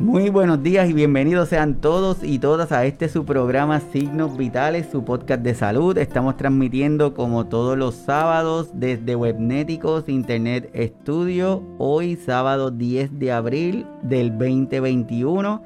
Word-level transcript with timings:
Muy 0.00 0.30
buenos 0.30 0.62
días 0.62 0.88
y 0.88 0.92
bienvenidos 0.92 1.48
sean 1.48 1.80
todos 1.80 2.22
y 2.22 2.38
todas 2.38 2.70
a 2.70 2.86
este 2.86 3.08
su 3.08 3.24
programa 3.24 3.80
Signos 3.80 4.36
Vitales, 4.36 4.86
su 4.92 5.04
podcast 5.04 5.42
de 5.42 5.56
salud. 5.56 5.98
Estamos 5.98 6.36
transmitiendo 6.36 7.14
como 7.14 7.46
todos 7.46 7.76
los 7.76 7.96
sábados 7.96 8.70
desde 8.74 9.16
Webnéticos 9.16 10.08
Internet 10.08 10.70
Studio, 11.02 11.64
hoy 11.78 12.14
sábado 12.14 12.70
10 12.70 13.18
de 13.18 13.32
abril 13.32 13.86
del 14.02 14.30
2021. 14.38 15.64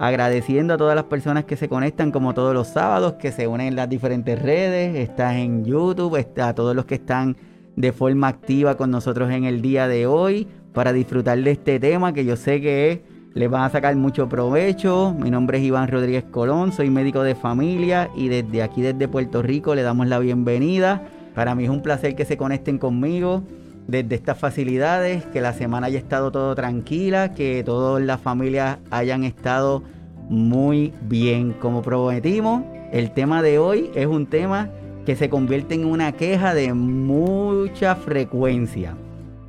Agradeciendo 0.00 0.74
a 0.74 0.76
todas 0.76 0.96
las 0.96 1.04
personas 1.04 1.44
que 1.44 1.56
se 1.56 1.68
conectan 1.68 2.10
como 2.10 2.34
todos 2.34 2.52
los 2.52 2.66
sábados, 2.66 3.12
que 3.20 3.30
se 3.30 3.46
unen 3.46 3.68
en 3.68 3.76
las 3.76 3.88
diferentes 3.88 4.42
redes, 4.42 4.96
está 4.96 5.38
en 5.38 5.64
YouTube, 5.64 6.16
está 6.16 6.48
a 6.48 6.54
todos 6.56 6.74
los 6.74 6.86
que 6.86 6.96
están 6.96 7.36
de 7.76 7.92
forma 7.92 8.26
activa 8.26 8.76
con 8.76 8.90
nosotros 8.90 9.30
en 9.30 9.44
el 9.44 9.62
día 9.62 9.86
de 9.86 10.08
hoy 10.08 10.48
para 10.72 10.92
disfrutar 10.92 11.38
de 11.38 11.52
este 11.52 11.78
tema 11.78 12.12
que 12.12 12.24
yo 12.24 12.34
sé 12.34 12.60
que 12.60 12.90
es 12.90 13.09
les 13.34 13.48
van 13.48 13.62
a 13.62 13.70
sacar 13.70 13.94
mucho 13.96 14.28
provecho. 14.28 15.14
Mi 15.18 15.30
nombre 15.30 15.58
es 15.58 15.64
Iván 15.64 15.88
Rodríguez 15.88 16.24
Colón, 16.30 16.72
soy 16.72 16.90
médico 16.90 17.22
de 17.22 17.34
familia 17.34 18.10
y 18.16 18.28
desde 18.28 18.62
aquí, 18.62 18.82
desde 18.82 19.08
Puerto 19.08 19.42
Rico, 19.42 19.74
le 19.74 19.82
damos 19.82 20.08
la 20.08 20.18
bienvenida. 20.18 21.02
Para 21.34 21.54
mí 21.54 21.64
es 21.64 21.70
un 21.70 21.82
placer 21.82 22.16
que 22.16 22.24
se 22.24 22.36
conecten 22.36 22.78
conmigo 22.78 23.44
desde 23.86 24.14
estas 24.14 24.38
facilidades, 24.38 25.24
que 25.26 25.40
la 25.40 25.52
semana 25.52 25.86
haya 25.86 25.98
estado 25.98 26.30
todo 26.30 26.54
tranquila, 26.54 27.32
que 27.32 27.62
todas 27.64 28.02
las 28.02 28.20
familias 28.20 28.78
hayan 28.90 29.24
estado 29.24 29.82
muy 30.28 30.92
bien. 31.02 31.52
Como 31.52 31.82
prometimos, 31.82 32.62
el 32.92 33.12
tema 33.12 33.42
de 33.42 33.58
hoy 33.58 33.90
es 33.94 34.06
un 34.06 34.26
tema 34.26 34.70
que 35.06 35.16
se 35.16 35.30
convierte 35.30 35.74
en 35.74 35.86
una 35.86 36.12
queja 36.12 36.54
de 36.54 36.74
mucha 36.74 37.94
frecuencia. 37.94 38.94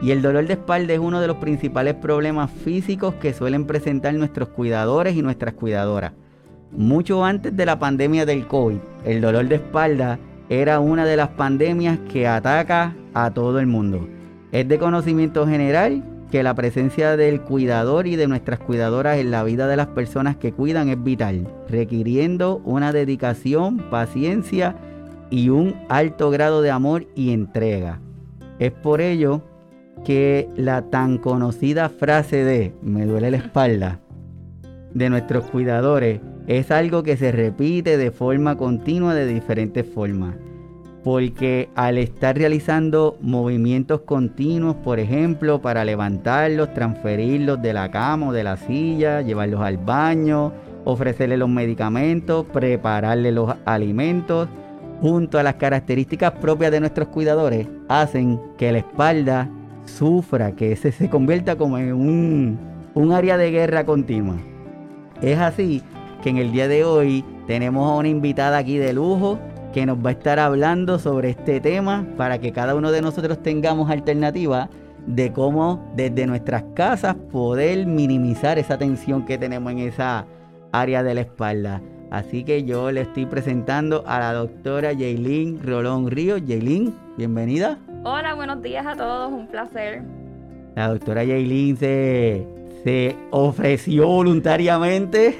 Y 0.01 0.09
el 0.11 0.23
dolor 0.23 0.47
de 0.47 0.53
espalda 0.53 0.93
es 0.93 0.99
uno 0.99 1.21
de 1.21 1.27
los 1.27 1.37
principales 1.37 1.93
problemas 1.93 2.49
físicos 2.49 3.13
que 3.15 3.33
suelen 3.33 3.65
presentar 3.67 4.13
nuestros 4.15 4.49
cuidadores 4.49 5.15
y 5.15 5.21
nuestras 5.21 5.53
cuidadoras. 5.53 6.13
Mucho 6.71 7.23
antes 7.23 7.55
de 7.55 7.65
la 7.65 7.77
pandemia 7.77 8.25
del 8.25 8.47
COVID, 8.47 8.77
el 9.05 9.21
dolor 9.21 9.47
de 9.47 9.55
espalda 9.55 10.17
era 10.49 10.79
una 10.79 11.05
de 11.05 11.17
las 11.17 11.29
pandemias 11.29 11.99
que 12.11 12.27
ataca 12.27 12.95
a 13.13 13.31
todo 13.31 13.59
el 13.59 13.67
mundo. 13.67 14.07
Es 14.51 14.67
de 14.67 14.79
conocimiento 14.79 15.45
general 15.45 16.03
que 16.31 16.43
la 16.43 16.55
presencia 16.55 17.15
del 17.15 17.41
cuidador 17.41 18.07
y 18.07 18.15
de 18.15 18.27
nuestras 18.27 18.59
cuidadoras 18.59 19.17
en 19.17 19.29
la 19.31 19.43
vida 19.43 19.67
de 19.67 19.75
las 19.75 19.87
personas 19.87 20.37
que 20.37 20.53
cuidan 20.53 20.89
es 20.89 21.03
vital, 21.03 21.47
requiriendo 21.69 22.61
una 22.63 22.91
dedicación, 22.91 23.77
paciencia 23.91 24.75
y 25.29 25.49
un 25.49 25.75
alto 25.89 26.31
grado 26.31 26.61
de 26.61 26.71
amor 26.71 27.05
y 27.15 27.33
entrega. 27.33 27.99
Es 28.59 28.71
por 28.71 29.01
ello 29.01 29.41
que 30.03 30.49
la 30.55 30.83
tan 30.83 31.17
conocida 31.17 31.89
frase 31.89 32.43
de 32.43 32.73
me 32.81 33.05
duele 33.05 33.31
la 33.31 33.37
espalda 33.37 33.99
de 34.93 35.09
nuestros 35.09 35.45
cuidadores 35.45 36.19
es 36.47 36.71
algo 36.71 37.03
que 37.03 37.17
se 37.17 37.31
repite 37.31 37.97
de 37.97 38.11
forma 38.11 38.57
continua 38.57 39.13
de 39.13 39.25
diferentes 39.25 39.85
formas. 39.85 40.35
Porque 41.03 41.69
al 41.75 41.97
estar 41.97 42.37
realizando 42.37 43.17
movimientos 43.21 44.01
continuos, 44.01 44.75
por 44.77 44.99
ejemplo, 44.99 45.59
para 45.59 45.83
levantarlos, 45.83 46.73
transferirlos 46.73 47.61
de 47.61 47.73
la 47.73 47.89
cama 47.89 48.27
o 48.27 48.33
de 48.33 48.43
la 48.43 48.57
silla, 48.57 49.21
llevarlos 49.21 49.61
al 49.61 49.77
baño, 49.77 50.53
ofrecerles 50.85 51.39
los 51.39 51.49
medicamentos, 51.49 52.45
prepararles 52.53 53.33
los 53.33 53.55
alimentos, 53.65 54.47
junto 54.99 55.39
a 55.39 55.43
las 55.43 55.55
características 55.55 56.33
propias 56.33 56.71
de 56.71 56.79
nuestros 56.79 57.07
cuidadores, 57.07 57.67
hacen 57.87 58.39
que 58.57 58.71
la 58.71 58.79
espalda 58.79 59.49
sufra, 59.85 60.51
que 60.53 60.75
se 60.75 61.09
convierta 61.09 61.55
como 61.55 61.77
en 61.77 61.93
un, 61.93 62.59
un 62.93 63.11
área 63.11 63.37
de 63.37 63.51
guerra 63.51 63.85
continua. 63.85 64.37
Es 65.21 65.37
así 65.39 65.81
que 66.21 66.29
en 66.29 66.37
el 66.37 66.51
día 66.51 66.67
de 66.67 66.83
hoy 66.83 67.23
tenemos 67.47 67.89
a 67.89 67.95
una 67.95 68.07
invitada 68.07 68.57
aquí 68.57 68.77
de 68.77 68.93
lujo 68.93 69.39
que 69.73 69.85
nos 69.85 69.97
va 69.97 70.09
a 70.09 70.13
estar 70.13 70.39
hablando 70.39 70.99
sobre 70.99 71.29
este 71.29 71.59
tema 71.59 72.05
para 72.17 72.39
que 72.39 72.51
cada 72.51 72.75
uno 72.75 72.91
de 72.91 73.01
nosotros 73.01 73.41
tengamos 73.41 73.89
alternativa 73.89 74.69
de 75.05 75.31
cómo 75.31 75.91
desde 75.95 76.27
nuestras 76.27 76.63
casas 76.75 77.15
poder 77.31 77.85
minimizar 77.87 78.59
esa 78.59 78.77
tensión 78.77 79.25
que 79.25 79.37
tenemos 79.37 79.71
en 79.71 79.79
esa 79.79 80.25
área 80.71 81.03
de 81.03 81.15
la 81.15 81.21
espalda. 81.21 81.81
Así 82.11 82.43
que 82.43 82.63
yo 82.63 82.91
le 82.91 83.01
estoy 83.01 83.25
presentando 83.25 84.03
a 84.05 84.19
la 84.19 84.33
doctora 84.33 84.89
Jaylin 84.89 85.61
Rolón 85.63 86.11
Ríos. 86.11 86.41
Jaylin, 86.45 86.93
bienvenida. 87.17 87.79
Hola, 88.03 88.33
buenos 88.33 88.63
días 88.63 88.83
a 88.87 88.95
todos, 88.95 89.31
un 89.31 89.45
placer. 89.45 90.01
La 90.75 90.87
doctora 90.87 91.23
Yailin 91.23 91.77
se, 91.77 92.47
se 92.83 93.15
ofreció 93.29 94.07
voluntariamente. 94.07 95.37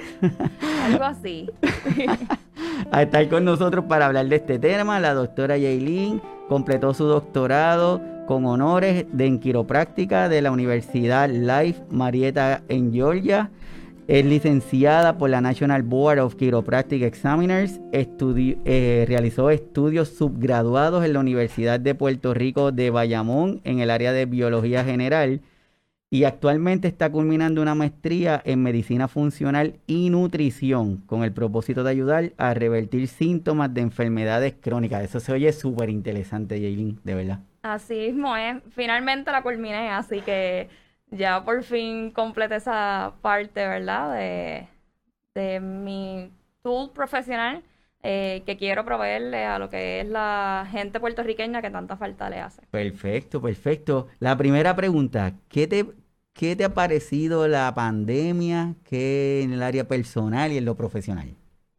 Algo 0.85 1.03
así. 1.03 1.49
a 2.91 3.01
estar 3.01 3.27
con 3.29 3.45
nosotros 3.45 3.85
para 3.85 4.05
hablar 4.05 4.27
de 4.27 4.35
este 4.35 4.59
tema. 4.59 4.99
La 4.99 5.16
doctora 5.16 5.57
Yailin 5.57 6.22
completó 6.47 6.94
su 6.94 7.05
doctorado 7.05 7.99
con 8.27 8.45
honores 8.45 9.07
de 9.11 9.25
en 9.25 9.39
quiropráctica 9.39 10.29
de 10.29 10.43
la 10.43 10.51
Universidad 10.51 11.29
Life 11.29 11.81
Marietta 11.89 12.61
en 12.69 12.93
Georgia 12.93 13.49
es 14.07 14.25
licenciada 14.25 15.17
por 15.17 15.29
la 15.29 15.41
National 15.41 15.84
Board 15.84 16.19
of 16.19 16.35
Chiropractic 16.35 17.03
Examiners. 17.03 17.79
Eh, 17.91 19.06
realizó 19.07 19.50
estudios 19.50 20.09
subgraduados 20.09 21.06
en 21.06 21.13
la 21.13 21.19
Universidad 21.19 21.79
de 21.79 21.95
Puerto 21.95 22.34
Rico 22.34 22.72
de 22.72 22.90
Bayamón 22.90 23.61
en 23.63 23.79
el 23.79 23.90
área 23.90 24.11
de 24.11 24.25
biología 24.25 24.84
general. 24.84 25.41
Y 26.13 26.25
actualmente 26.25 26.90
está 26.90 27.09
culminando 27.09 27.61
una 27.61 27.73
maestría 27.73 28.41
en 28.44 28.61
medicina 28.61 29.07
funcional 29.07 29.75
y 29.88 30.09
nutrición 30.09 30.97
con 31.06 31.23
el 31.23 31.31
propósito 31.31 31.85
de 31.85 31.91
ayudar 31.91 32.34
a 32.38 32.53
revertir 32.53 33.07
síntomas 33.07 33.73
de 33.73 33.79
enfermedades 33.79 34.56
crónicas. 34.59 35.06
Eso 35.06 35.22
se 35.22 35.31
oye 35.31 35.53
súper 35.53 35.90
interesante, 35.90 36.59
Jaylin, 36.59 37.00
de 37.06 37.16
verdad. 37.16 37.40
Así 37.61 37.94
mismo 37.95 38.35
es. 38.35 38.57
Finalmente 38.72 39.31
la 39.31 39.41
culminé, 39.41 39.90
así 39.90 40.19
que 40.19 40.67
ya 41.11 41.44
por 41.44 41.63
fin 41.63 42.11
completé 42.11 42.55
esa 42.55 43.13
parte, 43.22 43.67
¿verdad? 43.67 44.13
De, 44.13 44.67
de 45.35 45.59
mi 45.59 46.31
tool 46.63 46.91
profesional 46.91 47.63
eh, 48.03 48.41
que 48.47 48.57
quiero 48.57 48.83
proveerle 48.83 49.45
a 49.45 49.59
lo 49.59 49.69
que 49.69 50.01
es 50.01 50.07
la 50.07 50.67
gente 50.72 50.99
puertorriqueña 50.99 51.61
que 51.61 51.69
tanta 51.69 51.97
falta 51.97 52.29
le 52.29 52.39
hace. 52.39 52.63
Perfecto, 52.72 53.41
perfecto. 53.41 54.07
La 54.19 54.35
primera 54.35 54.75
pregunta, 54.75 55.33
¿qué 55.49 55.67
te, 55.67 55.85
qué 56.33 56.55
te 56.55 56.63
ha 56.63 56.73
parecido 56.73 57.47
la 57.47 57.72
pandemia 57.75 58.73
que 58.83 59.43
en 59.43 59.53
el 59.53 59.61
área 59.61 59.88
personal 59.88 60.51
y 60.51 60.57
en 60.57 60.66
lo 60.66 60.75
profesional? 60.75 61.35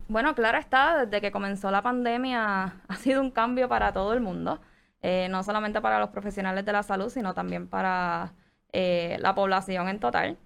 Bueno, 0.06 0.34
claro 0.34 0.58
está, 0.58 1.06
desde 1.06 1.20
que 1.20 1.32
comenzó 1.32 1.70
la 1.70 1.82
pandemia 1.82 2.82
ha 2.88 2.96
sido 2.96 3.20
un 3.20 3.30
cambio 3.30 3.68
para 3.68 3.92
todo 3.92 4.12
el 4.12 4.20
mundo, 4.20 4.60
eh, 5.00 5.26
no 5.30 5.42
solamente 5.42 5.80
para 5.80 5.98
los 5.98 6.10
profesionales 6.10 6.64
de 6.64 6.72
la 6.72 6.84
salud, 6.84 7.08
sino 7.08 7.34
también 7.34 7.66
para 7.66 8.34
eh, 8.72 9.16
la 9.20 9.34
población 9.34 9.88
en 9.88 9.98
total, 9.98 10.36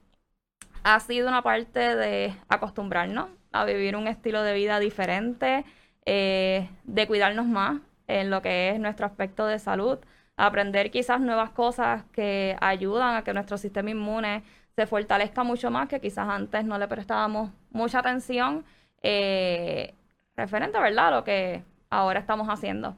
ha 0.84 1.00
sido 1.00 1.28
una 1.28 1.42
parte 1.42 1.96
de 1.96 2.34
acostumbrarnos 2.48 3.28
a 3.52 3.64
vivir 3.64 3.96
un 3.96 4.06
estilo 4.06 4.42
de 4.42 4.54
vida 4.54 4.78
diferente, 4.78 5.64
eh, 6.04 6.68
de 6.84 7.06
cuidarnos 7.06 7.46
más 7.46 7.80
en 8.06 8.30
lo 8.30 8.42
que 8.42 8.70
es 8.70 8.78
nuestro 8.78 9.06
aspecto 9.06 9.46
de 9.46 9.58
salud, 9.58 9.98
aprender 10.36 10.90
quizás 10.90 11.20
nuevas 11.20 11.50
cosas 11.50 12.04
que 12.12 12.56
ayudan 12.60 13.16
a 13.16 13.24
que 13.24 13.32
nuestro 13.32 13.58
sistema 13.58 13.90
inmune 13.90 14.44
se 14.76 14.86
fortalezca 14.86 15.42
mucho 15.42 15.70
más, 15.70 15.88
que 15.88 16.00
quizás 16.00 16.28
antes 16.28 16.64
no 16.64 16.78
le 16.78 16.86
prestábamos 16.86 17.50
mucha 17.70 18.00
atención, 18.00 18.64
eh, 19.02 19.94
referente, 20.36 20.78
¿verdad?, 20.78 21.08
a 21.08 21.10
lo 21.10 21.24
que 21.24 21.62
ahora 21.88 22.20
estamos 22.20 22.46
haciendo. 22.48 22.94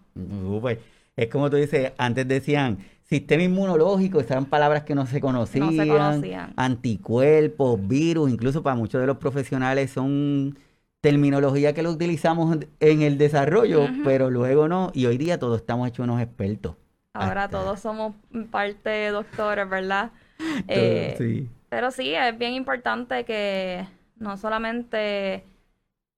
Es 1.16 1.28
como 1.28 1.48
tú 1.48 1.56
dices, 1.56 1.92
antes 1.96 2.26
decían, 2.26 2.78
Sistema 3.08 3.42
inmunológico, 3.42 4.20
esas 4.20 4.32
eran 4.32 4.44
palabras 4.44 4.82
que 4.82 4.94
no 4.94 5.06
se 5.06 5.18
conocían. 5.18 6.52
Anticuerpos, 6.56 7.88
virus, 7.88 8.30
incluso 8.30 8.62
para 8.62 8.76
muchos 8.76 9.00
de 9.00 9.06
los 9.06 9.16
profesionales 9.16 9.90
son 9.90 10.58
terminología 11.00 11.72
que 11.72 11.82
lo 11.82 11.90
utilizamos 11.90 12.58
en 12.80 13.00
el 13.00 13.16
desarrollo, 13.16 13.86
pero 14.04 14.28
luego 14.28 14.68
no. 14.68 14.90
Y 14.92 15.06
hoy 15.06 15.16
día 15.16 15.38
todos 15.38 15.60
estamos 15.60 15.88
hechos 15.88 16.04
unos 16.04 16.20
expertos. 16.20 16.76
Ahora 17.14 17.48
todos 17.48 17.80
somos 17.80 18.14
parte 18.50 18.90
de 18.90 19.10
doctores, 19.10 19.68
¿verdad? 19.68 20.10
Eh, 20.68 21.16
sí. 21.18 21.48
Pero 21.68 21.90
sí, 21.90 22.14
es 22.14 22.38
bien 22.38 22.52
importante 22.52 23.24
que 23.24 23.88
no 24.16 24.36
solamente 24.36 25.44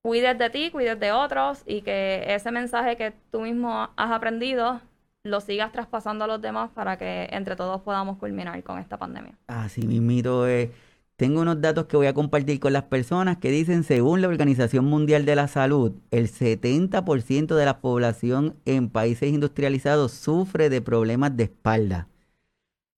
cuides 0.03 0.37
de 0.37 0.49
ti, 0.51 0.69
cuides 0.69 0.99
de 0.99 1.11
otros 1.11 1.63
y 1.65 1.81
que 1.81 2.23
ese 2.27 2.51
mensaje 2.51 2.97
que 2.97 3.13
tú 3.31 3.41
mismo 3.41 3.89
has 3.95 4.11
aprendido 4.11 4.79
lo 5.23 5.39
sigas 5.41 5.71
traspasando 5.71 6.25
a 6.25 6.27
los 6.27 6.41
demás 6.41 6.71
para 6.73 6.97
que 6.97 7.27
entre 7.31 7.55
todos 7.55 7.81
podamos 7.81 8.17
culminar 8.17 8.61
con 8.63 8.79
esta 8.79 8.97
pandemia. 8.97 9.37
Así 9.47 9.85
mismito 9.85 10.47
es. 10.47 10.69
Tengo 11.15 11.41
unos 11.41 11.61
datos 11.61 11.85
que 11.85 11.97
voy 11.97 12.07
a 12.07 12.15
compartir 12.15 12.59
con 12.59 12.73
las 12.73 12.83
personas 12.83 13.37
que 13.37 13.51
dicen, 13.51 13.83
según 13.83 14.21
la 14.21 14.27
Organización 14.27 14.85
Mundial 14.85 15.23
de 15.23 15.35
la 15.35 15.47
Salud, 15.47 15.93
el 16.09 16.27
70% 16.31 17.53
de 17.55 17.65
la 17.65 17.79
población 17.79 18.55
en 18.65 18.89
países 18.89 19.29
industrializados 19.31 20.13
sufre 20.13 20.69
de 20.69 20.81
problemas 20.81 21.37
de 21.37 21.43
espalda 21.43 22.07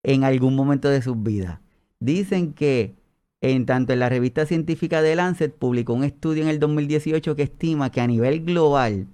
en 0.03 0.23
algún 0.23 0.55
momento 0.55 0.87
de 0.89 1.01
sus 1.01 1.21
vidas. 1.21 1.59
Dicen 1.99 2.53
que 2.53 2.95
En 3.41 3.65
tanto, 3.65 3.91
en 3.91 3.99
la 3.99 4.07
revista 4.07 4.45
científica 4.45 5.01
de 5.01 5.17
Lancet 5.17 5.53
publicó 5.53 5.93
un 5.93 6.05
estudio 6.05 6.43
en 6.43 6.49
el 6.49 6.61
2018 6.61 7.35
que 7.35 7.43
estima 7.43 7.91
que 7.91 7.99
a 7.99 8.07
nivel 8.07 8.45
global 8.45 9.07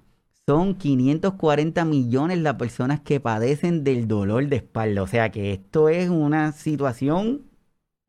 son 0.50 0.74
540 0.74 1.84
millones 1.84 2.38
las 2.38 2.56
personas 2.56 2.98
que 2.98 3.20
padecen 3.20 3.84
del 3.84 4.08
dolor 4.08 4.48
de 4.48 4.56
espalda. 4.56 5.00
O 5.00 5.06
sea 5.06 5.30
que 5.30 5.52
esto 5.52 5.88
es 5.88 6.08
una 6.08 6.50
situación... 6.50 7.48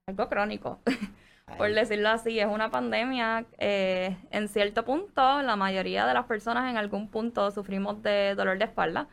Algo 0.07 0.27
crónico. 0.27 0.79
Por 1.59 1.71
decirlo 1.71 2.09
así, 2.09 2.39
es 2.39 2.47
una 2.47 2.71
pandemia. 2.71 3.45
Eh, 3.59 4.17
en 4.31 4.47
cierto 4.47 4.83
punto, 4.85 5.43
la 5.43 5.55
mayoría 5.55 6.07
de 6.07 6.15
las 6.15 6.25
personas 6.25 6.67
en 6.71 6.77
algún 6.77 7.09
punto 7.09 7.51
sufrimos 7.51 8.01
de 8.01 8.33
dolor 8.33 8.57
de 8.57 8.65
espalda. 8.65 9.07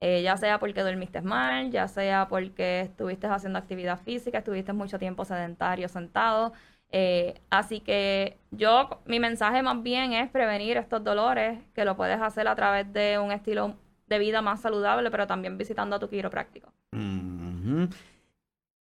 Eh, 0.00 0.20
ya 0.22 0.36
sea 0.36 0.58
porque 0.58 0.82
dormiste 0.82 1.22
mal, 1.22 1.70
ya 1.70 1.88
sea 1.88 2.28
porque 2.28 2.82
estuviste 2.82 3.26
haciendo 3.28 3.58
actividad 3.58 3.98
física, 3.98 4.36
estuviste 4.36 4.74
mucho 4.74 4.98
tiempo 4.98 5.24
sedentario, 5.24 5.88
sentado. 5.88 6.52
Eh, 6.96 7.40
así 7.50 7.80
que 7.80 8.38
yo, 8.52 9.00
mi 9.04 9.18
mensaje 9.18 9.64
más 9.64 9.82
bien 9.82 10.12
es 10.12 10.30
prevenir 10.30 10.76
estos 10.76 11.02
dolores, 11.02 11.58
que 11.74 11.84
lo 11.84 11.96
puedes 11.96 12.22
hacer 12.22 12.46
a 12.46 12.54
través 12.54 12.92
de 12.92 13.18
un 13.18 13.32
estilo 13.32 13.74
de 14.06 14.20
vida 14.20 14.42
más 14.42 14.60
saludable, 14.60 15.10
pero 15.10 15.26
también 15.26 15.58
visitando 15.58 15.96
a 15.96 15.98
tu 15.98 16.08
quiropráctico. 16.08 16.72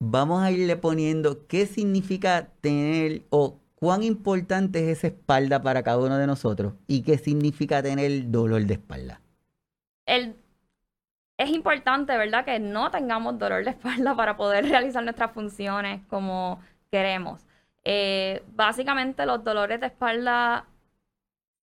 Vamos 0.00 0.42
a 0.42 0.50
irle 0.50 0.74
poniendo 0.74 1.46
qué 1.46 1.66
significa 1.66 2.48
tener 2.60 3.22
o 3.30 3.60
cuán 3.76 4.02
importante 4.02 4.80
es 4.90 4.98
esa 4.98 5.06
espalda 5.06 5.62
para 5.62 5.84
cada 5.84 5.98
uno 5.98 6.18
de 6.18 6.26
nosotros 6.26 6.72
y 6.88 7.02
qué 7.02 7.16
significa 7.16 7.80
tener 7.80 8.28
dolor 8.28 8.62
de 8.62 8.74
espalda. 8.74 9.20
El, 10.04 10.34
es 11.38 11.50
importante, 11.50 12.16
¿verdad?, 12.16 12.44
que 12.44 12.58
no 12.58 12.90
tengamos 12.90 13.38
dolor 13.38 13.62
de 13.62 13.70
espalda 13.70 14.16
para 14.16 14.36
poder 14.36 14.64
realizar 14.68 15.04
nuestras 15.04 15.30
funciones 15.30 16.04
como 16.08 16.60
queremos. 16.90 17.46
Eh, 17.84 18.42
básicamente 18.54 19.24
los 19.26 19.42
dolores 19.42 19.80
de 19.80 19.86
espalda 19.86 20.66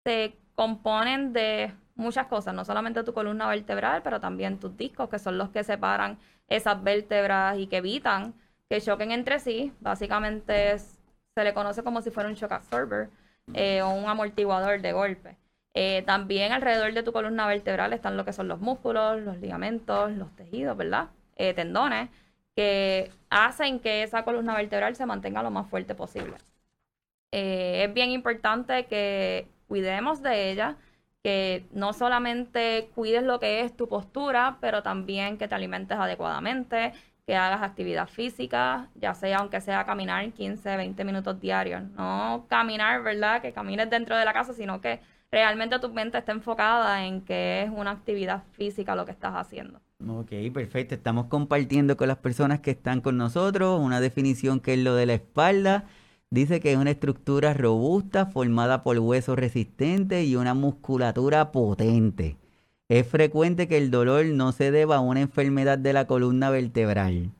se 0.06 0.38
componen 0.56 1.34
de 1.34 1.74
muchas 1.96 2.28
cosas, 2.28 2.54
no 2.54 2.64
solamente 2.64 3.04
tu 3.04 3.14
columna 3.14 3.48
vertebral, 3.48 4.02
pero 4.04 4.20
también 4.20 4.60
tus 4.60 4.76
discos, 4.78 5.10
que 5.10 5.20
son 5.20 5.38
los 5.38 5.50
que 5.50 5.64
separan 5.64 6.18
esas 6.48 6.82
vértebras 6.84 7.58
y 7.58 7.68
que 7.68 7.78
evitan 7.78 8.34
que 8.70 8.82
choquen 8.82 9.12
entre 9.12 9.40
sí. 9.40 9.74
Básicamente 9.80 10.78
se 10.78 11.44
le 11.44 11.54
conoce 11.54 11.84
como 11.84 12.02
si 12.02 12.12
fuera 12.12 12.30
un 12.30 12.36
shock 12.36 12.52
absorber 12.52 13.10
eh, 13.54 13.82
o 13.82 13.90
un 13.90 14.06
amortiguador 14.06 14.82
de 14.82 14.94
golpe. 14.94 15.38
Eh, 15.74 16.04
también 16.04 16.54
alrededor 16.54 16.94
de 16.94 17.04
tu 17.04 17.12
columna 17.12 17.48
vertebral 17.48 17.92
están 17.92 18.16
lo 18.16 18.24
que 18.24 18.32
son 18.32 18.48
los 18.48 18.62
músculos, 18.62 19.22
los 19.22 19.38
ligamentos, 19.40 20.12
los 20.12 20.34
tejidos, 20.36 20.78
¿verdad? 20.78 21.10
tendones 21.36 22.10
que 22.56 23.12
hacen 23.30 23.80
que 23.80 24.04
esa 24.04 24.24
columna 24.24 24.56
vertebral 24.56 24.96
se 24.96 25.06
mantenga 25.06 25.44
lo 25.44 25.52
más 25.52 25.70
fuerte 25.70 25.96
posible. 25.96 26.38
Eh, 27.32 27.84
es 27.86 27.94
bien 27.94 28.12
importante 28.12 28.86
que 28.86 29.48
cuidemos 29.68 30.22
de 30.22 30.52
ella, 30.52 30.78
que 31.24 31.66
no 31.72 31.94
solamente 31.94 32.90
cuides 32.96 33.24
lo 33.24 33.40
que 33.40 33.62
es 33.62 33.76
tu 33.76 33.88
postura, 33.90 34.58
pero 34.62 34.84
también 34.84 35.38
que 35.38 35.48
te 35.48 35.56
alimentes 35.56 35.98
adecuadamente, 35.98 36.94
que 37.26 37.36
hagas 37.36 37.64
actividad 37.64 38.08
física, 38.08 38.90
ya 38.96 39.14
sea 39.16 39.40
aunque 39.40 39.60
sea 39.60 39.86
caminar 39.86 40.32
15, 40.32 40.78
20 40.78 41.04
minutos 41.04 41.40
diarios. 41.42 41.84
No 41.98 42.46
caminar, 42.48 43.02
¿verdad? 43.04 43.42
Que 43.42 43.52
camines 43.52 43.90
dentro 43.90 44.16
de 44.16 44.26
la 44.26 44.34
casa, 44.34 44.54
sino 44.54 44.80
que 44.80 45.00
realmente 45.36 45.78
tu 45.80 45.90
mente 45.90 46.18
esté 46.18 46.32
enfocada 46.32 47.06
en 47.06 47.20
que 47.20 47.64
es 47.64 47.70
una 47.70 47.92
actividad 47.92 48.44
física 48.54 48.96
lo 48.96 49.06
que 49.06 49.12
estás 49.12 49.34
haciendo. 49.36 49.82
Ok, 50.08 50.32
perfecto. 50.54 50.96
Estamos 50.96 51.26
compartiendo 51.26 51.98
con 51.98 52.08
las 52.08 52.20
personas 52.20 52.62
que 52.62 52.72
están 52.72 53.02
con 53.02 53.18
nosotros 53.18 53.82
una 53.82 54.00
definición 54.00 54.62
que 54.62 54.76
es 54.76 54.80
lo 54.80 54.96
de 54.96 55.06
la 55.06 55.16
espalda. 55.16 55.84
Dice 56.30 56.62
que 56.62 56.72
es 56.72 56.78
una 56.78 56.92
estructura 56.92 57.54
robusta 57.54 58.28
formada 58.28 58.82
por 58.82 58.98
huesos 58.98 59.38
resistentes 59.38 60.26
y 60.26 60.38
una 60.38 60.54
musculatura 60.54 61.52
potente. 61.52 62.38
Es 62.88 63.06
frecuente 63.06 63.68
que 63.68 63.78
el 63.78 63.92
dolor 63.92 64.26
no 64.28 64.54
se 64.54 64.72
deba 64.72 64.98
a 64.98 65.02
una 65.02 65.20
enfermedad 65.20 65.78
de 65.78 65.92
la 65.92 66.08
columna 66.08 66.50
vertebral, 66.50 67.32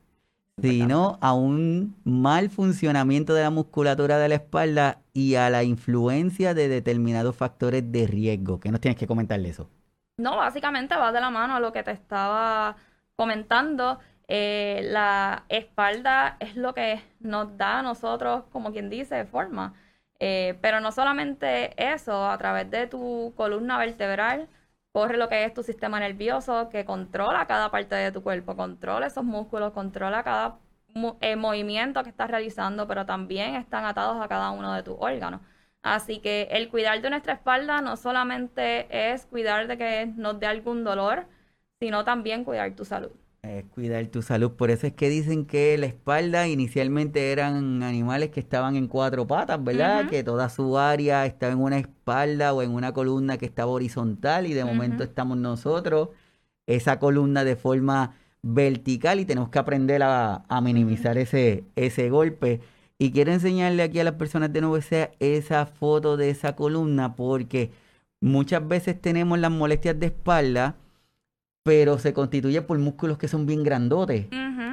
sino 0.60 1.18
a 1.20 1.34
un 1.34 1.96
mal 2.04 2.48
funcionamiento 2.48 3.34
de 3.34 3.42
la 3.42 3.50
musculatura 3.50 4.18
de 4.18 4.28
la 4.28 4.36
espalda 4.36 4.98
y 5.12 5.34
a 5.34 5.50
la 5.50 5.64
influencia 5.64 6.54
de 6.54 6.68
determinados 6.68 7.36
factores 7.36 7.92
de 7.92 8.06
riesgo. 8.06 8.58
¿Qué 8.58 8.70
nos 8.70 8.80
tienes 8.80 8.98
que 8.98 9.06
comentar 9.06 9.38
de 9.38 9.50
eso? 9.50 9.68
No, 10.16 10.36
básicamente 10.36 10.96
va 10.96 11.12
de 11.12 11.20
la 11.20 11.30
mano 11.30 11.56
a 11.56 11.60
lo 11.60 11.72
que 11.72 11.82
te 11.82 11.90
estaba 11.90 12.76
comentando. 13.16 13.98
Eh, 14.28 14.80
la 14.90 15.44
espalda 15.50 16.38
es 16.40 16.56
lo 16.56 16.72
que 16.72 17.02
nos 17.20 17.56
da 17.58 17.80
a 17.80 17.82
nosotros, 17.82 18.44
como 18.50 18.72
quien 18.72 18.88
dice, 18.88 19.26
forma. 19.26 19.74
Eh, 20.18 20.56
pero 20.62 20.80
no 20.80 20.90
solamente 20.90 21.74
eso, 21.92 22.30
a 22.30 22.38
través 22.38 22.70
de 22.70 22.86
tu 22.86 23.34
columna 23.36 23.76
vertebral 23.76 24.48
corre 24.96 25.18
lo 25.18 25.28
que 25.28 25.44
es 25.44 25.52
tu 25.52 25.62
sistema 25.62 26.00
nervioso 26.00 26.70
que 26.70 26.86
controla 26.86 27.46
cada 27.46 27.70
parte 27.70 27.94
de 27.94 28.12
tu 28.12 28.22
cuerpo, 28.22 28.56
controla 28.56 29.08
esos 29.08 29.24
músculos, 29.24 29.74
controla 29.74 30.22
cada 30.22 30.58
eh, 31.20 31.36
movimiento 31.36 32.02
que 32.02 32.08
estás 32.08 32.30
realizando, 32.30 32.88
pero 32.88 33.04
también 33.04 33.56
están 33.56 33.84
atados 33.84 34.16
a 34.24 34.26
cada 34.26 34.50
uno 34.52 34.72
de 34.72 34.82
tus 34.82 34.96
órganos. 34.98 35.42
Así 35.82 36.20
que 36.20 36.48
el 36.50 36.70
cuidar 36.70 37.02
de 37.02 37.10
nuestra 37.10 37.34
espalda 37.34 37.82
no 37.82 37.96
solamente 37.98 39.12
es 39.12 39.26
cuidar 39.26 39.66
de 39.66 39.76
que 39.76 40.06
nos 40.16 40.40
dé 40.40 40.46
algún 40.46 40.82
dolor, 40.82 41.26
sino 41.78 42.04
también 42.04 42.44
cuidar 42.44 42.72
tu 42.74 42.86
salud. 42.86 43.12
Es 43.46 43.64
cuidar 43.66 44.04
tu 44.08 44.22
salud. 44.22 44.52
Por 44.52 44.70
eso 44.70 44.88
es 44.88 44.92
que 44.92 45.08
dicen 45.08 45.46
que 45.46 45.78
la 45.78 45.86
espalda 45.86 46.48
inicialmente 46.48 47.30
eran 47.30 47.82
animales 47.84 48.30
que 48.30 48.40
estaban 48.40 48.74
en 48.74 48.88
cuatro 48.88 49.26
patas, 49.26 49.62
¿verdad? 49.62 50.08
Que 50.08 50.24
toda 50.24 50.48
su 50.48 50.78
área 50.78 51.26
estaba 51.26 51.52
en 51.52 51.60
una 51.60 51.78
espalda 51.78 52.52
o 52.52 52.62
en 52.62 52.72
una 52.72 52.92
columna 52.92 53.38
que 53.38 53.46
estaba 53.46 53.70
horizontal 53.70 54.46
y 54.46 54.52
de 54.52 54.64
momento 54.64 55.04
estamos 55.04 55.38
nosotros, 55.38 56.08
esa 56.66 56.98
columna 56.98 57.44
de 57.44 57.54
forma 57.54 58.16
vertical 58.42 59.20
y 59.20 59.24
tenemos 59.24 59.50
que 59.50 59.58
aprender 59.60 60.02
a, 60.02 60.44
minimizar 60.62 61.16
ese, 61.16 61.64
ese 61.76 62.10
golpe. 62.10 62.60
Y 62.98 63.12
quiero 63.12 63.32
enseñarle 63.32 63.84
aquí 63.84 64.00
a 64.00 64.04
las 64.04 64.14
personas 64.14 64.52
de 64.52 64.60
nuevo 64.60 64.76
esa 64.76 65.66
foto 65.66 66.16
de 66.16 66.30
esa 66.30 66.56
columna 66.56 67.14
porque 67.14 67.70
muchas 68.20 68.66
veces 68.66 69.00
tenemos 69.00 69.38
las 69.38 69.50
molestias 69.52 70.00
de 70.00 70.06
espalda, 70.06 70.76
pero 71.66 71.98
se 71.98 72.14
constituye 72.14 72.62
por 72.62 72.78
músculos 72.78 73.18
que 73.18 73.26
son 73.26 73.44
bien 73.44 73.64
grandotes. 73.64 74.28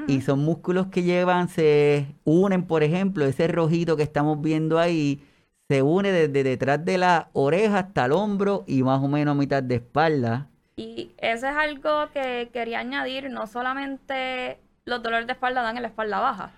Y 0.05 0.21
son 0.21 0.39
músculos 0.45 0.87
que 0.87 1.01
llevan, 1.01 1.49
se 1.49 2.05
unen, 2.23 2.67
por 2.67 2.83
ejemplo, 2.83 3.25
ese 3.25 3.47
rojito 3.47 3.97
que 3.97 4.03
estamos 4.03 4.39
viendo 4.41 4.77
ahí, 4.77 5.25
se 5.67 5.81
une 5.81 6.11
desde 6.11 6.43
detrás 6.43 6.85
de 6.85 6.99
la 6.99 7.29
oreja 7.33 7.79
hasta 7.79 8.05
el 8.05 8.11
hombro 8.11 8.63
y 8.67 8.83
más 8.83 9.01
o 9.01 9.07
menos 9.07 9.31
a 9.31 9.39
mitad 9.39 9.63
de 9.63 9.75
espalda. 9.75 10.49
Y 10.75 11.13
eso 11.17 11.47
es 11.47 11.55
algo 11.55 12.11
que 12.13 12.51
quería 12.53 12.81
añadir, 12.81 13.31
no 13.31 13.47
solamente 13.47 14.59
los 14.85 15.01
dolores 15.01 15.25
de 15.25 15.33
espalda 15.33 15.63
dan 15.63 15.77
en 15.77 15.81
la 15.81 15.89
espalda 15.89 16.19
baja, 16.19 16.51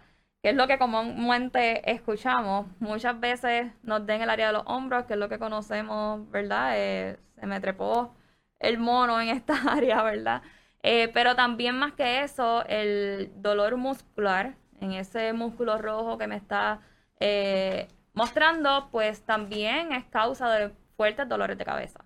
que 0.43 0.49
es 0.49 0.55
lo 0.55 0.67
que 0.67 0.77
comúnmente 0.77 1.89
escuchamos. 1.89 2.65
Muchas 2.81 3.17
veces 3.21 3.71
nos 3.83 4.05
den 4.05 4.21
el 4.21 4.29
área 4.29 4.47
de 4.47 4.53
los 4.53 4.63
hombros, 4.65 5.05
que 5.05 5.13
es 5.13 5.19
lo 5.19 5.29
que 5.29 5.39
conocemos, 5.39 6.29
¿verdad? 6.29 6.73
Eh, 6.75 7.17
se 7.39 7.45
me 7.45 7.61
trepó 7.61 8.14
el 8.59 8.77
mono 8.77 9.19
en 9.21 9.29
esta 9.29 9.53
área, 9.71 10.03
¿verdad? 10.03 10.41
Eh, 10.83 11.09
pero 11.13 11.35
también 11.35 11.77
más 11.77 11.93
que 11.93 12.23
eso, 12.23 12.63
el 12.67 13.31
dolor 13.35 13.77
muscular, 13.77 14.55
en 14.79 14.91
ese 14.91 15.33
músculo 15.33 15.77
rojo 15.77 16.17
que 16.17 16.27
me 16.27 16.35
está 16.35 16.81
eh, 17.19 17.87
mostrando, 18.13 18.89
pues 18.91 19.21
también 19.23 19.93
es 19.93 20.05
causa 20.05 20.49
de 20.51 20.71
fuertes 20.95 21.27
dolores 21.27 21.57
de 21.57 21.65
cabeza. 21.65 22.05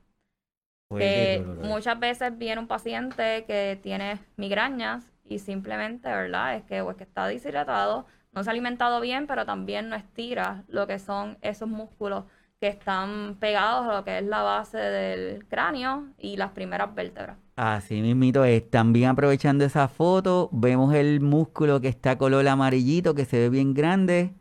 muchas 0.89 1.99
veces 1.99 2.37
viene 2.37 2.61
un 2.61 2.67
paciente 2.67 3.43
que 3.45 3.79
tiene 3.81 4.19
migrañas 4.37 5.11
y 5.25 5.39
simplemente, 5.39 6.07
¿verdad? 6.09 6.55
Es 6.55 6.63
que 6.63 6.81
o 6.81 6.91
es 6.91 6.97
que 6.97 7.03
está 7.03 7.27
deshidratado 7.27 8.05
no 8.31 8.43
se 8.43 8.49
ha 8.49 8.51
alimentado 8.51 9.01
bien, 9.01 9.27
pero 9.27 9.45
también 9.45 9.89
no 9.89 9.95
estira 9.95 10.63
lo 10.67 10.87
que 10.87 10.99
son 10.99 11.37
esos 11.41 11.67
músculos 11.67 12.25
que 12.59 12.67
están 12.67 13.37
pegados 13.39 13.87
a 13.87 13.97
lo 13.97 14.03
que 14.03 14.17
es 14.17 14.25
la 14.25 14.41
base 14.41 14.77
del 14.77 15.47
cráneo 15.47 16.07
y 16.17 16.35
las 16.35 16.51
primeras 16.51 16.93
vértebras. 16.93 17.37
Así 17.55 18.01
mismito 18.01 18.43
es. 18.43 18.69
También 18.69 19.09
aprovechando 19.09 19.63
esa 19.63 19.87
foto, 19.87 20.49
vemos 20.51 20.93
el 20.93 21.21
músculo 21.21 21.79
que 21.79 21.87
está 21.87 22.17
color 22.17 22.47
amarillito, 22.47 23.15
que 23.15 23.25
se 23.25 23.39
ve 23.39 23.49
bien 23.49 23.73
grande. 23.73 24.33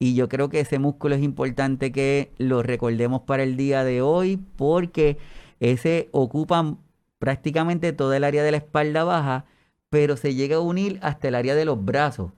Y 0.00 0.14
yo 0.16 0.28
creo 0.28 0.48
que 0.48 0.60
ese 0.60 0.80
músculo 0.80 1.14
es 1.14 1.22
importante 1.22 1.92
que 1.92 2.32
lo 2.38 2.62
recordemos 2.62 3.22
para 3.22 3.44
el 3.44 3.56
día 3.56 3.84
de 3.84 4.02
hoy, 4.02 4.36
porque 4.56 5.18
ese 5.60 6.08
ocupa 6.10 6.76
prácticamente 7.18 7.92
toda 7.92 8.16
el 8.16 8.24
área 8.24 8.42
de 8.42 8.50
la 8.50 8.56
espalda 8.56 9.04
baja, 9.04 9.44
pero 9.90 10.16
se 10.16 10.34
llega 10.34 10.56
a 10.56 10.60
unir 10.60 10.98
hasta 11.02 11.28
el 11.28 11.36
área 11.36 11.54
de 11.54 11.64
los 11.64 11.82
brazos. 11.84 12.32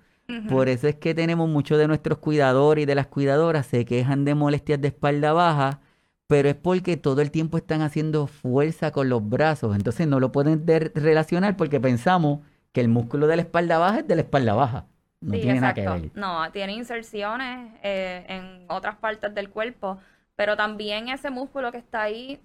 Por 0.49 0.69
eso 0.69 0.89
es 0.89 0.97
que 0.97 1.15
tenemos 1.15 1.49
muchos 1.49 1.79
de 1.79 1.87
nuestros 1.87 2.19
cuidadores 2.19 2.83
y 2.83 2.87
de 2.87 2.95
las 2.95 3.07
cuidadoras 3.07 3.67
se 3.67 3.85
quejan 3.85 4.25
de 4.25 4.35
molestias 4.35 4.81
de 4.81 4.89
espalda 4.89 5.33
baja, 5.33 5.81
pero 6.27 6.49
es 6.49 6.57
porque 6.57 6.97
todo 6.97 7.21
el 7.21 7.31
tiempo 7.31 7.57
están 7.57 7.83
haciendo 7.83 8.27
fuerza 8.27 8.91
con 8.91 9.09
los 9.09 9.27
brazos. 9.29 9.77
Entonces 9.77 10.09
no 10.09 10.19
lo 10.19 10.33
pueden 10.33 10.67
relacionar 10.67 11.57
porque 11.57 11.81
pensamos 11.81 12.41
que 12.73 12.81
el 12.81 12.89
músculo 12.89 13.27
de 13.27 13.37
la 13.37 13.43
espalda 13.43 13.79
baja 13.79 14.01
es 14.01 14.09
de 14.09 14.17
la 14.17 14.23
espalda 14.23 14.55
baja. 14.55 14.87
No 15.21 15.33
tiene 15.33 15.61
nada 15.61 15.75
que 15.75 15.89
ver. 15.89 16.11
No, 16.15 16.51
tiene 16.53 16.73
inserciones 16.75 17.73
eh, 17.83 18.25
en 18.29 18.67
otras 18.69 18.97
partes 18.97 19.35
del 19.35 19.49
cuerpo, 19.49 19.99
pero 20.35 20.57
también 20.57 21.09
ese 21.09 21.31
músculo 21.31 21.73
que 21.73 21.79
está 21.79 22.03
ahí 22.03 22.41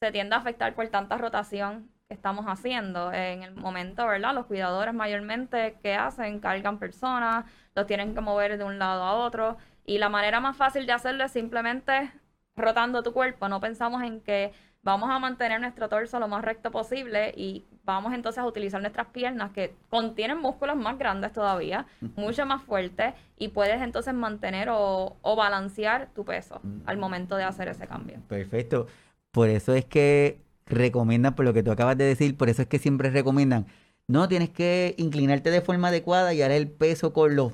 se 0.00 0.10
tiende 0.10 0.34
a 0.34 0.38
afectar 0.38 0.74
por 0.74 0.88
tanta 0.88 1.16
rotación 1.18 1.88
estamos 2.08 2.46
haciendo. 2.46 3.12
En 3.12 3.42
el 3.42 3.54
momento, 3.54 4.06
¿verdad? 4.06 4.34
Los 4.34 4.46
cuidadores 4.46 4.94
mayormente, 4.94 5.78
¿qué 5.82 5.94
hacen? 5.94 6.40
Cargan 6.40 6.78
personas, 6.78 7.44
los 7.74 7.86
tienen 7.86 8.14
que 8.14 8.20
mover 8.20 8.58
de 8.58 8.64
un 8.64 8.78
lado 8.78 9.02
a 9.02 9.14
otro. 9.14 9.56
Y 9.84 9.98
la 9.98 10.08
manera 10.08 10.40
más 10.40 10.56
fácil 10.56 10.86
de 10.86 10.92
hacerlo 10.92 11.24
es 11.24 11.32
simplemente 11.32 12.12
rotando 12.56 13.02
tu 13.02 13.12
cuerpo. 13.12 13.48
No 13.48 13.60
pensamos 13.60 14.02
en 14.02 14.20
que 14.20 14.52
vamos 14.82 15.10
a 15.10 15.18
mantener 15.18 15.60
nuestro 15.60 15.88
torso 15.88 16.20
lo 16.20 16.28
más 16.28 16.44
recto 16.44 16.70
posible 16.70 17.34
y 17.36 17.66
vamos 17.84 18.14
entonces 18.14 18.38
a 18.40 18.46
utilizar 18.46 18.80
nuestras 18.80 19.08
piernas 19.08 19.50
que 19.50 19.74
contienen 19.90 20.38
músculos 20.38 20.76
más 20.76 20.96
grandes 20.96 21.32
todavía, 21.32 21.86
mucho 22.14 22.46
más 22.46 22.62
fuertes 22.62 23.14
y 23.36 23.48
puedes 23.48 23.82
entonces 23.82 24.14
mantener 24.14 24.68
o, 24.70 25.16
o 25.22 25.36
balancear 25.36 26.08
tu 26.14 26.24
peso 26.24 26.60
al 26.86 26.98
momento 26.98 27.36
de 27.36 27.42
hacer 27.42 27.66
ese 27.68 27.88
cambio. 27.88 28.20
Perfecto. 28.28 28.86
Por 29.32 29.48
eso 29.48 29.74
es 29.74 29.84
que 29.84 30.45
recomiendan, 30.66 31.34
por 31.34 31.44
lo 31.44 31.52
que 31.52 31.62
tú 31.62 31.70
acabas 31.70 31.96
de 31.96 32.04
decir, 32.04 32.36
por 32.36 32.48
eso 32.48 32.62
es 32.62 32.68
que 32.68 32.78
siempre 32.78 33.10
recomiendan, 33.10 33.66
no, 34.08 34.28
tienes 34.28 34.50
que 34.50 34.94
inclinarte 34.98 35.50
de 35.50 35.60
forma 35.60 35.88
adecuada 35.88 36.32
y 36.34 36.42
haré 36.42 36.56
el 36.56 36.68
peso 36.68 37.12
con, 37.12 37.34
los, 37.34 37.52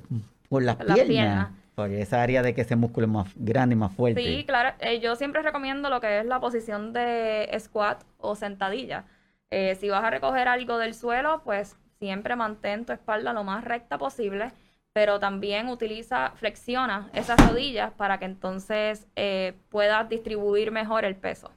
con 0.48 0.66
las, 0.66 0.76
piernas. 0.76 1.50
Por 1.74 1.90
esa 1.90 2.22
área 2.22 2.42
de 2.42 2.54
que 2.54 2.60
ese 2.60 2.76
músculo 2.76 3.06
es 3.06 3.12
más 3.12 3.28
grande 3.34 3.74
y 3.74 3.78
más 3.78 3.92
fuerte. 3.92 4.22
Sí, 4.22 4.44
claro. 4.44 4.76
Eh, 4.80 5.00
yo 5.00 5.16
siempre 5.16 5.40
recomiendo 5.40 5.88
lo 5.88 6.02
que 6.02 6.20
es 6.20 6.26
la 6.26 6.38
posición 6.40 6.92
de 6.92 7.48
squat 7.58 8.02
o 8.18 8.34
sentadilla. 8.34 9.04
Eh, 9.50 9.76
si 9.76 9.88
vas 9.88 10.04
a 10.04 10.10
recoger 10.10 10.48
algo 10.48 10.76
del 10.76 10.92
suelo, 10.92 11.40
pues 11.44 11.76
siempre 11.98 12.36
mantén 12.36 12.84
tu 12.84 12.92
espalda 12.92 13.32
lo 13.32 13.44
más 13.44 13.64
recta 13.64 13.96
posible, 13.96 14.52
pero 14.92 15.18
también 15.18 15.68
utiliza, 15.68 16.32
flexiona 16.36 17.08
esas 17.14 17.38
rodillas 17.48 17.92
para 17.92 18.18
que 18.18 18.26
entonces 18.26 19.06
eh, 19.16 19.54
puedas 19.70 20.06
distribuir 20.10 20.70
mejor 20.70 21.06
el 21.06 21.16
peso. 21.16 21.50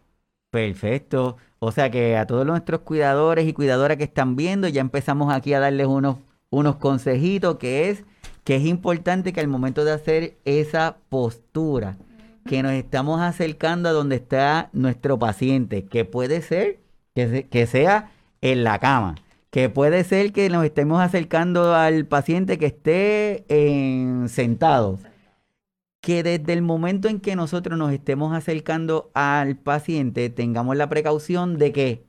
Perfecto. 0.56 1.36
O 1.60 1.74
sea 1.74 1.92
que 1.92 2.16
a 2.16 2.26
todos 2.26 2.46
nuestros 2.46 2.80
cuidadores 2.80 3.46
y 3.46 3.52
cuidadoras 3.52 3.98
que 3.98 4.06
están 4.06 4.38
viendo, 4.38 4.70
ya 4.70 4.80
empezamos 4.80 5.34
aquí 5.34 5.54
a 5.54 5.60
darles 5.60 5.86
unos, 5.86 6.16
unos 6.50 6.78
consejitos 6.78 7.58
que 7.58 7.90
es 7.90 8.06
que 8.46 8.56
es 8.56 8.66
importante 8.66 9.34
que 9.34 9.42
al 9.42 9.50
momento 9.50 9.84
de 9.84 9.92
hacer 9.92 10.38
esa 10.46 10.96
postura, 11.10 11.98
que 12.46 12.64
nos 12.64 12.72
estamos 12.72 13.20
acercando 13.20 13.90
a 13.90 13.92
donde 13.92 14.16
está 14.16 14.70
nuestro 14.72 15.20
paciente, 15.20 15.84
que 15.84 16.06
puede 16.06 16.42
ser 16.42 16.80
que, 17.14 17.48
que 17.52 17.68
sea 17.68 18.12
en 18.40 18.64
la 18.64 18.80
cama, 18.80 19.16
que 19.50 19.68
puede 19.68 20.06
ser 20.06 20.32
que 20.32 20.50
nos 20.50 20.64
estemos 20.64 21.02
acercando 21.02 21.76
al 21.76 22.06
paciente 22.06 22.58
que 22.58 22.68
esté 22.68 23.44
en, 23.50 24.30
sentado, 24.30 25.00
que 26.06 26.22
desde 26.22 26.54
el 26.54 26.62
momento 26.62 27.08
en 27.08 27.20
que 27.20 27.36
nosotros 27.36 27.80
nos 27.80 27.92
estemos 27.92 28.32
acercando 28.36 29.10
al 29.16 29.58
paciente 29.58 30.30
tengamos 30.30 30.78
la 30.78 30.88
precaución 30.88 31.58
de 31.58 31.72
que 31.72 32.04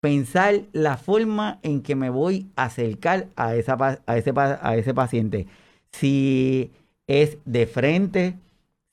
pensar 0.00 0.62
la 0.72 0.96
forma 0.96 1.58
en 1.62 1.82
que 1.82 1.94
me 1.94 2.08
voy 2.08 2.50
a 2.56 2.64
acercar 2.64 3.28
a, 3.36 3.54
esa, 3.54 3.76
a, 4.06 4.16
ese, 4.16 4.32
a 4.34 4.76
ese 4.76 4.94
paciente. 4.94 5.46
Si 5.90 6.70
es 7.06 7.36
de 7.44 7.66
frente, 7.66 8.38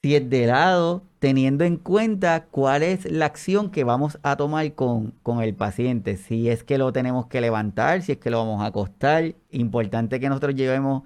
si 0.03 0.15
es 0.15 0.29
de 0.29 0.47
lado, 0.47 1.01
teniendo 1.19 1.63
en 1.63 1.77
cuenta 1.77 2.43
cuál 2.51 2.83
es 2.83 3.09
la 3.09 3.25
acción 3.25 3.71
que 3.71 3.85
vamos 3.85 4.19
a 4.21 4.35
tomar 4.35 4.73
con, 4.73 5.11
con, 5.23 5.41
el 5.41 5.53
paciente. 5.55 6.17
Si 6.17 6.49
es 6.49 6.65
que 6.65 6.77
lo 6.77 6.91
tenemos 6.91 7.27
que 7.27 7.39
levantar, 7.39 8.01
si 8.01 8.11
es 8.11 8.17
que 8.17 8.31
lo 8.31 8.39
vamos 8.39 8.61
a 8.61 8.65
acostar. 8.65 9.33
Importante 9.49 10.19
que 10.19 10.27
nosotros 10.27 10.55
llevemos 10.55 11.03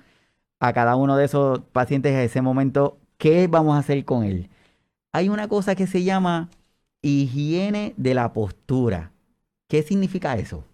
a 0.60 0.74
cada 0.74 0.96
uno 0.96 1.16
de 1.16 1.26
esos 1.26 1.60
pacientes 1.74 2.16
a 2.16 2.24
ese 2.24 2.42
momento 2.42 2.98
qué 3.24 3.48
vamos 3.48 3.74
a 3.74 3.80
hacer 3.80 4.04
con 4.04 4.26
él. 4.26 4.50
Hay 5.14 5.30
una 5.30 5.48
cosa 5.48 5.76
que 5.76 5.88
se 5.88 6.04
llama 6.04 6.50
higiene 7.02 7.94
de 7.96 8.14
la 8.14 8.34
postura. 8.34 9.12
¿Qué 9.70 9.82
significa 9.82 10.36
eso? 10.36 10.66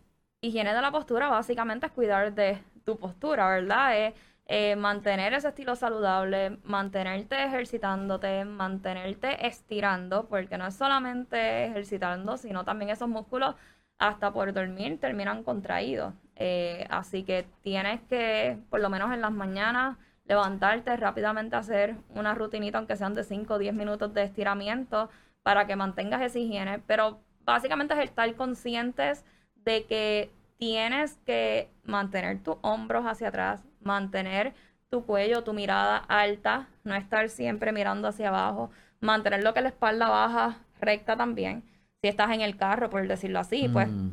Higiene 0.41 0.73
de 0.73 0.81
la 0.81 0.91
postura 0.91 1.29
básicamente 1.29 1.85
es 1.85 1.91
cuidar 1.91 2.33
de 2.33 2.57
tu 2.83 2.97
postura, 2.97 3.47
¿verdad? 3.49 3.99
Es 3.99 4.13
eh, 4.47 4.75
mantener 4.75 5.33
ese 5.33 5.49
estilo 5.49 5.75
saludable, 5.75 6.57
mantenerte 6.63 7.43
ejercitándote, 7.43 8.45
mantenerte 8.45 9.45
estirando, 9.45 10.25
porque 10.27 10.57
no 10.57 10.65
es 10.65 10.73
solamente 10.73 11.65
ejercitando, 11.65 12.35
sino 12.35 12.65
también 12.65 12.89
esos 12.89 13.07
músculos 13.07 13.53
hasta 13.99 14.33
por 14.33 14.51
dormir 14.53 14.99
terminan 14.99 15.43
contraídos. 15.43 16.15
Eh, 16.35 16.87
así 16.89 17.21
que 17.21 17.45
tienes 17.61 18.01
que, 18.09 18.57
por 18.71 18.79
lo 18.79 18.89
menos 18.89 19.13
en 19.13 19.21
las 19.21 19.31
mañanas, 19.31 19.97
levantarte 20.29 20.95
rápidamente, 20.95 21.55
hacer 21.55 21.95
una 22.15 22.35
rutinita, 22.35 22.77
aunque 22.77 22.95
sean 22.95 23.15
de 23.15 23.23
5 23.23 23.55
o 23.55 23.57
10 23.57 23.73
minutos 23.73 24.13
de 24.13 24.23
estiramiento, 24.23 25.09
para 25.43 25.65
que 25.65 25.75
mantengas 25.75 26.21
esa 26.21 26.37
higiene. 26.39 26.79
Pero 26.85 27.19
básicamente 27.43 27.95
es 27.95 28.01
estar 28.01 28.33
conscientes 28.35 29.25
de 29.55 29.85
que 29.85 30.31
tienes 30.57 31.17
que 31.25 31.69
mantener 31.83 32.43
tus 32.43 32.57
hombros 32.61 33.05
hacia 33.05 33.29
atrás, 33.29 33.63
mantener 33.81 34.53
tu 34.89 35.03
cuello, 35.03 35.43
tu 35.43 35.53
mirada 35.53 35.97
alta, 35.97 36.67
no 36.83 36.93
estar 36.93 37.29
siempre 37.29 37.71
mirando 37.71 38.07
hacia 38.07 38.29
abajo, 38.29 38.69
mantener 39.01 39.43
lo 39.43 39.53
que 39.53 39.61
la 39.61 39.69
espalda 39.69 40.09
baja, 40.09 40.59
recta 40.79 41.17
también. 41.17 41.63
Si 42.01 42.07
estás 42.07 42.31
en 42.31 42.41
el 42.41 42.55
carro, 42.55 42.89
por 42.89 43.05
decirlo 43.07 43.39
así, 43.39 43.67
pues 43.67 43.89
mm. 43.89 44.09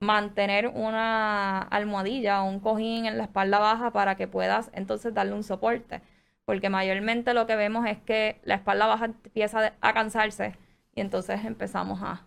Mantener 0.00 0.68
una 0.68 1.60
almohadilla 1.62 2.42
o 2.42 2.48
un 2.48 2.60
cojín 2.60 3.06
en 3.06 3.18
la 3.18 3.24
espalda 3.24 3.58
baja 3.58 3.92
para 3.92 4.16
que 4.16 4.26
puedas 4.26 4.70
entonces 4.72 5.14
darle 5.14 5.34
un 5.34 5.44
soporte. 5.44 6.00
Porque 6.46 6.70
mayormente 6.70 7.34
lo 7.34 7.46
que 7.46 7.54
vemos 7.54 7.86
es 7.86 7.98
que 7.98 8.40
la 8.44 8.56
espalda 8.56 8.86
baja 8.86 9.04
empieza 9.06 9.74
a 9.80 9.92
cansarse 9.92 10.56
y 10.94 11.00
entonces 11.00 11.44
empezamos 11.44 12.00
a 12.02 12.22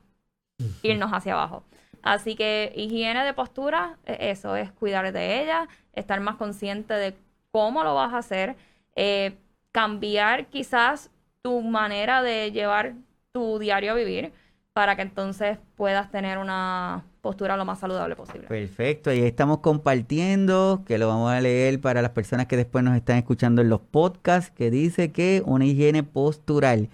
irnos 0.83 1.11
hacia 1.11 1.33
abajo. 1.33 1.63
Así 2.03 2.35
que 2.35 2.71
higiene 2.75 3.23
de 3.25 3.33
postura, 3.33 3.97
eso 4.05 4.55
es 4.55 4.71
cuidar 4.71 5.11
de 5.11 5.41
ella, 5.41 5.67
estar 5.93 6.19
más 6.19 6.35
consciente 6.35 6.93
de 6.93 7.15
cómo 7.51 7.83
lo 7.83 7.95
vas 7.95 8.13
a 8.13 8.19
hacer, 8.19 8.55
eh, 8.95 9.37
cambiar 9.71 10.47
quizás 10.47 11.09
tu 11.41 11.61
manera 11.61 12.21
de 12.21 12.51
llevar 12.51 12.93
tu 13.31 13.57
diario 13.57 13.93
a 13.93 13.95
vivir 13.95 14.33
para 14.73 14.95
que 14.95 15.01
entonces 15.01 15.57
puedas 15.75 16.11
tener 16.11 16.37
una 16.37 17.03
postura 17.23 17.55
lo 17.55 17.63
más 17.63 17.79
saludable 17.79 18.17
posible. 18.17 18.47
Perfecto, 18.49 19.09
ahí 19.09 19.21
estamos 19.21 19.59
compartiendo, 19.59 20.83
que 20.85 20.97
lo 20.97 21.07
vamos 21.07 21.31
a 21.31 21.39
leer 21.39 21.79
para 21.79 22.01
las 22.01 22.11
personas 22.11 22.47
que 22.47 22.57
después 22.57 22.83
nos 22.83 22.97
están 22.97 23.17
escuchando 23.17 23.61
en 23.61 23.69
los 23.69 23.79
podcasts, 23.79 24.51
que 24.51 24.69
dice 24.69 25.13
que 25.13 25.41
una 25.45 25.65
higiene 25.65 26.03
postural 26.03 26.89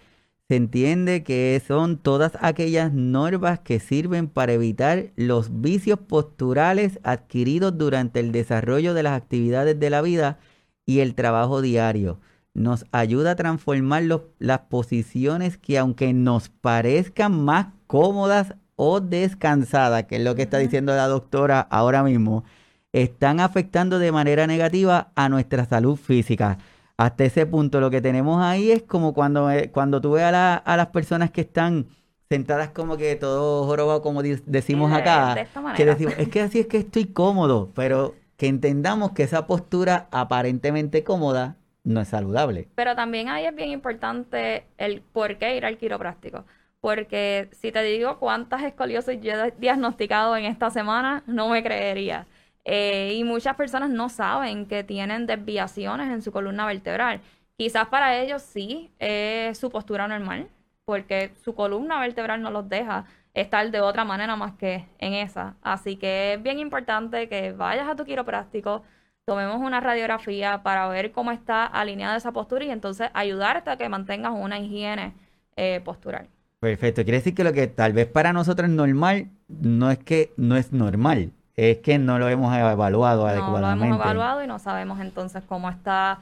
se 0.47 0.55
entiende 0.55 1.23
que 1.23 1.59
son 1.67 1.97
todas 1.97 2.33
aquellas 2.41 2.93
normas 2.93 3.59
que 3.59 3.79
sirven 3.79 4.27
para 4.27 4.53
evitar 4.53 5.11
los 5.15 5.61
vicios 5.61 5.97
posturales 5.97 6.99
adquiridos 7.01 7.75
durante 7.75 8.19
el 8.19 8.31
desarrollo 8.31 8.93
de 8.93 9.03
las 9.03 9.13
actividades 9.13 9.79
de 9.79 9.89
la 9.89 10.03
vida 10.03 10.37
y 10.85 10.99
el 10.99 11.15
trabajo 11.15 11.63
diario. 11.63 12.19
Nos 12.53 12.85
ayuda 12.91 13.31
a 13.31 13.35
transformar 13.35 14.03
las 14.37 14.59
posiciones 14.69 15.57
que 15.57 15.79
aunque 15.79 16.13
nos 16.13 16.49
parezcan 16.49 17.43
más 17.45 17.69
cómodas 17.87 18.53
o 18.81 19.01
descansadas, 19.01 20.05
que 20.05 20.15
es 20.15 20.23
lo 20.23 20.35
que 20.35 20.43
está 20.43 20.57
diciendo 20.57 20.95
la 20.95 21.07
doctora 21.07 21.59
ahora 21.59 22.01
mismo, 22.03 22.45
están 22.93 23.39
afectando 23.39 23.99
de 23.99 24.11
manera 24.11 24.47
negativa 24.47 25.11
a 25.15 25.29
nuestra 25.29 25.65
salud 25.65 25.97
física 25.97 26.57
hasta 26.99 27.23
ese 27.23 27.45
punto 27.45 27.79
lo 27.79 27.89
que 27.89 28.01
tenemos 28.01 28.41
ahí 28.41 28.71
es 28.71 28.83
como 28.83 29.13
cuando, 29.13 29.49
eh, 29.49 29.71
cuando 29.71 30.01
tú 30.01 30.11
ves 30.11 30.23
a, 30.23 30.57
a 30.57 30.75
las 30.75 30.87
personas 30.87 31.31
que 31.31 31.39
están 31.39 31.87
sentadas 32.27 32.71
como 32.71 32.97
que 32.97 33.15
todo 33.15 33.65
jorobado, 33.65 34.01
como 34.01 34.21
decimos 34.21 34.91
acá, 34.91 35.47
que 35.77 35.85
decimos, 35.85 36.13
es 36.17 36.27
que 36.27 36.41
así 36.41 36.59
es 36.59 36.67
que 36.67 36.77
estoy 36.77 37.05
cómodo, 37.05 37.69
pero 37.73 38.15
que 38.35 38.47
entendamos 38.47 39.11
que 39.11 39.23
esa 39.23 39.47
postura 39.47 40.09
aparentemente 40.11 41.05
cómoda 41.05 41.55
no 41.85 42.01
es 42.01 42.09
saludable. 42.09 42.67
Pero 42.75 42.97
también 42.97 43.29
ahí 43.29 43.45
es 43.45 43.55
bien 43.55 43.69
importante 43.69 44.65
el 44.77 45.01
por 45.01 45.37
qué 45.37 45.55
ir 45.55 45.65
al 45.65 45.77
quiropráctico. 45.77 46.43
Porque 46.81 47.49
si 47.53 47.71
te 47.71 47.83
digo 47.83 48.19
cuántas 48.19 48.63
escoliosis 48.63 49.19
yo 49.21 49.33
he 49.33 49.51
diagnosticado 49.51 50.37
en 50.37 50.45
esta 50.45 50.69
semana, 50.69 51.23
no 51.27 51.49
me 51.49 51.63
creerías. 51.63 52.25
Eh, 52.65 53.13
y 53.15 53.23
muchas 53.23 53.55
personas 53.55 53.89
no 53.89 54.09
saben 54.09 54.65
que 54.65 54.83
tienen 54.83 55.25
desviaciones 55.25 56.09
en 56.09 56.21
su 56.21 56.31
columna 56.31 56.65
vertebral. 56.65 57.21
Quizás 57.57 57.87
para 57.87 58.17
ellos 58.17 58.41
sí 58.41 58.91
es 58.99 59.57
su 59.57 59.69
postura 59.69 60.07
normal, 60.07 60.49
porque 60.85 61.33
su 61.43 61.55
columna 61.55 61.99
vertebral 61.99 62.41
no 62.41 62.51
los 62.51 62.69
deja 62.69 63.05
estar 63.33 63.69
de 63.71 63.81
otra 63.81 64.05
manera 64.05 64.35
más 64.35 64.53
que 64.53 64.87
en 64.99 65.13
esa. 65.13 65.55
Así 65.61 65.97
que 65.97 66.33
es 66.33 66.43
bien 66.43 66.59
importante 66.59 67.27
que 67.29 67.51
vayas 67.51 67.87
a 67.87 67.95
tu 67.95 68.05
quiropráctico, 68.05 68.83
tomemos 69.25 69.57
una 69.61 69.79
radiografía 69.79 70.63
para 70.63 70.87
ver 70.87 71.11
cómo 71.11 71.31
está 71.31 71.65
alineada 71.65 72.17
esa 72.17 72.31
postura 72.31 72.65
y 72.65 72.71
entonces 72.71 73.09
ayudarte 73.13 73.69
a 73.69 73.77
que 73.77 73.89
mantengas 73.89 74.33
una 74.35 74.59
higiene 74.59 75.13
eh, 75.55 75.81
postural. 75.83 76.29
Perfecto. 76.59 77.03
Quiere 77.03 77.17
decir 77.19 77.35
que 77.35 77.43
lo 77.43 77.53
que 77.53 77.67
tal 77.67 77.93
vez 77.93 78.07
para 78.07 78.33
nosotros 78.33 78.69
es 78.69 78.75
normal, 78.75 79.29
no 79.47 79.91
es 79.91 79.99
que 79.99 80.33
no 80.37 80.57
es 80.57 80.73
normal 80.73 81.31
es 81.59 81.79
que 81.79 81.97
no 81.97 82.19
lo 82.19 82.29
hemos 82.29 82.55
evaluado 82.55 83.27
adecuadamente. 83.27 83.79
No 83.79 83.89
lo 83.89 83.95
hemos 83.95 84.05
evaluado 84.05 84.43
y 84.43 84.47
no 84.47 84.59
sabemos 84.59 85.01
entonces 85.01 85.43
cómo 85.45 85.69
está 85.69 86.19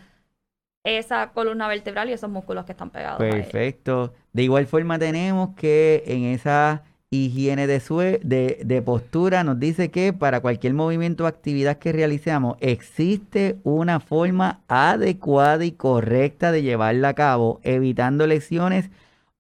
esa 0.84 1.30
columna 1.32 1.68
vertebral 1.68 2.10
y 2.10 2.14
esos 2.14 2.30
músculos 2.30 2.66
que 2.66 2.72
están 2.72 2.90
pegados. 2.90 3.20
Perfecto. 3.20 4.14
De 4.34 4.44
igual 4.44 4.66
forma 4.66 4.98
tenemos 4.98 5.56
que 5.56 6.04
en 6.08 6.24
esa 6.24 6.82
higiene 7.12 7.68
de, 7.68 8.20
de, 8.24 8.62
de, 8.66 8.82
postura 8.82 9.44
nos 9.44 9.60
dice 9.60 9.92
que 9.92 10.12
para 10.12 10.42
cualquier 10.42 10.74
movimiento 10.74 11.24
o 11.24 11.28
actividad 11.28 11.78
que 11.78 11.94
realicemos 11.94 12.58
existe 12.60 13.58
una 13.64 14.00
forma 14.00 14.62
adecuada 14.68 15.64
y 15.66 15.72
correcta 15.72 16.52
de 16.52 16.64
llevarla 16.64 17.10
a 17.10 17.14
cabo, 17.14 17.60
evitando 17.64 18.26
lesiones 18.26 18.90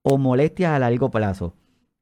o 0.03 0.17
molestias 0.17 0.71
a 0.71 0.79
largo 0.79 1.11
plazo. 1.11 1.53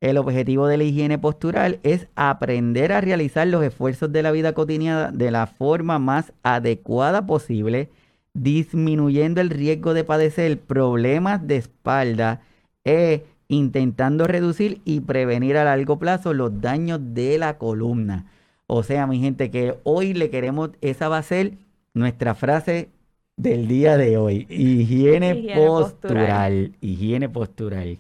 El 0.02 0.18
objetivo 0.18 0.68
de 0.68 0.78
la 0.78 0.84
higiene 0.84 1.18
postural 1.18 1.80
es 1.84 2.08
aprender 2.16 2.92
a 2.92 3.02
realizar 3.02 3.48
los 3.48 3.64
esfuerzos 3.64 4.12
de 4.12 4.22
la 4.22 4.32
vida 4.32 4.54
cotidiana 4.54 5.12
de 5.12 5.32
la 5.32 5.48
forma 5.48 6.00
más 6.00 6.34
adecuada 6.44 7.26
posible, 7.26 7.90
disminuyendo 8.34 9.42
el 9.42 9.50
riesgo 9.50 9.94
de 9.94 10.04
padecer 10.04 10.60
problemas 10.60 11.48
de 11.48 11.56
espalda 11.58 12.42
e 12.84 13.26
intentando 13.48 14.28
reducir 14.28 14.82
y 14.86 15.00
prevenir 15.00 15.58
a 15.58 15.64
largo 15.64 15.98
plazo 15.98 16.34
los 16.34 16.62
daños 16.62 17.00
de 17.02 17.38
la 17.38 17.58
columna. 17.58 18.26
O 18.68 18.84
sea, 18.84 19.08
mi 19.08 19.20
gente, 19.20 19.52
que 19.52 19.78
hoy 19.84 20.14
le 20.14 20.30
queremos, 20.30 20.72
esa 20.82 21.08
va 21.08 21.20
a 21.20 21.24
ser 21.24 21.54
nuestra 21.94 22.36
frase 22.36 22.90
del 23.38 23.68
día 23.68 23.98
de 23.98 24.18
hoy. 24.18 24.48
Higiene, 24.50 25.54
postural. 25.56 26.76
Higiene 26.82 27.30
postural. 27.30 28.00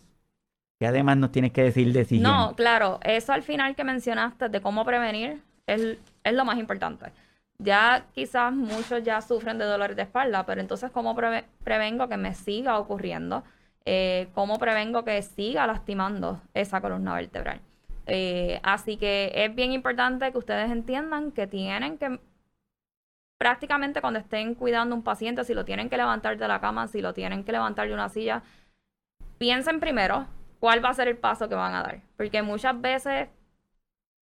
Que 0.79 0.87
además 0.87 1.17
nos 1.17 1.31
tienes 1.31 1.51
que 1.51 1.63
decir 1.63 1.93
de 1.93 2.05
si 2.05 2.19
No, 2.19 2.53
claro, 2.55 2.99
eso 3.03 3.31
al 3.33 3.43
final 3.43 3.75
que 3.75 3.83
mencionaste 3.83 4.49
de 4.49 4.61
cómo 4.61 4.83
prevenir 4.85 5.41
es, 5.67 5.97
es 6.23 6.33
lo 6.33 6.45
más 6.45 6.57
importante. 6.57 7.11
Ya 7.57 8.07
quizás 8.13 8.53
muchos 8.53 9.01
ya 9.03 9.21
sufren 9.21 9.57
de 9.57 9.65
dolores 9.65 9.95
de 9.95 10.03
espalda, 10.03 10.45
pero 10.45 10.59
entonces 10.59 10.91
¿cómo 10.91 11.15
prevengo 11.15 12.09
que 12.09 12.17
me 12.17 12.33
siga 12.33 12.77
ocurriendo? 12.77 13.43
Eh, 13.85 14.27
cómo 14.33 14.57
prevengo 14.57 15.05
que 15.05 15.21
siga 15.21 15.65
lastimando 15.65 16.41
esa 16.53 16.81
columna 16.81 17.13
vertebral. 17.13 17.61
Eh, 18.07 18.59
así 18.63 18.97
que 18.97 19.31
es 19.33 19.55
bien 19.55 19.71
importante 19.71 20.31
que 20.31 20.37
ustedes 20.37 20.69
entiendan 20.71 21.31
que 21.31 21.47
tienen 21.47 21.97
que 21.97 22.19
prácticamente 23.37 24.01
cuando 24.01 24.19
estén 24.19 24.55
cuidando 24.55 24.95
un 24.95 25.03
paciente, 25.03 25.43
si 25.43 25.53
lo 25.53 25.65
tienen 25.65 25.89
que 25.89 25.97
levantar 25.97 26.37
de 26.37 26.47
la 26.47 26.59
cama, 26.61 26.87
si 26.87 27.01
lo 27.01 27.13
tienen 27.13 27.43
que 27.43 27.51
levantar 27.51 27.87
de 27.87 27.93
una 27.93 28.09
silla, 28.09 28.43
piensen 29.37 29.79
primero 29.79 30.27
cuál 30.59 30.83
va 30.83 30.89
a 30.89 30.93
ser 30.93 31.07
el 31.07 31.17
paso 31.17 31.49
que 31.49 31.55
van 31.55 31.73
a 31.73 31.83
dar. 31.83 32.01
Porque 32.17 32.41
muchas 32.41 32.79
veces 32.79 33.29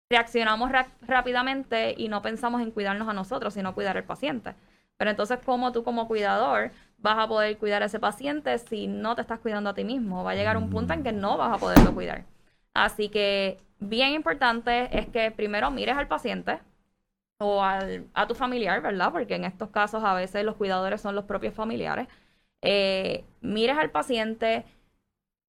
reaccionamos 0.09 0.71
rápidamente 1.01 1.93
y 1.97 2.07
no 2.07 2.21
pensamos 2.21 2.61
en 2.61 2.71
cuidarnos 2.71 3.07
a 3.07 3.13
nosotros, 3.13 3.53
sino 3.53 3.75
cuidar 3.75 3.97
al 3.97 4.03
paciente. 4.03 4.55
Pero 4.97 5.11
entonces, 5.11 5.39
¿cómo 5.45 5.71
tú 5.71 5.83
como 5.83 6.07
cuidador 6.07 6.71
vas 6.97 7.17
a 7.17 7.27
poder 7.27 7.57
cuidar 7.57 7.83
a 7.83 7.85
ese 7.85 7.99
paciente 7.99 8.57
si 8.57 8.87
no 8.87 9.15
te 9.15 9.21
estás 9.21 9.39
cuidando 9.39 9.69
a 9.69 9.73
ti 9.73 9.83
mismo? 9.83 10.23
Va 10.23 10.31
a 10.31 10.35
llegar 10.35 10.57
un 10.57 10.69
punto 10.69 10.93
en 10.93 11.03
que 11.03 11.11
no 11.13 11.37
vas 11.37 11.55
a 11.55 11.57
poderlo 11.57 11.93
cuidar. 11.93 12.25
Así 12.73 13.09
que 13.09 13.57
bien 13.79 14.13
importante 14.13 14.89
es 14.97 15.07
que 15.07 15.31
primero 15.31 15.71
mires 15.71 15.97
al 15.97 16.07
paciente 16.07 16.59
o 17.39 17.63
a 17.63 18.27
tu 18.27 18.36
familiar, 18.36 18.81
¿verdad? 18.81 19.12
Porque 19.12 19.36
en 19.36 19.46
estos 19.46 19.69
casos 19.69 20.03
a 20.03 20.13
veces 20.13 20.43
los 20.46 20.55
cuidadores 20.55 21.01
son 21.01 21.15
los 21.15 21.25
propios 21.25 21.53
familiares. 21.53 22.08
Eh, 22.62 23.24
mires 23.41 23.77
al 23.77 23.91
paciente, 23.91 24.65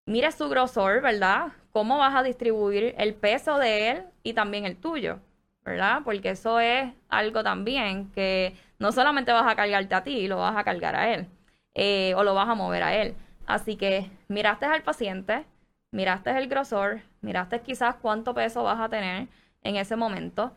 mires 0.06 0.34
su 0.36 0.48
grosor, 0.48 1.00
¿verdad? 1.02 1.52
Cómo 1.72 1.98
vas 1.98 2.14
a 2.14 2.22
distribuir 2.22 2.94
el 2.98 3.14
peso 3.14 3.58
de 3.58 3.90
él 3.90 4.04
y 4.22 4.34
también 4.34 4.64
el 4.66 4.76
tuyo. 4.76 5.20
¿verdad? 5.64 6.00
Porque 6.04 6.30
eso 6.30 6.60
es 6.60 6.92
algo 7.10 7.42
también 7.42 8.10
que 8.12 8.54
no 8.78 8.90
solamente 8.92 9.32
vas 9.32 9.46
a 9.46 9.54
cargarte 9.56 9.94
a 9.94 10.02
ti, 10.02 10.26
lo 10.28 10.38
vas 10.38 10.56
a 10.56 10.64
cargar 10.64 10.96
a 10.96 11.12
él 11.14 11.28
eh, 11.74 12.14
o 12.16 12.24
lo 12.24 12.34
vas 12.34 12.48
a 12.48 12.54
mover 12.54 12.82
a 12.82 12.96
él. 12.96 13.14
Así 13.46 13.76
que 13.76 14.10
miraste 14.28 14.64
al 14.66 14.82
paciente, 14.82 15.44
miraste 15.92 16.30
el 16.38 16.48
grosor, 16.48 17.02
miraste 17.20 17.60
quizás 17.60 17.96
cuánto 17.96 18.34
peso 18.34 18.62
vas 18.64 18.80
a 18.80 18.88
tener 18.88 19.28
en 19.62 19.76
ese 19.76 19.96
momento. 19.96 20.52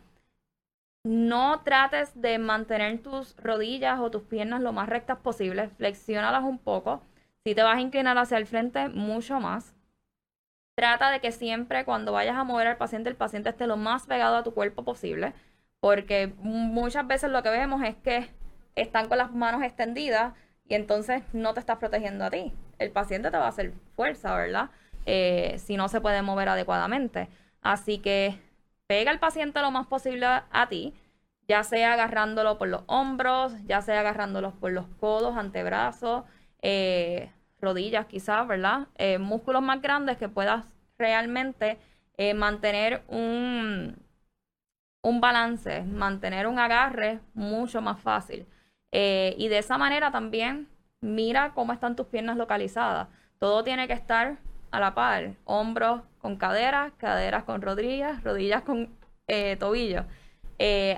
No 1.04 1.62
trates 1.62 2.20
de 2.20 2.38
mantener 2.38 3.02
tus 3.02 3.36
rodillas 3.38 4.00
o 4.00 4.12
tus 4.12 4.24
piernas 4.24 4.62
lo 4.62 4.72
más 4.72 4.88
rectas 4.88 5.18
posible, 5.20 5.70
flexiónalas 5.70 6.44
un 6.44 6.60
poco. 6.60 7.02
Si 7.44 7.56
te 7.56 7.64
vas 7.64 7.78
a 7.78 7.82
inclinar 7.82 8.18
hacia 8.18 8.38
el 8.38 8.46
frente, 8.46 8.88
mucho 8.90 9.40
más 9.40 9.74
trata 10.82 11.12
de 11.12 11.20
que 11.20 11.32
siempre 11.32 11.86
cuando 11.86 12.12
vayas 12.12 12.36
a 12.36 12.44
mover 12.44 12.66
al 12.66 12.78
paciente, 12.78 13.08
el 13.10 13.16
paciente 13.16 13.50
esté 13.50 13.68
lo 13.68 13.78
más 13.78 14.08
pegado 14.08 14.38
a 14.38 14.44
tu 14.44 14.54
cuerpo 14.54 14.84
posible, 14.84 15.34
porque 15.80 16.34
muchas 16.40 17.06
veces 17.06 17.30
lo 17.30 17.44
que 17.44 17.50
vemos 17.50 17.84
es 17.84 17.96
que 17.98 18.30
están 18.76 19.08
con 19.08 19.20
las 19.20 19.32
manos 19.32 19.62
extendidas 19.62 20.34
y 20.68 20.74
entonces 20.76 21.22
no 21.34 21.54
te 21.54 21.60
estás 21.60 21.78
protegiendo 21.78 22.26
a 22.26 22.32
ti. 22.32 22.52
El 22.80 22.90
paciente 22.90 23.30
te 23.30 23.38
va 23.38 23.46
a 23.46 23.50
hacer 23.50 23.74
fuerza, 23.96 24.36
¿verdad? 24.36 24.72
Eh, 25.06 25.58
si 25.60 25.78
no 25.78 25.88
se 25.88 26.02
puede 26.02 26.24
mover 26.24 26.50
adecuadamente. 26.50 27.28
Así 27.62 28.00
que 28.00 28.40
pega 28.92 29.10
al 29.10 29.20
paciente 29.20 29.62
lo 29.62 29.72
más 29.72 29.88
posible 29.88 30.26
a 30.26 30.68
ti, 30.68 30.94
ya 31.48 31.64
sea 31.64 31.94
agarrándolo 31.94 32.58
por 32.58 32.68
los 32.68 32.84
hombros, 32.88 33.54
ya 33.64 33.82
sea 33.82 34.02
agarrándolo 34.02 34.52
por 34.60 34.74
los 34.74 34.86
codos, 35.00 35.38
antebrazos, 35.38 36.26
eh, 36.62 37.32
rodillas 37.62 38.08
quizás, 38.08 38.46
¿verdad? 38.50 38.90
Eh, 38.96 39.18
músculos 39.18 39.62
más 39.62 39.82
grandes 39.82 40.18
que 40.18 40.28
puedas 40.28 40.66
realmente 40.98 41.78
eh, 42.18 42.34
mantener 42.34 43.04
un, 43.08 43.96
un 45.02 45.22
balance, 45.22 45.84
mantener 45.84 46.46
un 46.46 46.60
agarre 46.60 47.22
mucho 47.34 47.82
más 47.82 47.98
fácil. 47.98 48.46
Y 48.92 49.48
de 49.48 49.58
esa 49.58 49.78
manera 49.78 50.12
también 50.12 50.68
mira 51.00 51.54
cómo 51.54 51.72
están 51.72 51.96
tus 51.96 52.08
piernas 52.08 52.36
localizadas. 52.36 53.08
Todo 53.40 53.64
tiene 53.64 53.88
que 53.88 53.94
estar 53.94 54.40
a 54.72 54.80
la 54.80 54.96
par. 54.96 55.34
Hombros 55.46 56.02
con 56.20 56.38
caderas, 56.38 56.92
caderas 56.98 57.44
con 57.44 57.62
rodillas, 57.62 58.24
rodillas 58.24 58.64
con 58.64 58.90
tobillos. 59.60 60.06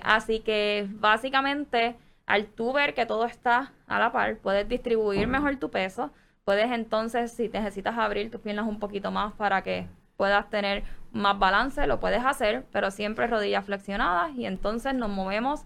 así 0.03 0.39
que 0.39 0.87
básicamente 0.89 1.95
al 2.25 2.47
tú 2.47 2.73
ver 2.73 2.93
que 2.93 3.05
todo 3.05 3.25
está 3.25 3.73
a 3.87 3.99
la 3.99 4.11
par, 4.11 4.37
puedes 4.37 4.67
distribuir 4.67 5.27
mejor 5.27 5.57
tu 5.57 5.69
peso 5.69 6.11
Puedes 6.45 6.71
entonces, 6.71 7.31
si 7.31 7.47
necesitas 7.47 7.97
abrir 7.97 8.29
tus 8.29 8.41
piernas 8.41 8.67
un 8.67 8.77
poquito 8.79 9.11
más 9.11 9.33
para 9.33 9.61
que 9.61 9.87
puedas 10.17 10.49
tener 10.49 10.83
más 11.13 11.39
balance, 11.39 11.87
lo 11.87 12.01
puedes 12.01 12.23
hacer, 12.25 12.65
pero 12.71 12.91
siempre 12.91 13.27
rodillas 13.27 13.65
flexionadas 13.65 14.35
y 14.35 14.45
entonces 14.45 14.93
nos 14.93 15.09
movemos, 15.09 15.61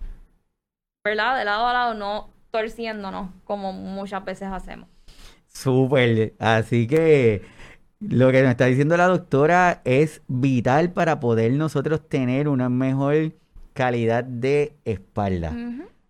¿verdad? 1.04 1.36
De 1.36 1.46
lado 1.46 1.66
a 1.66 1.74
lado, 1.74 1.94
no 1.96 2.30
torciéndonos 2.52 3.32
como 3.44 3.74
muchas 3.74 4.24
veces 4.24 4.50
hacemos. 4.50 4.88
Súper, 5.48 6.36
así 6.38 6.86
que 6.86 7.42
lo 8.00 8.32
que 8.32 8.42
nos 8.42 8.52
está 8.52 8.66
diciendo 8.66 8.96
la 8.98 9.08
doctora 9.08 9.82
es 9.84 10.22
vital 10.28 10.92
para 10.92 11.20
poder 11.20 11.52
nosotros 11.54 12.08
tener 12.08 12.48
una 12.48 12.70
mejor 12.70 13.34
calidad 13.74 14.24
de 14.24 14.76
espalda. 14.86 15.56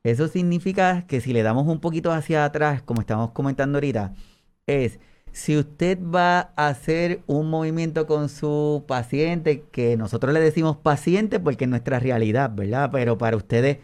Eso 0.04 0.28
significa 0.28 1.06
que 1.08 1.22
si 1.22 1.34
le 1.34 1.44
damos 1.44 1.68
un 1.68 1.80
poquito 1.80 2.12
hacia 2.12 2.46
atrás, 2.46 2.82
como 2.82 3.02
estamos 3.02 3.32
comentando 3.32 3.78
ahorita, 3.78 4.14
es 4.66 5.00
si 5.32 5.58
usted 5.58 6.00
va 6.02 6.52
a 6.56 6.70
hacer 6.70 7.22
un 7.28 7.50
movimiento 7.50 8.08
con 8.08 8.30
su 8.30 8.86
paciente, 8.88 9.64
que 9.72 9.98
nosotros 9.98 10.34
le 10.34 10.40
decimos 10.40 10.78
paciente 10.78 11.40
porque 11.40 11.66
es 11.66 11.70
nuestra 11.70 12.00
realidad, 12.00 12.52
¿verdad? 12.56 12.90
Pero 12.92 13.18
para 13.18 13.38
ustedes 13.38 13.78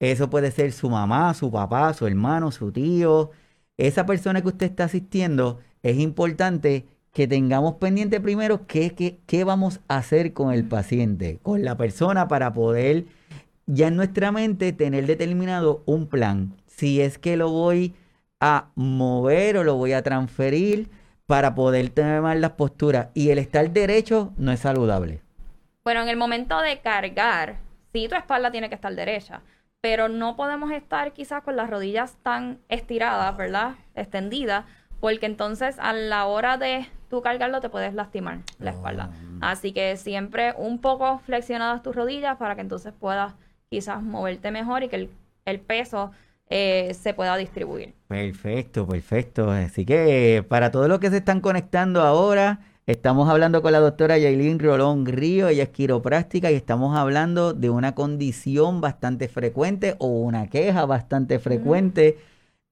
eso 0.00 0.30
puede 0.30 0.50
ser 0.50 0.72
su 0.72 0.90
mamá, 0.90 1.34
su 1.34 1.50
papá, 1.50 1.92
su 1.94 2.06
hermano, 2.06 2.50
su 2.50 2.72
tío. 2.72 3.30
Esa 3.76 4.06
persona 4.06 4.42
que 4.42 4.48
usted 4.48 4.66
está 4.66 4.84
asistiendo, 4.84 5.60
es 5.82 5.98
importante 5.98 6.86
que 7.12 7.26
tengamos 7.26 7.74
pendiente 7.74 8.20
primero 8.20 8.66
qué, 8.66 8.94
qué, 8.94 9.18
qué 9.26 9.44
vamos 9.44 9.80
a 9.88 9.98
hacer 9.98 10.32
con 10.32 10.52
el 10.52 10.64
paciente, 10.64 11.38
con 11.42 11.64
la 11.64 11.76
persona 11.76 12.28
para 12.28 12.52
poder 12.52 13.06
ya 13.66 13.88
en 13.88 13.96
nuestra 13.96 14.32
mente 14.32 14.72
tener 14.72 15.06
determinado 15.06 15.82
un 15.86 16.06
plan. 16.06 16.54
Si 16.66 17.00
es 17.00 17.18
que 17.18 17.36
lo 17.36 17.50
voy 17.50 17.94
a 18.40 18.70
mover 18.74 19.58
o 19.58 19.64
lo 19.64 19.76
voy 19.76 19.92
a 19.92 20.02
transferir 20.02 20.88
para 21.26 21.54
poder 21.54 21.90
tener 21.90 22.22
más 22.22 22.36
las 22.36 22.52
posturas. 22.52 23.08
Y 23.14 23.30
el 23.30 23.38
estar 23.38 23.70
derecho 23.70 24.32
no 24.36 24.50
es 24.50 24.60
saludable. 24.60 25.20
Bueno, 25.84 26.02
en 26.02 26.08
el 26.08 26.16
momento 26.16 26.60
de 26.60 26.80
cargar, 26.80 27.56
sí, 27.92 28.08
tu 28.08 28.16
espalda 28.16 28.50
tiene 28.50 28.68
que 28.68 28.74
estar 28.74 28.94
derecha, 28.94 29.42
pero 29.80 30.08
no 30.08 30.36
podemos 30.36 30.72
estar 30.72 31.12
quizás 31.12 31.42
con 31.42 31.56
las 31.56 31.70
rodillas 31.70 32.16
tan 32.22 32.58
estiradas, 32.68 33.36
¿verdad? 33.36 33.74
Extendidas, 33.94 34.64
porque 34.98 35.26
entonces 35.26 35.78
a 35.78 35.92
la 35.92 36.26
hora 36.26 36.56
de 36.56 36.86
tú 37.10 37.20
cargarlo 37.20 37.60
te 37.60 37.68
puedes 37.68 37.92
lastimar 37.92 38.38
la 38.58 38.70
espalda. 38.70 39.10
Ah. 39.40 39.50
Así 39.50 39.72
que 39.72 39.96
siempre 39.96 40.54
un 40.56 40.80
poco 40.80 41.18
flexionadas 41.18 41.82
tus 41.82 41.94
rodillas 41.94 42.38
para 42.38 42.54
que 42.54 42.62
entonces 42.62 42.94
puedas 42.98 43.34
quizás 43.68 44.02
moverte 44.02 44.50
mejor 44.50 44.84
y 44.84 44.88
que 44.88 44.96
el, 44.96 45.10
el 45.44 45.60
peso 45.60 46.12
eh, 46.48 46.94
se 46.94 47.12
pueda 47.12 47.36
distribuir. 47.36 47.92
Perfecto, 48.08 48.86
perfecto. 48.86 49.50
Así 49.50 49.84
que 49.84 50.44
para 50.48 50.70
todos 50.70 50.88
los 50.88 51.00
que 51.00 51.10
se 51.10 51.18
están 51.18 51.40
conectando 51.40 52.00
ahora, 52.00 52.60
Estamos 52.90 53.28
hablando 53.28 53.62
con 53.62 53.70
la 53.70 53.78
doctora 53.78 54.18
Yailin 54.18 54.58
Rolón 54.58 55.06
Río, 55.06 55.46
ella 55.46 55.62
es 55.62 55.68
quiropráctica 55.68 56.50
y 56.50 56.56
estamos 56.56 56.96
hablando 56.96 57.52
de 57.52 57.70
una 57.70 57.94
condición 57.94 58.80
bastante 58.80 59.28
frecuente 59.28 59.94
o 60.00 60.08
una 60.08 60.48
queja 60.48 60.86
bastante 60.86 61.38
frecuente 61.38 62.18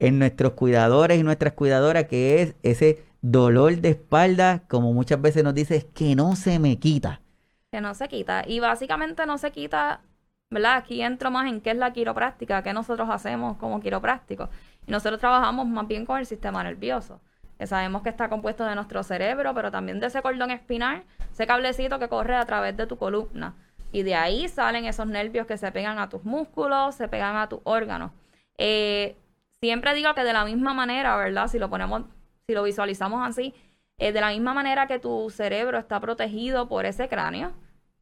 en 0.00 0.18
nuestros 0.18 0.54
cuidadores 0.54 1.20
y 1.20 1.22
nuestras 1.22 1.52
cuidadoras, 1.52 2.06
que 2.06 2.42
es 2.42 2.56
ese 2.64 3.04
dolor 3.20 3.76
de 3.76 3.90
espalda, 3.90 4.62
como 4.68 4.92
muchas 4.92 5.20
veces 5.20 5.44
nos 5.44 5.54
dice, 5.54 5.76
es 5.76 5.84
que 5.84 6.14
no 6.14 6.36
se 6.36 6.58
me 6.58 6.78
quita. 6.78 7.20
Que 7.70 7.80
no 7.80 7.94
se 7.94 8.08
quita. 8.08 8.44
Y 8.46 8.60
básicamente 8.60 9.26
no 9.26 9.38
se 9.38 9.50
quita, 9.50 10.00
¿verdad? 10.50 10.76
Aquí 10.76 11.02
entro 11.02 11.30
más 11.30 11.48
en 11.48 11.60
qué 11.60 11.70
es 11.70 11.76
la 11.76 11.92
quiropráctica, 11.92 12.62
qué 12.62 12.72
nosotros 12.72 13.08
hacemos 13.10 13.56
como 13.58 13.80
quiroprácticos. 13.80 14.48
Y 14.86 14.92
nosotros 14.92 15.20
trabajamos 15.20 15.66
más 15.66 15.86
bien 15.86 16.06
con 16.06 16.18
el 16.18 16.26
sistema 16.26 16.62
nervioso. 16.62 17.20
Que 17.58 17.66
sabemos 17.66 18.02
que 18.02 18.08
está 18.08 18.28
compuesto 18.28 18.64
de 18.64 18.74
nuestro 18.74 19.02
cerebro, 19.02 19.52
pero 19.52 19.70
también 19.70 19.98
de 19.98 20.06
ese 20.06 20.22
cordón 20.22 20.52
espinal, 20.52 21.02
ese 21.32 21.46
cablecito 21.46 21.98
que 21.98 22.08
corre 22.08 22.36
a 22.36 22.46
través 22.46 22.76
de 22.76 22.86
tu 22.86 22.96
columna. 22.96 23.54
Y 23.90 24.02
de 24.02 24.14
ahí 24.14 24.48
salen 24.48 24.84
esos 24.84 25.06
nervios 25.06 25.46
que 25.46 25.56
se 25.56 25.72
pegan 25.72 25.98
a 25.98 26.08
tus 26.08 26.24
músculos, 26.24 26.94
se 26.94 27.08
pegan 27.08 27.36
a 27.36 27.48
tus 27.48 27.60
órganos. 27.64 28.12
Eh, 28.58 29.16
siempre 29.60 29.94
digo 29.94 30.14
que 30.14 30.24
de 30.24 30.32
la 30.32 30.44
misma 30.44 30.72
manera, 30.72 31.16
¿verdad? 31.16 31.48
Si 31.48 31.58
lo 31.58 31.68
ponemos, 31.68 32.04
si 32.48 32.54
lo 32.54 32.62
visualizamos 32.62 33.28
así, 33.28 33.54
eh, 33.98 34.10
de 34.12 34.20
la 34.22 34.30
misma 34.30 34.54
manera 34.54 34.86
que 34.86 34.98
tu 34.98 35.28
cerebro 35.28 35.78
está 35.78 36.00
protegido 36.00 36.66
por 36.66 36.86
ese 36.86 37.06
cráneo, 37.06 37.52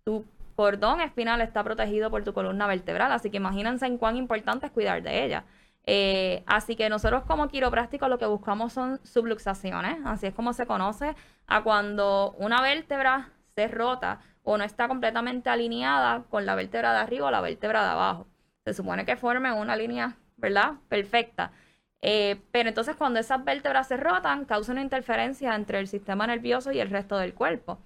tu 0.05 0.25
cordón 0.55 1.01
espinal 1.01 1.41
está 1.41 1.65
protegido 1.65 2.11
por 2.11 2.23
tu 2.23 2.33
columna 2.33 2.69
vertebral. 2.69 3.11
Así 3.11 3.29
que 3.29 3.39
imagínense 3.39 3.87
en 3.87 3.99
cuán 3.99 4.17
importante 4.17 4.67
es 4.67 4.73
cuidar 4.73 5.03
de 5.03 5.25
ella. 5.25 5.45
Eh, 5.85 6.45
así 6.47 6.77
que 6.77 6.89
nosotros 6.89 7.25
como 7.25 7.49
quiroprácticos 7.49 8.09
lo 8.09 8.19
que 8.19 8.27
buscamos 8.27 8.73
son 8.73 9.01
subluxaciones, 9.05 9.99
así 10.05 10.27
es 10.27 10.35
como 10.35 10.53
se 10.53 10.67
conoce 10.67 11.17
a 11.49 11.63
cuando 11.63 12.35
una 12.39 12.61
vértebra 12.63 13.31
se 13.57 13.69
rota 13.69 14.21
o 14.45 14.59
no 14.59 14.65
está 14.65 14.87
completamente 14.87 15.51
alineada 15.51 16.23
con 16.31 16.47
la 16.47 16.55
vértebra 16.55 16.93
de 16.93 16.99
arriba 16.99 17.27
o 17.27 17.31
la 17.33 17.41
vértebra 17.41 17.83
de 17.83 17.91
abajo. 17.91 18.27
Se 18.65 18.75
supone 18.75 19.05
que 19.05 19.17
forme 19.17 19.53
una 19.53 19.75
línea 19.77 20.17
¿verdad? 20.37 20.75
Perfecta. 20.89 21.53
Eh, 22.03 22.41
pero 22.53 22.69
entonces 22.69 22.97
cuando 22.97 23.19
esas 23.21 23.45
vértebras 23.45 23.89
se 23.89 23.97
rotan, 23.97 24.45
causa 24.45 24.73
una 24.73 24.83
interferencia 24.83 25.55
entre 25.55 25.79
el 25.81 25.89
sistema 25.89 26.27
nervioso 26.27 26.73
y 26.73 26.81
el 26.81 26.91
resto 26.91 27.19
del 27.19 27.35
cuerpo. 27.35 27.79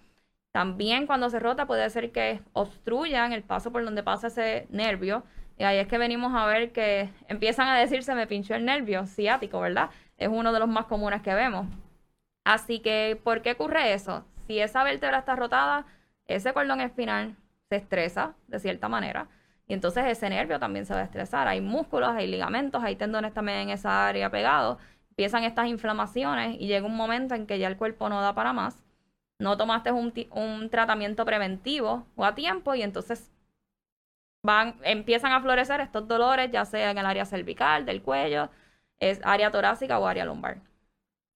También 0.52 1.06
cuando 1.06 1.30
se 1.30 1.38
rota 1.38 1.66
puede 1.66 1.88
ser 1.90 2.12
que 2.12 2.40
obstruyan 2.52 3.32
el 3.32 3.42
paso 3.42 3.70
por 3.72 3.84
donde 3.84 4.02
pasa 4.02 4.26
ese 4.28 4.66
nervio. 4.70 5.24
Y 5.58 5.64
ahí 5.64 5.78
es 5.78 5.88
que 5.88 5.98
venimos 5.98 6.34
a 6.34 6.46
ver 6.46 6.72
que 6.72 7.10
empiezan 7.28 7.68
a 7.68 7.78
decir 7.78 8.02
se 8.02 8.14
me 8.14 8.26
pinchó 8.26 8.54
el 8.54 8.64
nervio 8.64 9.06
ciático, 9.06 9.60
¿verdad? 9.60 9.90
Es 10.18 10.28
uno 10.28 10.52
de 10.52 10.58
los 10.58 10.68
más 10.68 10.86
comunes 10.86 11.22
que 11.22 11.34
vemos. 11.34 11.66
Así 12.44 12.80
que, 12.80 13.20
¿por 13.22 13.42
qué 13.42 13.52
ocurre 13.52 13.92
eso? 13.92 14.24
Si 14.46 14.58
esa 14.60 14.82
vértebra 14.84 15.18
está 15.18 15.36
rotada, 15.36 15.86
ese 16.26 16.52
cordón 16.52 16.80
espinal 16.80 17.36
se 17.68 17.76
estresa 17.76 18.34
de 18.48 18.58
cierta 18.60 18.88
manera 18.88 19.28
y 19.70 19.74
entonces 19.74 20.04
ese 20.06 20.28
nervio 20.28 20.58
también 20.58 20.84
se 20.84 20.92
va 20.92 20.98
a 20.98 21.04
estresar. 21.04 21.46
Hay 21.46 21.60
músculos, 21.60 22.08
hay 22.08 22.26
ligamentos, 22.26 22.82
hay 22.82 22.96
tendones 22.96 23.32
también 23.32 23.58
en 23.58 23.70
esa 23.70 24.08
área 24.08 24.28
pegados. 24.28 24.78
Empiezan 25.10 25.44
estas 25.44 25.68
inflamaciones 25.68 26.60
y 26.60 26.66
llega 26.66 26.84
un 26.84 26.96
momento 26.96 27.36
en 27.36 27.46
que 27.46 27.56
ya 27.60 27.68
el 27.68 27.76
cuerpo 27.76 28.08
no 28.08 28.20
da 28.20 28.34
para 28.34 28.52
más. 28.52 28.82
No 29.38 29.56
tomaste 29.56 29.92
un, 29.92 30.70
tratamiento 30.70 31.24
preventivo 31.24 32.04
o 32.16 32.24
a 32.24 32.34
tiempo 32.34 32.74
y 32.74 32.82
entonces 32.82 33.30
van, 34.42 34.74
empiezan 34.82 35.30
a 35.30 35.40
florecer 35.40 35.80
estos 35.80 36.08
dolores, 36.08 36.50
ya 36.50 36.64
sea 36.64 36.90
en 36.90 36.98
el 36.98 37.06
área 37.06 37.24
cervical, 37.24 37.86
del 37.86 38.02
cuello, 38.02 38.50
es 38.98 39.20
área 39.22 39.52
torácica 39.52 40.00
o 40.00 40.06
área 40.08 40.24
lumbar. 40.24 40.58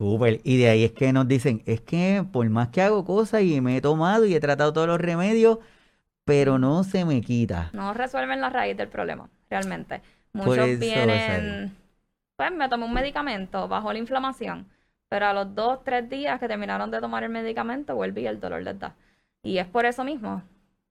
Súper. 0.01 0.41
Y 0.43 0.59
de 0.59 0.71
ahí 0.71 0.83
es 0.83 0.91
que 0.91 1.13
nos 1.13 1.29
dicen, 1.29 1.63
es 1.67 1.81
que 1.81 2.27
por 2.33 2.51
más 2.51 2.71
que 2.71 2.83
hago 2.83 3.05
cosas 3.05 3.43
y 3.43 3.61
me 3.61 3.77
he 3.77 3.81
tomado 3.81 4.27
y 4.27 4.35
he 4.35 4.41
tratado 4.41 4.73
todos 4.73 4.89
los 4.89 5.01
remedios, 5.01 5.61
pero 6.25 6.59
no 6.59 6.85
se 6.85 7.05
me 7.05 7.21
quita. 7.21 7.71
No 7.73 7.95
resuelven 7.95 8.41
la 8.41 8.51
raíz 8.51 8.77
del 8.77 8.89
problema, 8.89 9.29
realmente. 9.51 10.03
Muchos 10.33 10.79
vienen, 10.79 11.77
pues 12.37 12.53
me 12.53 12.69
tomé 12.69 12.85
un 12.85 12.93
medicamento, 12.93 13.69
bajó 13.69 13.93
la 13.93 13.99
inflamación, 13.99 14.67
pero 15.09 15.27
a 15.27 15.33
los 15.33 15.55
dos, 15.55 15.85
tres 15.85 16.09
días 16.09 16.41
que 16.41 16.49
terminaron 16.49 16.91
de 16.91 17.01
tomar 17.01 17.23
el 17.23 17.31
medicamento, 17.31 17.95
vuelve 17.95 18.23
y 18.23 18.27
el 18.27 18.41
dolor 18.41 18.63
les 18.63 18.79
da. 18.79 18.95
Y 19.43 19.59
es 19.59 19.67
por 19.67 19.85
eso 19.85 20.03
mismo, 20.03 20.43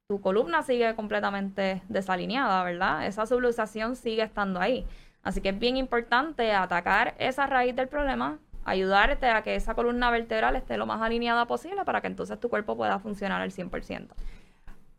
tu 0.07 0.21
columna 0.21 0.63
sigue 0.63 0.95
completamente 0.95 1.81
desalineada, 1.89 2.63
¿verdad? 2.63 3.05
Esa 3.05 3.25
subluxación 3.25 3.95
sigue 3.95 4.21
estando 4.21 4.61
ahí. 4.61 4.85
Así 5.23 5.41
que 5.41 5.49
es 5.49 5.59
bien 5.59 5.77
importante 5.77 6.53
atacar 6.53 7.15
esa 7.17 7.47
raíz 7.47 7.75
del 7.75 7.87
problema, 7.87 8.39
ayudarte 8.65 9.27
a 9.27 9.41
que 9.41 9.55
esa 9.55 9.73
columna 9.73 10.11
vertebral 10.11 10.55
esté 10.55 10.77
lo 10.77 10.85
más 10.85 11.01
alineada 11.01 11.45
posible 11.45 11.83
para 11.85 12.01
que 12.01 12.07
entonces 12.07 12.39
tu 12.39 12.49
cuerpo 12.49 12.77
pueda 12.77 12.99
funcionar 12.99 13.41
al 13.41 13.51
100%. 13.51 14.07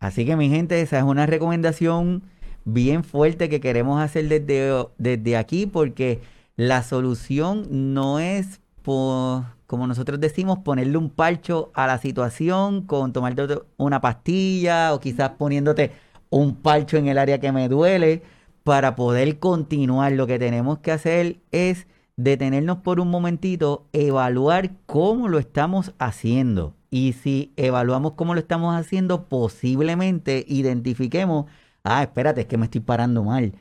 Así 0.00 0.24
que 0.24 0.36
mi 0.36 0.48
gente, 0.48 0.80
esa 0.80 0.98
es 0.98 1.04
una 1.04 1.26
recomendación 1.26 2.22
bien 2.64 3.04
fuerte 3.04 3.48
que 3.48 3.60
queremos 3.60 4.00
hacer 4.00 4.28
desde, 4.28 4.86
desde 4.98 5.36
aquí 5.36 5.66
porque 5.66 6.20
la 6.56 6.82
solución 6.82 7.94
no 7.94 8.18
es, 8.18 8.60
como 8.82 9.86
nosotros 9.86 10.20
decimos, 10.20 10.58
ponerle 10.58 10.96
un 10.98 11.10
parcho 11.10 11.70
a 11.74 11.86
la 11.86 11.98
situación 11.98 12.82
con 12.82 13.12
tomarte 13.12 13.58
una 13.76 14.00
pastilla 14.00 14.94
o 14.94 15.00
quizás 15.00 15.30
poniéndote 15.30 15.92
un 16.30 16.56
parcho 16.56 16.96
en 16.96 17.08
el 17.08 17.18
área 17.18 17.40
que 17.40 17.52
me 17.52 17.68
duele 17.68 18.22
para 18.62 18.96
poder 18.96 19.38
continuar. 19.38 20.12
Lo 20.12 20.26
que 20.26 20.38
tenemos 20.38 20.78
que 20.78 20.92
hacer 20.92 21.38
es 21.50 21.86
detenernos 22.16 22.78
por 22.78 23.00
un 23.00 23.08
momentito, 23.10 23.86
evaluar 23.92 24.72
cómo 24.86 25.28
lo 25.28 25.38
estamos 25.38 25.92
haciendo. 25.98 26.74
Y 26.94 27.12
si 27.14 27.52
evaluamos 27.56 28.12
cómo 28.12 28.34
lo 28.34 28.40
estamos 28.40 28.72
haciendo, 28.72 29.24
posiblemente 29.24 30.44
identifiquemos, 30.46 31.46
ah, 31.82 32.04
espérate, 32.04 32.42
es 32.42 32.46
que 32.46 32.56
me 32.56 32.66
estoy 32.66 32.82
parando 32.82 33.24
mal. 33.24 33.52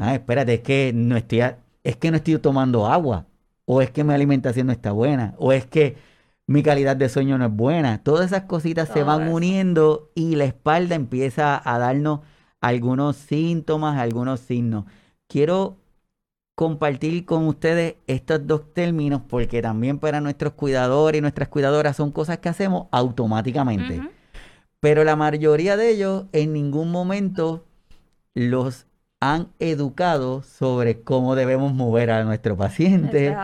Ah, 0.00 0.12
espérate, 0.12 0.52
es 0.52 0.60
que 0.60 0.92
no 0.94 1.16
estoy 1.16 1.40
es 1.82 1.96
que 1.96 2.10
no 2.10 2.18
estoy 2.18 2.36
tomando 2.36 2.86
agua 2.86 3.24
o 3.64 3.80
es 3.80 3.90
que 3.90 4.04
mi 4.04 4.12
alimentación 4.12 4.66
no 4.66 4.74
está 4.74 4.92
buena 4.92 5.34
o 5.38 5.54
es 5.54 5.64
que 5.64 5.96
mi 6.46 6.62
calidad 6.62 6.94
de 6.94 7.08
sueño 7.08 7.38
no 7.38 7.46
es 7.46 7.52
buena. 7.52 8.02
Todas 8.02 8.26
esas 8.26 8.42
cositas 8.42 8.90
se 8.90 9.02
van 9.02 9.28
uniendo 9.28 10.10
y 10.14 10.36
la 10.36 10.44
espalda 10.44 10.94
empieza 10.94 11.62
a 11.64 11.78
darnos 11.78 12.20
algunos 12.60 13.16
síntomas, 13.16 13.98
algunos 13.98 14.40
signos. 14.40 14.84
Quiero 15.26 15.78
compartir 16.54 17.24
con 17.24 17.46
ustedes 17.46 17.96
estos 18.06 18.46
dos 18.46 18.72
términos 18.72 19.22
porque 19.28 19.60
también 19.60 19.98
para 19.98 20.20
nuestros 20.20 20.52
cuidadores 20.54 21.18
y 21.18 21.22
nuestras 21.22 21.48
cuidadoras 21.48 21.96
son 21.96 22.12
cosas 22.12 22.38
que 22.38 22.48
hacemos 22.48 22.86
automáticamente. 22.92 24.00
Pero 24.80 25.02
la 25.04 25.16
mayoría 25.16 25.76
de 25.76 25.90
ellos 25.90 26.26
en 26.32 26.52
ningún 26.52 26.90
momento 26.90 27.64
los 28.34 28.86
han 29.20 29.48
educado 29.58 30.42
sobre 30.42 31.00
cómo 31.00 31.34
debemos 31.34 31.72
mover 31.72 32.10
a 32.10 32.24
nuestro 32.24 32.56
paciente. 32.56 33.34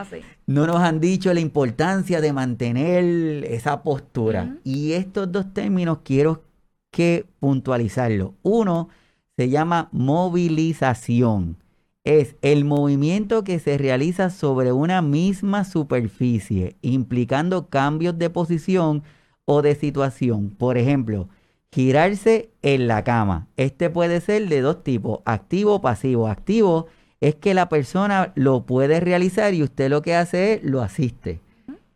no 0.46 0.66
nos 0.66 0.76
han 0.76 1.00
dicho 1.00 1.32
la 1.32 1.40
importancia 1.40 2.20
de 2.20 2.32
mantener 2.32 3.44
esa 3.44 3.82
postura. 3.82 4.56
Y 4.62 4.92
estos 4.92 5.32
dos 5.32 5.54
términos 5.54 5.98
quiero 6.04 6.44
que 6.90 7.24
puntualizarlo. 7.38 8.34
Uno 8.42 8.90
se 9.36 9.48
llama 9.48 9.88
movilización 9.90 11.59
es 12.04 12.36
el 12.42 12.64
movimiento 12.64 13.44
que 13.44 13.58
se 13.58 13.76
realiza 13.76 14.30
sobre 14.30 14.72
una 14.72 15.02
misma 15.02 15.64
superficie, 15.64 16.76
implicando 16.82 17.68
cambios 17.68 18.18
de 18.18 18.30
posición 18.30 19.02
o 19.44 19.62
de 19.62 19.74
situación. 19.74 20.50
Por 20.50 20.78
ejemplo, 20.78 21.28
girarse 21.72 22.50
en 22.62 22.88
la 22.88 23.04
cama. 23.04 23.48
Este 23.56 23.90
puede 23.90 24.20
ser 24.20 24.48
de 24.48 24.60
dos 24.60 24.82
tipos, 24.82 25.20
activo 25.24 25.74
o 25.74 25.80
pasivo. 25.80 26.28
Activo 26.28 26.86
es 27.20 27.34
que 27.34 27.54
la 27.54 27.68
persona 27.68 28.32
lo 28.34 28.64
puede 28.64 29.00
realizar 29.00 29.52
y 29.52 29.62
usted 29.62 29.90
lo 29.90 30.02
que 30.02 30.14
hace 30.14 30.54
es 30.54 30.64
lo 30.64 30.80
asiste. 30.80 31.40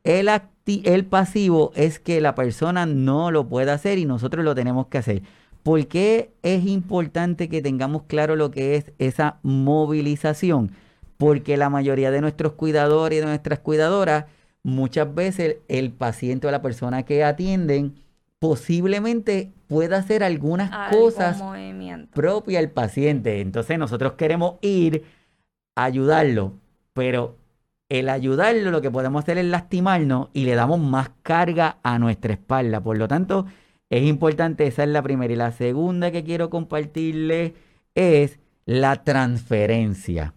El, 0.04 0.28
el 0.66 1.06
pasivo 1.06 1.72
es 1.74 1.98
que 1.98 2.20
la 2.20 2.34
persona 2.34 2.84
no 2.84 3.30
lo 3.30 3.48
puede 3.48 3.70
hacer 3.70 3.98
y 3.98 4.04
nosotros 4.04 4.44
lo 4.44 4.54
tenemos 4.54 4.88
que 4.88 4.98
hacer. 4.98 5.22
¿Por 5.64 5.86
qué 5.88 6.30
es 6.42 6.66
importante 6.66 7.48
que 7.48 7.62
tengamos 7.62 8.02
claro 8.02 8.36
lo 8.36 8.50
que 8.50 8.76
es 8.76 8.92
esa 8.98 9.38
movilización? 9.42 10.72
Porque 11.16 11.56
la 11.56 11.70
mayoría 11.70 12.10
de 12.10 12.20
nuestros 12.20 12.52
cuidadores 12.52 13.16
y 13.16 13.20
de 13.20 13.26
nuestras 13.26 13.60
cuidadoras, 13.60 14.26
muchas 14.62 15.14
veces 15.14 15.56
el 15.68 15.90
paciente 15.90 16.46
o 16.46 16.50
la 16.50 16.60
persona 16.60 17.04
que 17.04 17.24
atienden 17.24 17.94
posiblemente 18.38 19.52
pueda 19.66 19.96
hacer 19.96 20.22
algunas 20.22 20.70
cosas 20.94 21.42
propias 22.12 22.62
al 22.62 22.70
paciente. 22.70 23.40
Entonces 23.40 23.78
nosotros 23.78 24.12
queremos 24.18 24.56
ir 24.60 25.04
a 25.76 25.84
ayudarlo, 25.84 26.52
pero 26.92 27.38
el 27.88 28.10
ayudarlo 28.10 28.70
lo 28.70 28.82
que 28.82 28.90
podemos 28.90 29.22
hacer 29.22 29.38
es 29.38 29.46
lastimarnos 29.46 30.28
y 30.34 30.44
le 30.44 30.56
damos 30.56 30.78
más 30.78 31.10
carga 31.22 31.78
a 31.82 31.98
nuestra 31.98 32.34
espalda. 32.34 32.82
Por 32.82 32.98
lo 32.98 33.08
tanto, 33.08 33.46
es 33.90 34.02
importante, 34.04 34.66
esa 34.66 34.84
es 34.84 34.88
la 34.88 35.02
primera. 35.02 35.32
Y 35.32 35.36
la 35.36 35.52
segunda 35.52 36.10
que 36.10 36.24
quiero 36.24 36.50
compartirles 36.50 37.52
es 37.94 38.38
la 38.66 39.04
transferencia. 39.04 40.34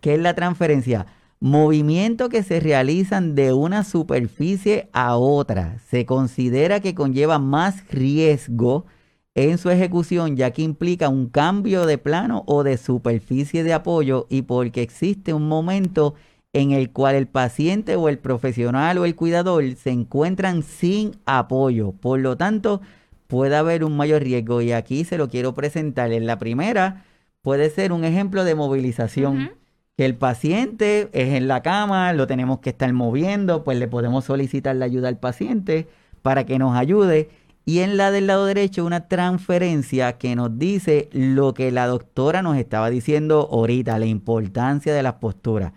¿Qué 0.00 0.14
es 0.14 0.20
la 0.20 0.34
transferencia? 0.34 1.06
Movimientos 1.40 2.28
que 2.28 2.42
se 2.42 2.60
realizan 2.60 3.34
de 3.34 3.52
una 3.52 3.84
superficie 3.84 4.88
a 4.92 5.16
otra. 5.16 5.78
Se 5.88 6.06
considera 6.06 6.80
que 6.80 6.94
conlleva 6.94 7.38
más 7.38 7.86
riesgo 7.88 8.86
en 9.34 9.58
su 9.58 9.68
ejecución 9.68 10.34
ya 10.36 10.50
que 10.50 10.62
implica 10.62 11.10
un 11.10 11.28
cambio 11.28 11.84
de 11.84 11.98
plano 11.98 12.42
o 12.46 12.64
de 12.64 12.78
superficie 12.78 13.64
de 13.64 13.74
apoyo 13.74 14.26
y 14.30 14.42
porque 14.42 14.80
existe 14.80 15.34
un 15.34 15.46
momento 15.46 16.14
en 16.56 16.72
el 16.72 16.90
cual 16.90 17.16
el 17.16 17.26
paciente 17.26 17.96
o 17.96 18.08
el 18.08 18.18
profesional 18.18 18.96
o 18.96 19.04
el 19.04 19.14
cuidador 19.14 19.62
se 19.74 19.90
encuentran 19.90 20.62
sin 20.62 21.12
apoyo. 21.26 21.92
Por 21.92 22.20
lo 22.20 22.38
tanto, 22.38 22.80
puede 23.26 23.56
haber 23.56 23.84
un 23.84 23.94
mayor 23.94 24.22
riesgo 24.22 24.62
y 24.62 24.72
aquí 24.72 25.04
se 25.04 25.18
lo 25.18 25.28
quiero 25.28 25.54
presentar. 25.54 26.12
En 26.12 26.26
la 26.26 26.38
primera 26.38 27.04
puede 27.42 27.68
ser 27.68 27.92
un 27.92 28.04
ejemplo 28.04 28.42
de 28.42 28.54
movilización. 28.54 29.52
Que 29.98 30.06
el 30.06 30.14
paciente 30.14 31.10
es 31.12 31.34
en 31.34 31.46
la 31.46 31.60
cama, 31.60 32.14
lo 32.14 32.26
tenemos 32.26 32.60
que 32.60 32.70
estar 32.70 32.90
moviendo, 32.92 33.62
pues 33.62 33.78
le 33.78 33.88
podemos 33.88 34.24
solicitar 34.24 34.76
la 34.76 34.86
ayuda 34.86 35.08
al 35.08 35.18
paciente 35.18 35.88
para 36.22 36.46
que 36.46 36.58
nos 36.58 36.74
ayude. 36.74 37.28
Y 37.66 37.80
en 37.80 37.98
la 37.98 38.10
del 38.10 38.28
lado 38.28 38.46
derecho 38.46 38.86
una 38.86 39.08
transferencia 39.08 40.16
que 40.16 40.36
nos 40.36 40.58
dice 40.58 41.10
lo 41.12 41.52
que 41.52 41.70
la 41.70 41.86
doctora 41.86 42.40
nos 42.40 42.56
estaba 42.56 42.88
diciendo 42.88 43.46
ahorita, 43.52 43.98
la 43.98 44.06
importancia 44.06 44.94
de 44.94 45.02
las 45.02 45.14
posturas. 45.14 45.72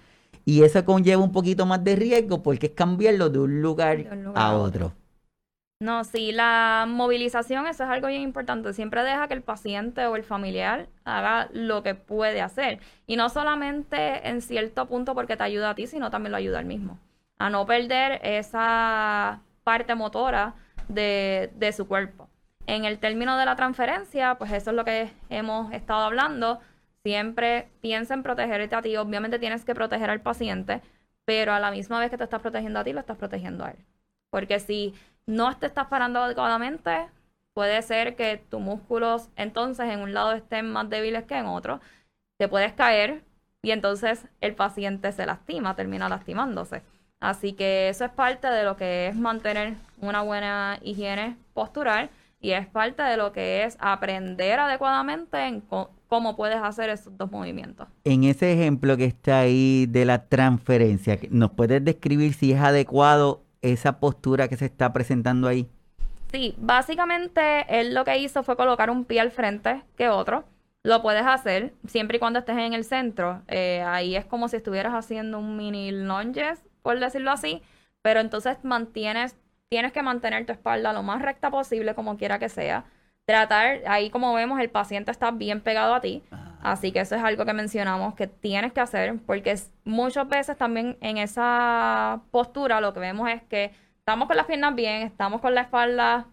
Y 0.49 0.63
eso 0.63 0.83
conlleva 0.83 1.21
un 1.21 1.31
poquito 1.31 1.67
más 1.67 1.83
de 1.83 1.95
riesgo 1.95 2.41
porque 2.41 2.65
es 2.65 2.71
cambiarlo 2.73 3.29
de 3.29 3.37
un 3.37 3.61
lugar, 3.61 3.99
a 4.33 4.55
otro. 4.55 4.93
No, 5.79 6.03
sí, 6.03 6.31
la 6.31 6.87
movilización, 6.89 7.67
eso 7.67 7.83
es 7.83 7.89
algo 7.91 8.07
bien 8.07 8.23
importante. 8.23 8.73
Siempre 8.73 9.03
deja 9.03 9.27
que 9.27 9.35
el 9.35 9.43
paciente 9.43 10.07
o 10.07 10.15
el 10.15 10.23
familiar 10.23 10.87
haga 11.05 11.49
lo 11.53 11.83
que 11.83 11.93
puede 11.93 12.41
hacer. 12.41 12.79
Y 13.05 13.15
no 13.15 13.29
solamente 13.29 14.27
en 14.27 14.41
cierto 14.41 14.87
punto 14.87 15.13
porque 15.13 15.37
te 15.37 15.43
ayuda 15.43 15.69
a 15.69 15.75
ti, 15.75 15.85
sino 15.85 16.09
también 16.09 16.31
lo 16.31 16.37
ayuda 16.37 16.57
al 16.57 16.65
mismo. 16.65 16.97
A 17.37 17.51
no 17.51 17.67
perder 17.67 18.19
esa 18.23 19.41
parte 19.63 19.93
motora 19.93 20.55
de, 20.87 21.51
de 21.57 21.71
su 21.73 21.87
cuerpo. 21.87 22.27
En 22.65 22.85
el 22.85 22.97
término 22.97 23.37
de 23.37 23.45
la 23.45 23.55
transferencia, 23.55 24.33
pues 24.39 24.51
eso 24.51 24.71
es 24.71 24.75
lo 24.75 24.83
que 24.83 25.11
hemos 25.29 25.71
estado 25.73 26.05
hablando. 26.05 26.59
Siempre 27.03 27.69
piensa 27.81 28.13
en 28.13 28.23
protegerte 28.23 28.75
a 28.75 28.81
ti. 28.81 28.95
Obviamente 28.97 29.39
tienes 29.39 29.65
que 29.65 29.75
proteger 29.75 30.09
al 30.09 30.21
paciente, 30.21 30.81
pero 31.25 31.53
a 31.53 31.59
la 31.59 31.71
misma 31.71 31.99
vez 31.99 32.09
que 32.09 32.17
te 32.17 32.23
estás 32.23 32.41
protegiendo 32.41 32.79
a 32.79 32.83
ti, 32.83 32.93
lo 32.93 32.99
estás 32.99 33.17
protegiendo 33.17 33.63
a 33.65 33.71
él. 33.71 33.85
Porque 34.29 34.59
si 34.59 34.93
no 35.25 35.57
te 35.57 35.67
estás 35.67 35.87
parando 35.87 36.19
adecuadamente, 36.19 37.07
puede 37.53 37.81
ser 37.81 38.15
que 38.15 38.37
tus 38.37 38.61
músculos 38.61 39.29
entonces 39.35 39.89
en 39.89 40.01
un 40.01 40.13
lado 40.13 40.33
estén 40.33 40.69
más 40.71 40.89
débiles 40.89 41.25
que 41.25 41.37
en 41.37 41.45
otro, 41.45 41.81
te 42.37 42.47
puedes 42.47 42.73
caer 42.73 43.23
y 43.61 43.71
entonces 43.71 44.25
el 44.41 44.55
paciente 44.55 45.11
se 45.11 45.25
lastima, 45.25 45.75
termina 45.75 46.09
lastimándose. 46.09 46.83
Así 47.19 47.53
que 47.53 47.89
eso 47.89 48.05
es 48.05 48.11
parte 48.11 48.47
de 48.47 48.63
lo 48.63 48.77
que 48.77 49.07
es 49.07 49.15
mantener 49.15 49.75
una 49.99 50.21
buena 50.21 50.79
higiene 50.81 51.37
postural 51.53 52.09
y 52.39 52.51
es 52.51 52.67
parte 52.67 53.03
de 53.03 53.17
lo 53.17 53.33
que 53.33 53.63
es 53.63 53.77
aprender 53.81 54.59
adecuadamente 54.59 55.45
en 55.45 55.61
cómo 56.09 56.35
puedes 56.35 56.57
hacer 56.57 56.89
esos 56.89 57.15
dos 57.17 57.31
movimientos. 57.31 57.87
En 58.03 58.25
ese 58.25 58.51
ejemplo 58.51 58.97
que 58.97 59.05
está 59.05 59.39
ahí 59.39 59.85
de 59.85 60.03
la 60.05 60.25
transferencia, 60.25 61.17
¿nos 61.29 61.51
puedes 61.51 61.85
describir 61.85 62.33
si 62.33 62.51
es 62.51 62.59
adecuado 62.59 63.43
esa 63.61 63.99
postura 63.99 64.47
que 64.47 64.57
se 64.57 64.65
está 64.65 64.91
presentando 64.91 65.47
ahí? 65.47 65.69
Sí, 66.31 66.55
básicamente 66.57 67.65
él 67.69 67.93
lo 67.93 68.03
que 68.03 68.17
hizo 68.17 68.43
fue 68.43 68.55
colocar 68.55 68.89
un 68.89 69.05
pie 69.05 69.21
al 69.21 69.31
frente 69.31 69.83
que 69.95 70.09
otro. 70.09 70.43
Lo 70.83 71.01
puedes 71.01 71.25
hacer 71.25 71.73
siempre 71.87 72.17
y 72.17 72.19
cuando 72.19 72.39
estés 72.39 72.57
en 72.57 72.73
el 72.73 72.83
centro. 72.83 73.41
Eh, 73.47 73.83
ahí 73.85 74.15
es 74.15 74.25
como 74.25 74.47
si 74.47 74.57
estuvieras 74.57 74.93
haciendo 74.93 75.39
un 75.39 75.57
mini 75.57 75.91
lunges, 75.91 76.63
por 76.81 76.99
decirlo 76.99 77.31
así. 77.31 77.61
Pero 78.01 78.19
entonces 78.19 78.57
mantienes, 78.63 79.35
tienes 79.69 79.91
que 79.91 80.01
mantener 80.01 80.45
tu 80.45 80.53
espalda 80.53 80.93
lo 80.93 81.03
más 81.03 81.21
recta 81.21 81.51
posible, 81.51 81.95
como 81.95 82.17
quiera 82.17 82.39
que 82.39 82.49
sea. 82.49 82.85
Tratar, 83.29 83.81
ahí 83.85 84.09
como 84.09 84.33
vemos, 84.33 84.59
el 84.59 84.71
paciente 84.71 85.11
está 85.11 85.29
bien 85.29 85.61
pegado 85.61 85.93
a 85.93 86.01
ti. 86.01 86.23
Así 86.63 86.91
que 86.91 87.01
eso 87.01 87.15
es 87.15 87.21
algo 87.23 87.45
que 87.45 87.53
mencionamos 87.53 88.15
que 88.15 88.25
tienes 88.25 88.73
que 88.73 88.81
hacer, 88.81 89.19
porque 89.27 89.55
muchas 89.83 90.27
veces 90.27 90.57
también 90.57 90.97
en 90.99 91.19
esa 91.19 92.23
postura 92.31 92.81
lo 92.81 92.91
que 92.91 92.99
vemos 92.99 93.29
es 93.29 93.43
que 93.43 93.71
estamos 93.99 94.27
con 94.27 94.35
las 94.35 94.47
piernas 94.47 94.73
bien, 94.73 95.03
estamos 95.03 95.41
con 95.41 95.53
la 95.53 95.61
espalda 95.61 96.25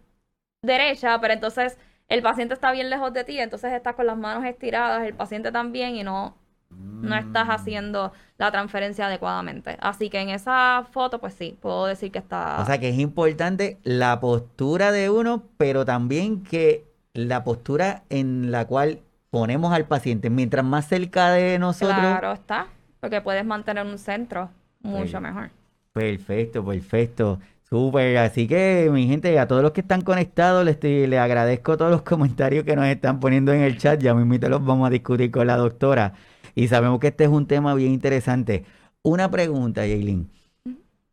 derecha, 0.63 1.21
pero 1.21 1.35
entonces 1.35 1.77
el 2.09 2.23
paciente 2.23 2.55
está 2.55 2.73
bien 2.73 2.89
lejos 2.89 3.13
de 3.13 3.25
ti, 3.25 3.39
entonces 3.41 3.75
estás 3.75 3.95
con 3.95 4.07
las 4.07 4.17
manos 4.17 4.47
estiradas, 4.47 5.07
el 5.07 5.15
paciente 5.15 5.53
también 5.53 5.97
y 5.97 6.03
no, 6.03 6.39
no 6.71 7.17
estás 7.17 7.47
mm. 7.47 7.51
haciendo 7.51 8.13
la 8.39 8.51
transferencia 8.51 9.07
adecuadamente. 9.07 9.77
Así 9.81 10.11
que 10.11 10.21
en 10.21 10.31
esa 10.31 10.87
foto, 10.91 11.21
pues 11.21 11.35
sí, 11.35 11.57
puedo 11.61 11.87
decir 11.87 12.11
que 12.11 12.19
está... 12.19 12.61
O 12.61 12.67
sea 12.67 12.79
que 12.79 12.89
es 12.89 12.99
importante 12.99 13.79
la 13.83 14.21
postura 14.21 14.93
de 14.93 15.11
uno, 15.11 15.45
pero 15.57 15.85
también 15.85 16.43
que 16.43 16.85
la 17.15 17.45
postura 17.45 18.03
en 18.11 18.51
la 18.51 18.67
cual 18.67 19.01
ponemos 19.31 19.73
al 19.73 19.87
paciente, 19.87 20.31
mientras 20.31 20.65
más 20.65 20.87
cerca 20.89 21.31
de 21.31 21.59
nosotros. 21.59 21.99
Claro 21.99 22.33
está, 22.33 22.67
porque 23.01 23.21
puedes 23.21 23.45
mantener 23.45 23.87
un 23.87 23.99
centro 23.99 24.51
mucho 24.81 25.21
mejor. 25.21 25.51
Perfecto, 25.93 26.65
perfecto. 26.65 27.39
Súper, 27.69 28.17
así 28.19 28.47
que 28.47 28.89
mi 28.93 29.09
gente, 29.09 29.39
a 29.41 29.49
todos 29.49 29.61
los 29.63 29.73
que 29.73 29.81
están 29.81 30.03
conectados, 30.03 30.65
les, 30.65 30.81
les 30.83 31.19
agradezco 31.19 31.77
todos 31.77 31.91
los 31.91 32.03
comentarios 32.03 32.65
que 32.65 32.77
nos 32.77 32.87
están 32.87 33.19
poniendo 33.19 33.53
en 33.53 33.63
el 33.63 33.77
chat. 33.77 34.01
Ya 34.01 34.15
mismo 34.15 34.49
los 34.49 34.65
vamos 34.65 34.87
a 34.87 34.91
discutir 34.91 35.33
con 35.33 35.49
la 35.49 35.57
doctora. 35.57 36.13
Y 36.57 36.69
sabemos 36.69 36.99
que 37.01 37.09
este 37.09 37.25
es 37.25 37.31
un 37.31 37.47
tema 37.47 37.75
bien 37.75 37.93
interesante. 37.93 38.65
Una 39.03 39.31
pregunta, 39.31 39.87
Yailin. 39.87 40.31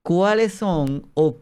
¿Cuáles 0.02 0.54
son 0.54 1.10
o 1.14 1.42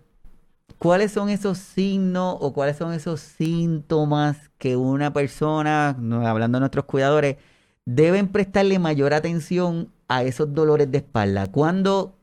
cuáles 0.80 1.12
son 1.12 1.30
esos 1.30 1.60
signos 1.60 2.36
o 2.40 2.52
cuáles 2.52 2.78
son 2.78 2.94
esos 2.94 3.22
síntomas 3.22 4.50
que 4.58 4.76
una 4.76 5.14
persona, 5.14 5.90
hablando 5.90 6.58
de 6.58 6.62
nuestros 6.62 6.86
cuidadores, 6.86 7.38
deben 7.86 8.28
prestarle 8.28 8.80
mayor 8.80 9.14
atención 9.14 9.92
a 10.08 10.24
esos 10.24 10.52
dolores 10.52 10.92
de 10.92 10.98
espalda? 10.98 11.52
¿Cuándo, 11.52 12.16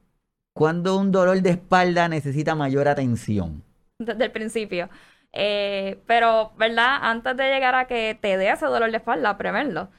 un 0.56 1.12
dolor 1.12 1.40
de 1.42 1.50
espalda 1.50 2.08
necesita 2.08 2.56
mayor 2.56 2.88
atención? 2.88 3.62
Desde 4.00 4.24
el 4.24 4.32
principio. 4.32 4.90
Eh, 5.32 6.02
pero, 6.08 6.50
¿verdad? 6.58 6.98
Antes 7.02 7.36
de 7.36 7.44
llegar 7.44 7.76
a 7.76 7.86
que 7.86 8.18
te 8.20 8.36
dé 8.36 8.50
ese 8.50 8.66
dolor 8.66 8.90
de 8.90 8.96
espalda, 8.96 9.38
preverlo. 9.38 9.90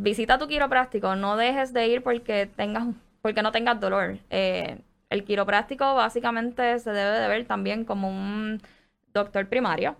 Visita 0.00 0.38
tu 0.38 0.46
quiropráctico, 0.46 1.16
no 1.16 1.36
dejes 1.36 1.72
de 1.72 1.88
ir 1.88 2.02
porque 2.04 2.46
tengas, 2.46 2.86
porque 3.20 3.42
no 3.42 3.50
tengas 3.50 3.80
dolor. 3.80 4.18
Eh, 4.30 4.78
el 5.10 5.24
quiropráctico 5.24 5.94
básicamente 5.96 6.78
se 6.78 6.92
debe 6.92 7.18
de 7.18 7.26
ver 7.26 7.46
también 7.48 7.84
como 7.84 8.08
un 8.08 8.62
doctor 9.12 9.48
primario, 9.48 9.96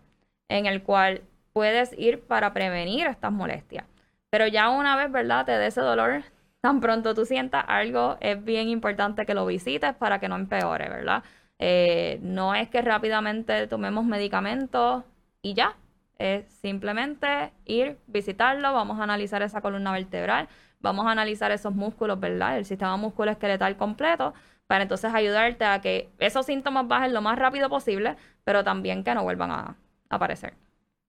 en 0.49 0.67
el 0.67 0.85
cual 0.85 1.23
puedes 1.53 1.99
ir 1.99 2.21
para 2.21 2.53
prevenir 2.53 3.09
estas 3.09 3.33
molestias. 3.33 3.87
Pero 4.31 4.47
ya 4.47 4.71
una 4.71 4.95
vez, 4.97 5.11
¿verdad? 5.11 5.45
Te 5.47 5.53
dé 5.53 5.67
ese 5.67 5.81
dolor, 5.81 6.23
tan 6.61 6.81
pronto 6.81 7.13
tú 7.15 7.27
sientas 7.27 7.65
algo, 7.67 8.19
es 8.21 8.43
bien 8.45 8.69
importante 8.69 9.27
que 9.27 9.35
lo 9.35 9.47
visites 9.47 9.95
para 9.95 10.21
que 10.21 10.29
no 10.29 10.37
empeore, 10.37 10.89
¿verdad? 10.89 11.25
Eh, 11.59 12.21
no 12.23 12.55
es 12.55 12.69
que 12.69 12.83
rápidamente 12.83 13.67
tomemos 13.67 14.05
medicamentos 14.05 15.03
y 15.43 15.55
ya. 15.55 15.75
Es 16.19 16.47
simplemente 16.63 17.53
ir, 17.65 17.97
visitarlo, 18.09 18.73
vamos 18.73 18.99
a 18.99 19.05
analizar 19.05 19.41
esa 19.43 19.61
columna 19.61 19.93
vertebral, 19.93 20.49
vamos 20.81 21.07
a 21.07 21.13
analizar 21.13 21.53
esos 21.53 21.75
músculos, 21.75 22.19
¿verdad? 22.19 22.59
El 22.59 22.65
sistema 22.65 22.97
musculoesqueletal 22.97 23.77
completo, 23.77 24.35
para 24.67 24.83
entonces 24.83 25.15
ayudarte 25.15 25.65
a 25.65 25.81
que 25.81 26.09
esos 26.19 26.47
síntomas 26.47 26.89
bajen 26.89 27.15
lo 27.15 27.23
más 27.23 27.39
rápido 27.39 27.71
posible, 27.71 28.17
pero 28.45 28.65
también 28.65 29.05
que 29.05 29.15
no 29.15 29.23
vuelvan 29.23 29.51
a 29.53 29.77
aparecer. 30.11 30.55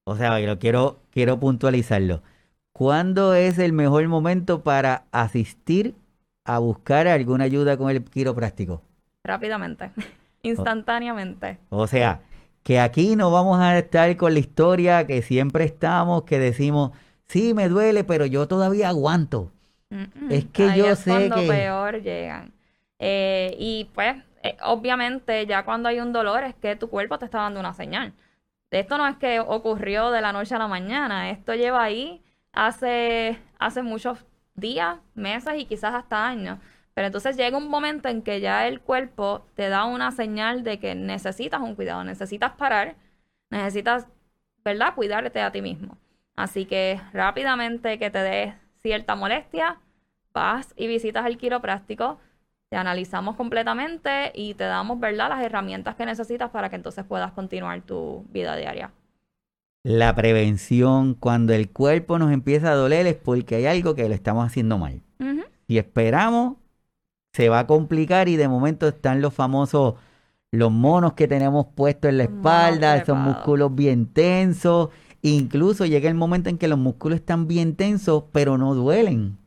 O 0.03 0.15
sea, 0.15 0.37
quiero, 0.57 0.99
quiero 1.11 1.39
puntualizarlo. 1.39 2.21
¿Cuándo 2.71 3.33
es 3.33 3.59
el 3.59 3.73
mejor 3.73 4.07
momento 4.07 4.63
para 4.63 5.03
asistir 5.11 5.95
a 6.45 6.59
buscar 6.59 7.07
alguna 7.07 7.43
ayuda 7.43 7.77
con 7.77 7.89
el 7.89 8.03
quiropráctico? 8.03 8.81
Rápidamente, 9.23 9.91
instantáneamente. 10.43 11.57
O 11.69 11.87
sea, 11.87 12.21
que 12.69 12.79
aquí 12.79 13.15
no 13.15 13.31
vamos 13.31 13.59
a 13.59 13.75
estar 13.79 14.15
con 14.15 14.35
la 14.35 14.39
historia 14.39 15.07
que 15.07 15.23
siempre 15.23 15.63
estamos, 15.63 16.21
que 16.21 16.37
decimos, 16.37 16.91
sí, 17.27 17.55
me 17.55 17.67
duele, 17.67 18.03
pero 18.03 18.27
yo 18.27 18.47
todavía 18.47 18.89
aguanto. 18.89 19.51
Es 20.29 20.45
que 20.45 20.77
yo 20.77 20.95
sé 20.95 21.29
cuando 21.29 21.47
peor 21.47 22.03
llegan. 22.03 22.53
Eh, 22.99 23.55
y 23.57 23.89
pues, 23.95 24.17
eh, 24.43 24.55
obviamente, 24.61 25.47
ya 25.47 25.65
cuando 25.65 25.89
hay 25.89 25.99
un 25.99 26.13
dolor 26.13 26.43
es 26.43 26.53
que 26.53 26.75
tu 26.75 26.91
cuerpo 26.91 27.17
te 27.17 27.25
está 27.25 27.39
dando 27.39 27.59
una 27.59 27.73
señal. 27.73 28.13
Esto 28.69 28.99
no 28.99 29.07
es 29.07 29.17
que 29.17 29.39
ocurrió 29.39 30.11
de 30.11 30.21
la 30.21 30.31
noche 30.31 30.53
a 30.53 30.59
la 30.59 30.67
mañana, 30.67 31.31
esto 31.31 31.55
lleva 31.55 31.81
ahí 31.81 32.21
hace, 32.51 33.39
hace 33.57 33.81
muchos 33.81 34.23
días, 34.53 34.99
meses 35.15 35.55
y 35.57 35.65
quizás 35.65 35.95
hasta 35.95 36.27
años. 36.27 36.59
Pero 36.99 37.07
entonces 37.07 37.37
llega 37.37 37.57
un 37.57 37.69
momento 37.69 38.09
en 38.09 38.21
que 38.21 38.41
ya 38.41 38.67
el 38.67 38.81
cuerpo 38.81 39.45
te 39.55 39.69
da 39.69 39.85
una 39.85 40.11
señal 40.11 40.65
de 40.65 40.79
que 40.79 40.95
necesitas 40.95 41.61
un 41.61 41.73
cuidado, 41.75 42.03
necesitas 42.03 42.51
parar, 42.51 42.97
necesitas, 43.49 44.05
¿verdad?, 44.65 44.95
cuidarte 44.95 45.39
a 45.39 45.49
ti 45.49 45.61
mismo. 45.61 45.97
Así 46.35 46.65
que 46.65 46.99
rápidamente 47.13 47.97
que 47.99 48.09
te 48.09 48.19
dé 48.19 48.53
cierta 48.81 49.15
molestia, 49.15 49.77
vas 50.33 50.73
y 50.75 50.87
visitas 50.87 51.25
al 51.25 51.37
quiropráctico, 51.37 52.19
te 52.67 52.75
analizamos 52.75 53.37
completamente 53.37 54.33
y 54.35 54.55
te 54.55 54.65
damos, 54.65 54.99
¿verdad?, 54.99 55.29
las 55.29 55.41
herramientas 55.41 55.95
que 55.95 56.05
necesitas 56.05 56.49
para 56.49 56.69
que 56.69 56.75
entonces 56.75 57.05
puedas 57.05 57.31
continuar 57.31 57.79
tu 57.79 58.25
vida 58.29 58.57
diaria. 58.57 58.91
La 59.83 60.13
prevención, 60.15 61.13
cuando 61.13 61.53
el 61.53 61.69
cuerpo 61.71 62.19
nos 62.19 62.33
empieza 62.33 62.73
a 62.73 62.75
doler 62.75 63.07
es 63.07 63.15
porque 63.15 63.55
hay 63.55 63.67
algo 63.67 63.95
que 63.95 64.09
lo 64.09 64.13
estamos 64.13 64.45
haciendo 64.45 64.77
mal. 64.77 65.01
Si 65.69 65.77
esperamos, 65.77 66.57
se 67.33 67.49
va 67.49 67.59
a 67.59 67.67
complicar 67.67 68.27
y 68.29 68.35
de 68.35 68.47
momento 68.47 68.87
están 68.87 69.21
los 69.21 69.33
famosos, 69.33 69.95
los 70.51 70.71
monos 70.71 71.13
que 71.13 71.27
tenemos 71.27 71.67
puestos 71.75 72.09
en 72.09 72.17
la 72.17 72.23
espalda, 72.23 72.97
esos 72.97 73.17
músculos 73.17 73.73
bien 73.75 74.07
tensos. 74.07 74.89
Incluso 75.21 75.85
llega 75.85 76.09
el 76.09 76.15
momento 76.15 76.49
en 76.49 76.57
que 76.57 76.67
los 76.67 76.79
músculos 76.79 77.19
están 77.19 77.47
bien 77.47 77.75
tensos, 77.75 78.23
pero 78.31 78.57
no 78.57 78.73
duelen. 78.73 79.37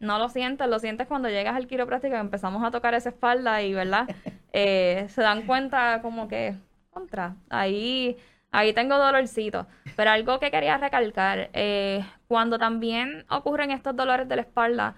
No 0.00 0.18
lo 0.18 0.28
sientes, 0.28 0.66
lo 0.68 0.78
sientes 0.78 1.06
cuando 1.06 1.28
llegas 1.28 1.56
al 1.56 1.66
quiropráctico 1.66 2.14
y 2.14 2.18
empezamos 2.18 2.64
a 2.64 2.70
tocar 2.70 2.94
esa 2.94 3.10
espalda 3.10 3.62
y, 3.62 3.74
¿verdad? 3.74 4.08
Eh, 4.58 5.04
se 5.10 5.20
dan 5.20 5.42
cuenta 5.42 6.00
como 6.00 6.28
que, 6.28 6.54
contra, 6.88 7.36
ahí, 7.50 8.16
ahí 8.52 8.72
tengo 8.72 8.96
dolorcito. 8.96 9.66
Pero 9.96 10.10
algo 10.12 10.40
que 10.40 10.50
quería 10.50 10.78
recalcar, 10.78 11.50
eh, 11.52 12.02
cuando 12.26 12.58
también 12.58 13.26
ocurren 13.28 13.70
estos 13.70 13.94
dolores 13.94 14.26
de 14.26 14.36
la 14.36 14.40
espalda, 14.40 14.94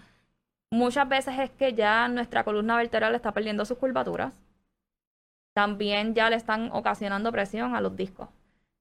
muchas 0.71 1.09
veces 1.09 1.39
es 1.39 1.51
que 1.51 1.75
ya 1.75 2.09
nuestra 2.09 2.45
columna 2.45 2.77
vertebral 2.77 3.15
está 3.15 3.33
perdiendo 3.33 3.65
sus 3.65 3.79
curvaturas. 3.79 4.33
También 5.55 6.15
ya 6.15 6.31
le 6.31 6.37
están 6.37 6.71
ocasionando 6.73 7.33
presión 7.33 7.75
a 7.75 7.81
los 7.81 7.97
discos. 7.97 8.29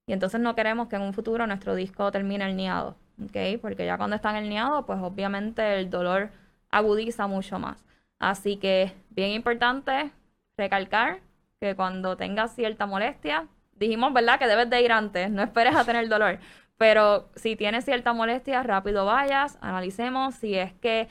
Y 0.07 0.13
entonces 0.13 0.39
no 0.39 0.55
queremos 0.55 0.87
que 0.87 0.95
en 0.95 1.01
un 1.01 1.13
futuro 1.13 1.45
nuestro 1.47 1.75
disco 1.75 2.11
termine 2.11 2.45
herniado. 2.45 2.95
¿ok? 3.23 3.59
Porque 3.61 3.85
ya 3.85 3.97
cuando 3.97 4.15
están 4.15 4.35
herniados, 4.35 4.85
pues 4.85 4.99
obviamente 5.01 5.79
el 5.79 5.89
dolor 5.89 6.29
agudiza 6.69 7.27
mucho 7.27 7.59
más. 7.59 7.83
Así 8.19 8.57
que 8.57 8.93
bien 9.09 9.31
importante 9.31 10.11
recalcar 10.57 11.19
que 11.59 11.75
cuando 11.75 12.17
tengas 12.17 12.55
cierta 12.55 12.85
molestia, 12.85 13.47
dijimos, 13.75 14.13
¿verdad? 14.13 14.39
Que 14.39 14.47
debes 14.47 14.69
de 14.69 14.81
ir 14.81 14.91
antes, 14.91 15.29
no 15.29 15.41
esperes 15.43 15.75
a 15.75 15.83
tener 15.85 16.07
dolor. 16.07 16.39
Pero 16.77 17.29
si 17.35 17.55
tienes 17.55 17.85
cierta 17.85 18.13
molestia, 18.13 18.63
rápido 18.63 19.05
vayas, 19.05 19.57
analicemos 19.61 20.35
si 20.35 20.55
es 20.55 20.73
que 20.73 21.07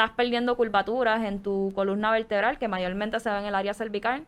estás 0.00 0.16
perdiendo 0.16 0.56
curvaturas 0.56 1.22
en 1.24 1.42
tu 1.42 1.72
columna 1.74 2.10
vertebral, 2.10 2.58
que 2.58 2.68
mayormente 2.68 3.20
se 3.20 3.28
ve 3.28 3.38
en 3.38 3.44
el 3.44 3.54
área 3.54 3.74
cervical, 3.74 4.26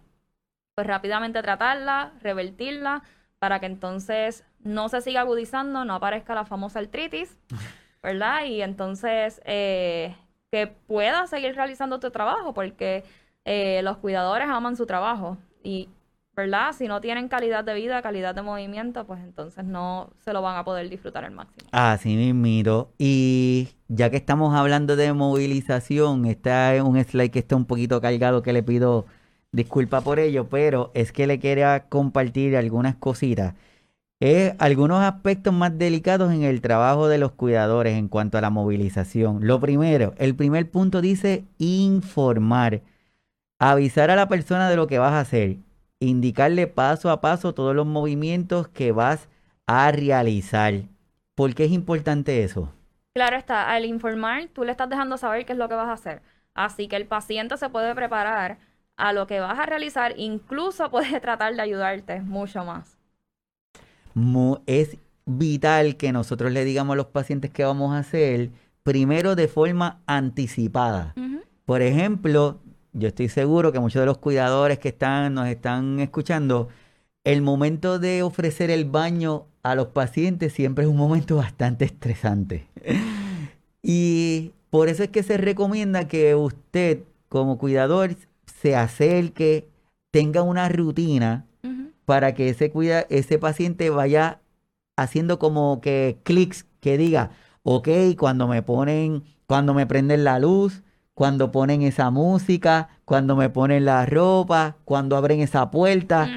pues 0.75 0.87
rápidamente 0.87 1.41
tratarla, 1.41 2.13
revertirla, 2.21 3.03
para 3.39 3.59
que 3.59 3.67
entonces 3.67 4.45
no 4.61 4.91
se 4.91 5.01
siga 5.01 5.23
agudizando, 5.23 5.87
no 5.87 5.95
aparezca 5.95 6.35
la 6.35 6.45
famosa 6.45 6.79
artritis, 6.79 7.39
¿verdad? 8.03 8.45
Y 8.45 8.61
entonces 8.61 9.41
eh, 9.47 10.15
que 10.51 10.67
puedas 10.67 11.31
seguir 11.31 11.55
realizando 11.55 12.01
tu 12.01 12.11
trabajo, 12.11 12.53
porque 12.53 13.03
eh, 13.47 13.81
los 13.83 13.97
cuidadores 13.97 14.49
aman 14.51 14.77
su 14.77 14.85
trabajo 14.85 15.39
y, 15.63 15.89
¿verdad? 16.35 16.73
Si 16.73 16.89
no 16.89 17.01
tienen 17.01 17.29
calidad 17.29 17.65
de 17.65 17.75
vida, 17.75 18.01
calidad 18.03 18.35
de 18.35 18.43
movimiento, 18.43 19.07
pues 19.07 19.21
entonces 19.21 19.65
no 19.65 20.11
se 20.25 20.33
lo 20.33 20.43
van 20.43 20.57
a 20.57 20.65
poder 20.65 20.89
disfrutar 20.89 21.25
al 21.25 21.33
máximo. 21.33 21.69
Así 21.73 22.17
mismo. 22.17 22.89
Y 22.99 23.69
ya 23.89 24.11
que 24.11 24.17
estamos 24.17 24.55
hablando 24.55 24.97
de 24.97 25.13
movilización, 25.13 26.25
está 26.27 26.75
un 26.83 27.03
slide 27.03 27.31
que 27.31 27.41
está 27.41 27.57
un 27.57 27.67
poquito 27.67 28.01
cargado 28.01 28.43
que 28.43 28.53
le 28.53 28.63
pido 28.63 29.07
disculpa 29.53 30.01
por 30.01 30.19
ello, 30.19 30.49
pero 30.49 30.91
es 30.95 31.13
que 31.13 31.27
le 31.27 31.39
quería 31.39 31.85
compartir 31.89 32.57
algunas 32.57 32.97
cositas. 32.97 33.55
Eh, 34.21 34.55
algunos 34.59 35.03
aspectos 35.03 35.53
más 35.53 35.77
delicados 35.77 36.33
en 36.33 36.45
el 36.45 36.61
trabajo 36.61 37.09
de 37.09 37.19
los 37.19 37.33
cuidadores 37.33 37.99
en 37.99 38.09
cuanto 38.09 38.39
a 38.39 38.41
la 38.41 38.51
movilización. 38.51 39.47
Lo 39.47 39.61
primero, 39.61 40.15
el 40.17 40.35
primer 40.35 40.71
punto 40.71 41.01
dice 41.01 41.45
informar. 41.59 42.83
Avisar 43.59 44.11
a 44.11 44.17
la 44.17 44.29
persona 44.29 44.71
de 44.71 44.77
lo 44.77 44.87
que 44.87 44.99
vas 44.99 45.13
a 45.13 45.21
hacer. 45.21 45.57
Indicarle 46.03 46.67
paso 46.67 47.11
a 47.11 47.21
paso 47.21 47.55
todos 47.55 47.77
los 47.77 47.87
movimientos 47.87 48.67
que 48.67 48.91
vas 48.91 49.29
a 49.69 49.93
realizar. 49.93 50.75
¿Por 51.37 51.55
qué 51.55 51.67
es 51.67 51.71
importante 51.71 52.43
eso? 52.43 52.73
Claro 53.15 53.37
está, 53.37 53.71
al 53.71 53.85
informar 53.85 54.49
tú 54.53 54.65
le 54.65 54.73
estás 54.73 54.89
dejando 54.89 55.17
saber 55.17 55.47
qué 55.47 55.53
es 55.53 55.59
lo 55.59 55.69
que 55.69 55.77
vas 55.77 55.89
a 55.89 55.93
hacer. 55.93 56.21
Así 56.55 56.89
que 56.89 56.97
el 56.97 57.07
paciente 57.07 57.57
se 57.57 57.69
puede 57.69 57.95
preparar 57.95 58.59
a 58.97 59.13
lo 59.13 59.29
que 59.29 59.39
vas 59.39 59.57
a 59.57 59.65
realizar, 59.65 60.15
incluso 60.17 60.91
puedes 60.91 61.21
tratar 61.21 61.55
de 61.55 61.63
ayudarte 61.63 62.21
mucho 62.21 62.65
más. 62.65 62.99
Es 64.67 64.97
vital 65.25 65.97
que 65.97 66.11
nosotros 66.11 66.51
le 66.51 66.65
digamos 66.65 66.95
a 66.95 66.97
los 66.97 67.07
pacientes 67.07 67.53
qué 67.53 67.63
vamos 67.63 67.95
a 67.95 67.99
hacer, 67.99 68.51
primero 68.83 69.37
de 69.37 69.47
forma 69.47 70.01
anticipada. 70.07 71.15
Por 71.65 71.81
ejemplo, 71.81 72.59
yo 72.93 73.09
estoy 73.09 73.29
seguro 73.29 73.73
que 73.73 73.81
muchos 73.81 74.01
de 74.01 74.07
los 74.07 74.19
cuidadores 74.19 74.79
que 74.79 74.89
están, 74.89 75.35
nos 75.35 75.49
están 75.49 76.01
escuchando, 76.01 76.69
el 77.25 77.43
momento 77.43 77.99
de 77.99 78.23
ofrecer 78.23 78.71
el 78.71 78.85
baño 78.85 79.47
a 79.63 79.75
los 79.75 79.89
pacientes 79.89 80.53
siempre 80.53 80.85
es 80.85 80.91
un 80.91 80.97
momento 80.97 81.37
bastante 81.37 81.85
estresante. 81.85 82.67
y 83.83 84.53
por 84.71 84.89
eso 84.89 85.03
es 85.05 85.11
que 85.11 85.23
se 85.23 85.37
recomienda 85.37 86.09
que 86.09 86.35
usted, 86.35 87.01
como 87.29 87.59
cuidador, 87.59 88.17
se 88.61 88.77
acerque, 88.77 89.69
tenga 90.11 90.43
una 90.43 90.69
rutina 90.69 91.47
para 92.05 92.35
que 92.35 92.49
ese, 92.49 92.71
cuida, 92.71 93.07
ese 93.09 93.39
paciente 93.39 93.89
vaya 93.91 94.41
haciendo 94.97 95.39
como 95.39 95.81
que 95.81 96.19
clics 96.25 96.67
que 96.81 96.99
diga, 96.99 97.31
ok, 97.63 97.89
cuando 98.19 98.49
me 98.49 98.63
ponen, 98.63 99.23
cuando 99.47 99.73
me 99.73 99.87
prenden 99.87 100.25
la 100.25 100.39
luz, 100.39 100.83
cuando 101.15 101.53
ponen 101.53 101.83
esa 101.83 102.11
música, 102.11 102.89
cuando 103.05 103.37
me 103.37 103.51
ponen 103.51 103.85
la 103.85 104.07
ropa, 104.07 104.77
cuando 104.85 105.17
abren 105.17 105.41
esa 105.41 105.71
puerta, 105.71 106.29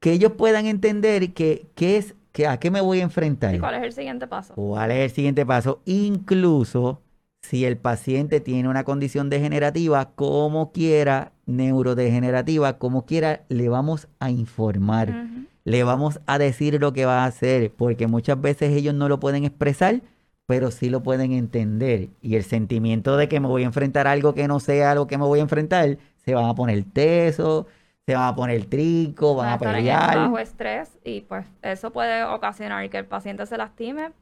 que 0.00 0.12
ellos 0.12 0.32
puedan 0.32 0.66
entender 0.66 1.32
que, 1.32 1.70
es, 1.76 2.14
que 2.32 2.46
a 2.46 2.58
qué 2.58 2.70
me 2.70 2.80
voy 2.80 3.00
a 3.00 3.04
enfrentar. 3.04 3.54
¿Y 3.54 3.58
cuál 3.58 3.74
es 3.76 3.82
el 3.82 3.92
siguiente 3.92 4.26
paso? 4.26 4.54
¿Cuál 4.54 4.90
es 4.90 4.98
el 4.98 5.10
siguiente 5.10 5.46
paso? 5.46 5.80
Incluso 5.86 7.02
si 7.40 7.64
el 7.64 7.78
paciente 7.78 8.40
tiene 8.40 8.68
una 8.68 8.84
condición 8.84 9.30
degenerativa, 9.30 10.10
como 10.14 10.72
quiera, 10.72 11.32
neurodegenerativa, 11.46 12.78
como 12.78 13.06
quiera, 13.06 13.44
le 13.48 13.68
vamos 13.68 14.08
a 14.18 14.30
informar, 14.30 15.28
le 15.64 15.84
vamos 15.84 16.20
a 16.26 16.38
decir 16.38 16.80
lo 16.80 16.92
que 16.92 17.06
va 17.06 17.24
a 17.24 17.26
hacer, 17.26 17.72
porque 17.72 18.06
muchas 18.06 18.40
veces 18.40 18.72
ellos 18.72 18.94
no 18.94 19.08
lo 19.08 19.20
pueden 19.20 19.44
expresar, 19.44 20.02
pero 20.48 20.70
sí 20.70 20.88
lo 20.88 21.02
pueden 21.02 21.32
entender. 21.32 22.08
Y 22.22 22.36
el 22.36 22.42
sentimiento 22.42 23.18
de 23.18 23.28
que 23.28 23.38
me 23.38 23.48
voy 23.48 23.64
a 23.64 23.66
enfrentar 23.66 24.06
a 24.06 24.12
algo 24.12 24.32
que 24.32 24.48
no 24.48 24.60
sea 24.60 24.94
lo 24.94 25.06
que 25.06 25.18
me 25.18 25.26
voy 25.26 25.40
a 25.40 25.42
enfrentar, 25.42 25.98
se 26.24 26.34
van 26.34 26.46
a 26.46 26.54
poner 26.54 26.84
teso, 26.84 27.66
se 28.06 28.14
van 28.14 28.28
a 28.28 28.34
poner 28.34 28.64
trinco, 28.64 29.34
van, 29.34 29.50
a 29.50 29.58
pelear. 29.58 30.16
bajo 30.16 30.38
estrés 30.38 30.98
y 31.04 31.20
pues 31.20 31.44
eso 31.60 31.92
puede 31.92 32.24
ocasionar 32.24 32.88
que 32.88 32.96
el 32.96 33.04
paciente 33.04 33.44
se 33.44 33.58
lastime 33.58 34.12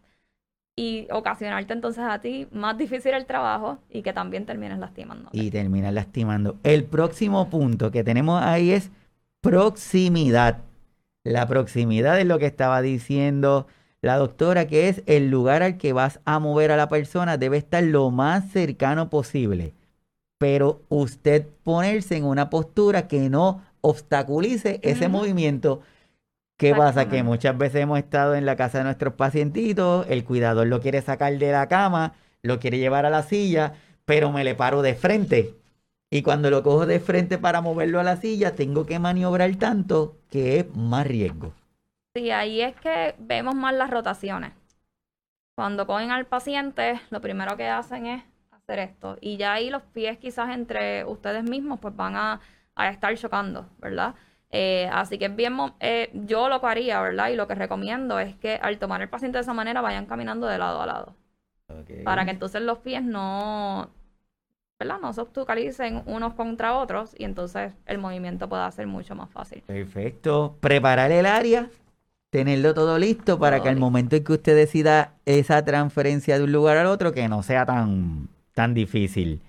y 0.75 1.07
ocasionarte 1.13 1.73
entonces 1.73 2.03
a 2.03 2.19
ti 2.21 2.49
más 2.51 2.77
difícil 2.77 3.15
el 3.15 3.25
trabajo 3.25 3.79
y 3.89 4.03
que 4.03 4.13
también 4.13 4.47
termines 4.47 4.81
lastimando. 4.81 5.29
Y 5.31 5.53
terminas 5.53 5.95
lastimando. 5.95 6.57
El 6.65 6.83
próximo 6.87 7.49
punto 7.51 7.93
que 7.93 8.03
tenemos 8.03 8.43
ahí 8.43 8.73
es 8.73 8.91
proximidad. 9.43 10.59
La 11.23 11.47
proximidad 11.47 12.19
es 12.19 12.27
lo 12.27 12.41
que 12.41 12.47
estaba 12.47 12.83
diciendo 12.83 13.69
la 14.07 14.17
doctora, 14.17 14.67
que 14.67 14.89
es 14.89 15.03
el 15.07 15.31
lugar 15.31 15.63
al 15.63 15.77
que 15.77 15.93
vas 15.93 16.21
a 16.25 16.39
mover 16.39 16.71
a 16.71 16.77
la 16.77 16.89
persona 16.89 17.37
debe 17.37 17.59
estar 17.59 17.83
lo 17.83 18.11
más 18.11 18.51
cercano 18.51 19.11
posible. 19.11 19.75
Pero 20.39 20.83
usted 20.89 21.47
ponerse 21.63 22.17
en 22.17 22.25
una 22.25 22.51
postura 22.51 23.09
que 23.09 23.29
no 23.31 23.63
obstaculice 23.81 24.81
ese 24.83 25.09
movimiento 25.09 25.81
¿Qué 26.57 26.75
pasa? 26.75 27.09
Que 27.09 27.23
muchas 27.23 27.57
veces 27.59 27.83
hemos 27.83 27.99
estado 27.99 28.35
en 28.35 28.47
la 28.47 28.57
casa 28.57 28.79
de 28.79 28.85
nuestros 28.85 29.13
pacientitos, 29.13 30.07
el 30.09 30.25
cuidador 30.25 30.67
lo 30.67 30.81
quiere 30.81 31.03
sacar 31.03 31.37
de 31.37 31.53
la 31.53 31.69
cama, 31.69 32.15
lo 32.43 32.59
quiere 32.59 32.79
llevar 32.79 33.05
a 33.05 33.11
la 33.11 33.23
silla, 33.23 33.75
pero 34.07 34.33
me 34.33 34.43
le 34.43 34.55
paro 34.55 34.81
de 34.81 34.95
frente. 34.95 35.55
Y 36.11 36.23
cuando 36.23 36.51
lo 36.51 36.63
cojo 36.63 36.87
de 36.87 36.99
frente 36.99 37.37
para 37.37 37.61
moverlo 37.61 38.01
a 38.01 38.05
la 38.05 38.17
silla, 38.17 38.55
tengo 38.55 38.87
que 38.87 38.99
maniobrar 38.99 39.55
tanto 39.57 40.17
que 40.31 40.61
es 40.61 40.75
más 40.75 41.07
riesgo. 41.07 41.53
Sí, 42.17 42.31
ahí 42.31 42.63
es 42.63 42.75
que 42.77 43.15
vemos 43.19 43.55
más 43.55 43.75
las 43.75 43.91
rotaciones. 43.91 44.55
Cuando 45.55 45.87
cogen 45.87 46.11
al 46.11 46.25
paciente, 46.25 46.99
lo 47.11 47.21
primero 47.21 47.59
que 47.59 47.69
hacen 47.69 48.07
es 48.07 48.25
hacer 48.51 48.79
esto. 48.79 49.19
Y 49.21 49.37
ya 49.37 49.53
ahí 49.53 49.69
los 49.69 49.83
pies 49.83 50.17
quizás 50.17 50.49
entre 50.49 51.05
ustedes 51.05 51.45
mismos 51.45 51.79
pues 51.79 51.95
van 51.95 52.17
a, 52.17 52.41
a 52.75 52.89
estar 52.89 53.15
chocando, 53.19 53.69
¿verdad? 53.81 54.15
Eh, 54.49 54.89
así 54.91 55.19
que 55.19 55.29
bien, 55.29 55.59
eh, 55.81 56.09
yo 56.15 56.49
lo 56.49 56.59
que 56.63 56.67
haría, 56.69 57.03
¿verdad? 57.03 57.29
Y 57.29 57.37
lo 57.37 57.47
que 57.47 57.55
recomiendo 57.55 58.19
es 58.19 58.35
que 58.37 58.55
al 58.63 58.79
tomar 58.79 59.03
el 59.03 59.11
paciente 59.11 59.37
de 59.37 59.43
esa 59.43 59.53
manera 59.53 59.83
vayan 59.83 60.07
caminando 60.07 60.47
de 60.47 60.57
lado 60.57 60.81
a 60.81 60.87
lado. 60.87 61.15
Para 62.03 62.25
que 62.25 62.31
entonces 62.31 62.63
los 62.63 62.79
pies 62.79 63.03
no, 63.03 63.91
¿verdad? 64.81 65.01
No 65.03 65.13
se 65.13 65.21
obstaculicen 65.21 66.03
unos 66.07 66.33
contra 66.33 66.79
otros 66.79 67.15
y 67.19 67.25
entonces 67.25 67.75
el 67.85 67.99
movimiento 67.99 68.49
pueda 68.49 68.71
ser 68.71 68.87
mucho 68.87 69.15
más 69.15 69.29
fácil. 69.31 69.63
Perfecto. 69.67 70.57
Preparar 70.61 71.13
el 71.13 71.27
área, 71.27 71.69
tenerlo 72.37 72.75
todo 72.75 72.99
listo 72.99 73.39
para 73.39 73.63
que 73.63 73.69
al 73.69 73.77
momento 73.77 74.17
en 74.17 74.25
que 74.25 74.33
usted 74.35 74.55
decida 74.55 75.15
esa 75.25 75.65
transferencia 75.65 76.37
de 76.37 76.45
un 76.45 76.53
lugar 76.53 76.77
al 76.77 76.87
otro, 76.87 77.13
que 77.13 77.29
no 77.29 77.43
sea 77.43 77.65
tan, 77.65 78.29
tan 78.55 78.75
difícil. 78.75 79.41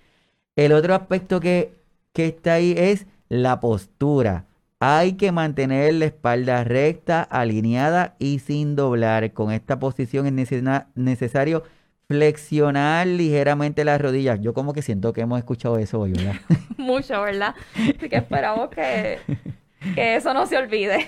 El 0.55 0.71
otro 0.71 0.95
aspecto 0.95 1.39
que 1.39 1.77
que 2.17 2.25
está 2.25 2.55
ahí 2.55 2.73
es 2.75 3.05
la 3.29 3.59
postura. 3.59 4.45
Hay 4.79 5.13
que 5.13 5.31
mantener 5.31 5.93
la 5.93 6.05
espalda 6.05 6.63
recta, 6.63 7.21
alineada 7.21 8.15
y 8.17 8.39
sin 8.39 8.75
doblar. 8.75 9.33
Con 9.33 9.51
esta 9.51 9.77
posición 9.77 10.25
es 10.25 10.63
necesario 10.95 11.61
flexionar 12.07 13.05
ligeramente 13.05 13.85
las 13.85 14.01
rodillas. 14.01 14.41
Yo 14.41 14.55
como 14.55 14.73
que 14.73 14.81
siento 14.81 15.13
que 15.13 15.21
hemos 15.21 15.37
escuchado 15.37 15.77
eso 15.77 15.99
hoy, 15.99 16.13
¿verdad? 16.13 16.37
Mucho, 16.77 17.21
¿verdad? 17.21 17.53
Así 17.75 18.09
que 18.09 18.15
esperamos 18.15 18.69
que, 18.69 19.19
que 19.95 20.15
eso 20.15 20.33
no 20.33 20.45
se 20.45 20.57
olvide. 20.57 21.05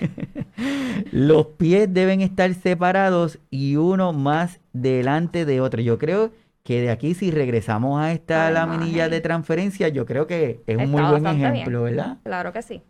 Los 1.12 1.46
pies 1.46 1.92
deben 1.92 2.20
estar 2.20 2.52
separados 2.54 3.38
y 3.50 3.76
uno 3.76 4.12
más 4.12 4.60
delante 4.72 5.44
de 5.44 5.60
otro. 5.60 5.80
Yo 5.80 5.98
creo 5.98 6.32
que 6.62 6.80
de 6.82 6.90
aquí 6.90 7.14
si 7.14 7.30
regresamos 7.30 8.00
a 8.00 8.12
esta 8.12 8.50
laminilla 8.50 9.08
de 9.08 9.20
transferencia, 9.20 9.88
yo 9.88 10.06
creo 10.06 10.26
que 10.26 10.62
es 10.66 10.76
un 10.76 10.90
muy 10.90 11.02
buen 11.02 11.26
ejemplo, 11.26 11.82
¿verdad? 11.82 12.18
Claro 12.22 12.52
que 12.52 12.62
sí. 12.62 12.82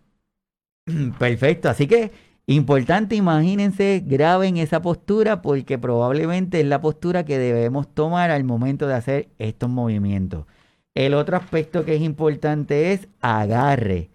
Perfecto, 1.19 1.69
así 1.69 1.87
que 1.87 2.11
importante, 2.47 3.15
imagínense, 3.15 4.03
graben 4.05 4.57
esa 4.57 4.83
postura 4.83 5.41
porque 5.41 5.79
probablemente 5.79 6.61
es 6.61 6.67
la 6.67 6.81
postura 6.81 7.25
que 7.25 7.39
debemos 7.39 7.93
tomar 7.95 8.31
al 8.31 8.45
momento 8.45 8.87
de 8.87 8.95
hacer 8.95 9.29
estos 9.39 9.71
movimientos. 9.71 10.47
El 10.95 11.15
otro 11.15 11.37
aspecto 11.37 11.85
que 11.85 11.95
es 11.95 12.03
importante 12.03 12.93
es 12.93 13.09
agarre. 13.21 14.10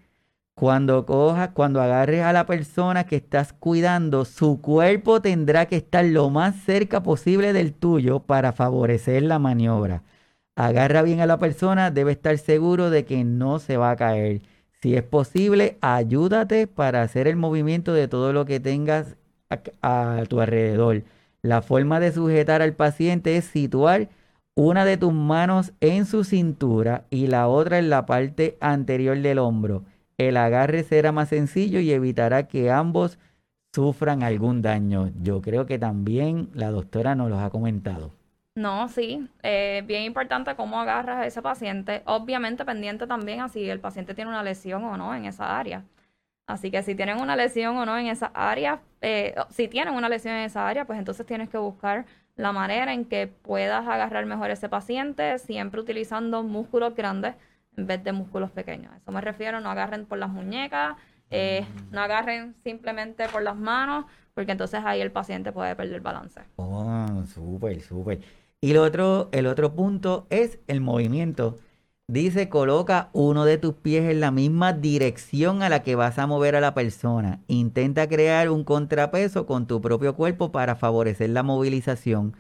Cuando 0.58 1.06
cojas, 1.06 1.50
cuando 1.50 1.82
agarres 1.82 2.24
a 2.24 2.32
la 2.32 2.46
persona 2.46 3.04
que 3.06 3.18
estás 3.18 3.52
cuidando, 3.52 4.24
su 4.24 4.62
cuerpo 4.62 5.22
tendrá 5.22 5.66
que 5.66 5.76
estar 5.76 6.06
lo 6.06 6.30
más 6.30 6.56
cerca 6.56 7.04
posible 7.04 7.52
del 7.52 7.74
tuyo 7.74 8.22
para 8.22 8.54
favorecer 8.54 9.24
la 9.24 9.38
maniobra. 9.38 10.04
Agarra 10.56 11.02
bien 11.02 11.20
a 11.20 11.26
la 11.26 11.40
persona, 11.40 11.92
debe 11.92 12.14
estar 12.14 12.38
seguro 12.38 12.90
de 12.90 13.04
que 13.04 13.26
no 13.26 13.60
se 13.60 13.76
va 13.76 13.92
a 13.92 13.96
caer. 13.98 14.44
Si 14.82 14.96
es 14.96 15.04
posible, 15.04 15.78
ayúdate 15.82 16.68
para 16.68 17.02
hacer 17.02 17.28
el 17.28 17.36
movimiento 17.36 17.92
de 17.94 18.08
todo 18.08 18.32
lo 18.32 18.46
que 18.46 18.62
tengas 18.62 19.18
a, 19.50 20.20
a 20.20 20.24
tu 20.26 20.40
alrededor. 20.40 21.04
La 21.42 21.62
forma 21.64 22.00
de 22.00 22.14
sujetar 22.14 22.62
al 22.62 22.74
paciente 22.76 23.36
es 23.36 23.44
situar 23.44 24.08
una 24.56 24.86
de 24.86 24.96
tus 24.96 25.12
manos 25.12 25.74
en 25.82 26.06
su 26.06 26.24
cintura 26.24 27.04
y 27.10 27.28
la 27.28 27.50
otra 27.50 27.78
en 27.78 27.90
la 27.90 28.06
parte 28.06 28.58
anterior 28.62 29.20
del 29.20 29.40
hombro 29.40 29.84
el 30.18 30.38
agarre 30.38 30.84
será 30.84 31.12
más 31.12 31.30
sencillo 31.30 31.80
y 31.80 31.92
evitará 31.92 32.48
que 32.48 32.72
ambos 32.72 33.20
sufran 33.74 34.24
algún 34.24 34.62
daño. 34.62 35.12
Yo 35.22 35.42
creo 35.42 35.66
que 35.66 35.78
también 35.78 36.50
la 36.54 36.72
doctora 36.72 37.16
nos 37.16 37.30
los 37.30 37.40
ha 37.40 37.50
comentado. 37.50 38.12
No, 38.56 38.88
sí, 38.88 39.28
eh, 39.44 39.84
bien 39.86 40.04
importante 40.04 40.56
cómo 40.56 40.80
agarras 40.80 41.18
a 41.18 41.26
ese 41.28 41.42
paciente. 41.42 42.02
Obviamente 42.06 42.64
pendiente 42.64 43.06
también 43.06 43.42
a 43.42 43.50
si 43.50 43.70
el 43.70 43.82
paciente 43.82 44.16
tiene 44.16 44.30
una 44.30 44.44
lesión 44.44 44.84
o 44.86 44.96
no 44.96 45.14
en 45.14 45.26
esa 45.26 45.60
área. 45.60 45.84
Así 46.48 46.72
que 46.72 46.82
si 46.84 46.96
tienen 46.96 47.20
una 47.20 47.36
lesión 47.36 47.76
o 47.76 47.86
no 47.86 47.98
en 47.98 48.08
esa 48.08 48.28
área, 48.34 48.80
eh, 49.02 49.36
si 49.50 49.68
tienen 49.68 49.94
una 49.96 50.08
lesión 50.08 50.36
en 50.36 50.44
esa 50.44 50.68
área, 50.68 50.86
pues 50.86 51.00
entonces 51.00 51.26
tienes 51.26 51.50
que 51.50 51.58
buscar 51.58 52.06
la 52.38 52.54
manera 52.54 52.94
en 52.94 53.06
que 53.06 53.28
puedas 53.28 53.86
agarrar 53.88 54.26
mejor 54.26 54.52
a 54.52 54.54
ese 54.54 54.70
paciente, 54.70 55.38
siempre 55.40 55.82
utilizando 55.82 56.44
músculos 56.44 56.96
grandes 56.96 57.36
en 57.78 57.88
vez 57.88 58.04
de 58.04 58.12
músculos 58.12 58.52
pequeños. 58.52 58.92
eso 58.96 59.12
me 59.12 59.22
refiero, 59.22 59.60
no 59.60 59.70
agarren 59.70 60.06
por 60.06 60.18
las 60.18 60.30
muñecas, 60.30 60.96
eh, 61.30 61.66
no 61.92 62.02
agarren 62.02 62.56
simplemente 62.64 63.28
por 63.30 63.42
las 63.42 63.56
manos, 63.56 64.06
porque 64.34 64.52
entonces 64.52 64.82
ahí 64.84 65.02
el 65.02 65.12
paciente 65.12 65.52
puede 65.52 65.76
perder 65.76 65.96
el 65.96 66.02
balance. 66.02 66.42
Oh, 66.58 67.24
súper, 67.26 67.82
súper. 67.82 68.20
Y 68.62 68.72
el 68.72 68.78
otro, 68.78 69.30
el 69.32 69.48
otro 69.48 69.74
punto 69.76 70.28
es 70.30 70.60
el 70.68 70.82
movimiento. 70.82 71.58
Dice, 72.08 72.50
coloca 72.50 73.10
uno 73.14 73.46
de 73.46 73.58
tus 73.58 73.74
pies 73.74 74.12
en 74.12 74.20
la 74.20 74.30
misma 74.30 74.74
dirección 74.74 75.64
a 75.64 75.70
la 75.70 75.82
que 75.82 75.96
vas 75.96 76.20
a 76.20 76.28
mover 76.28 76.56
a 76.56 76.62
la 76.62 76.76
persona. 76.76 77.40
Intenta 77.48 78.08
crear 78.08 78.50
un 78.50 78.64
contrapeso 78.64 79.48
con 79.48 79.66
tu 79.66 79.82
propio 79.82 80.16
cuerpo 80.16 80.52
para 80.52 80.76
favorecer 80.76 81.32
la 81.32 81.42
movilización 81.42 82.36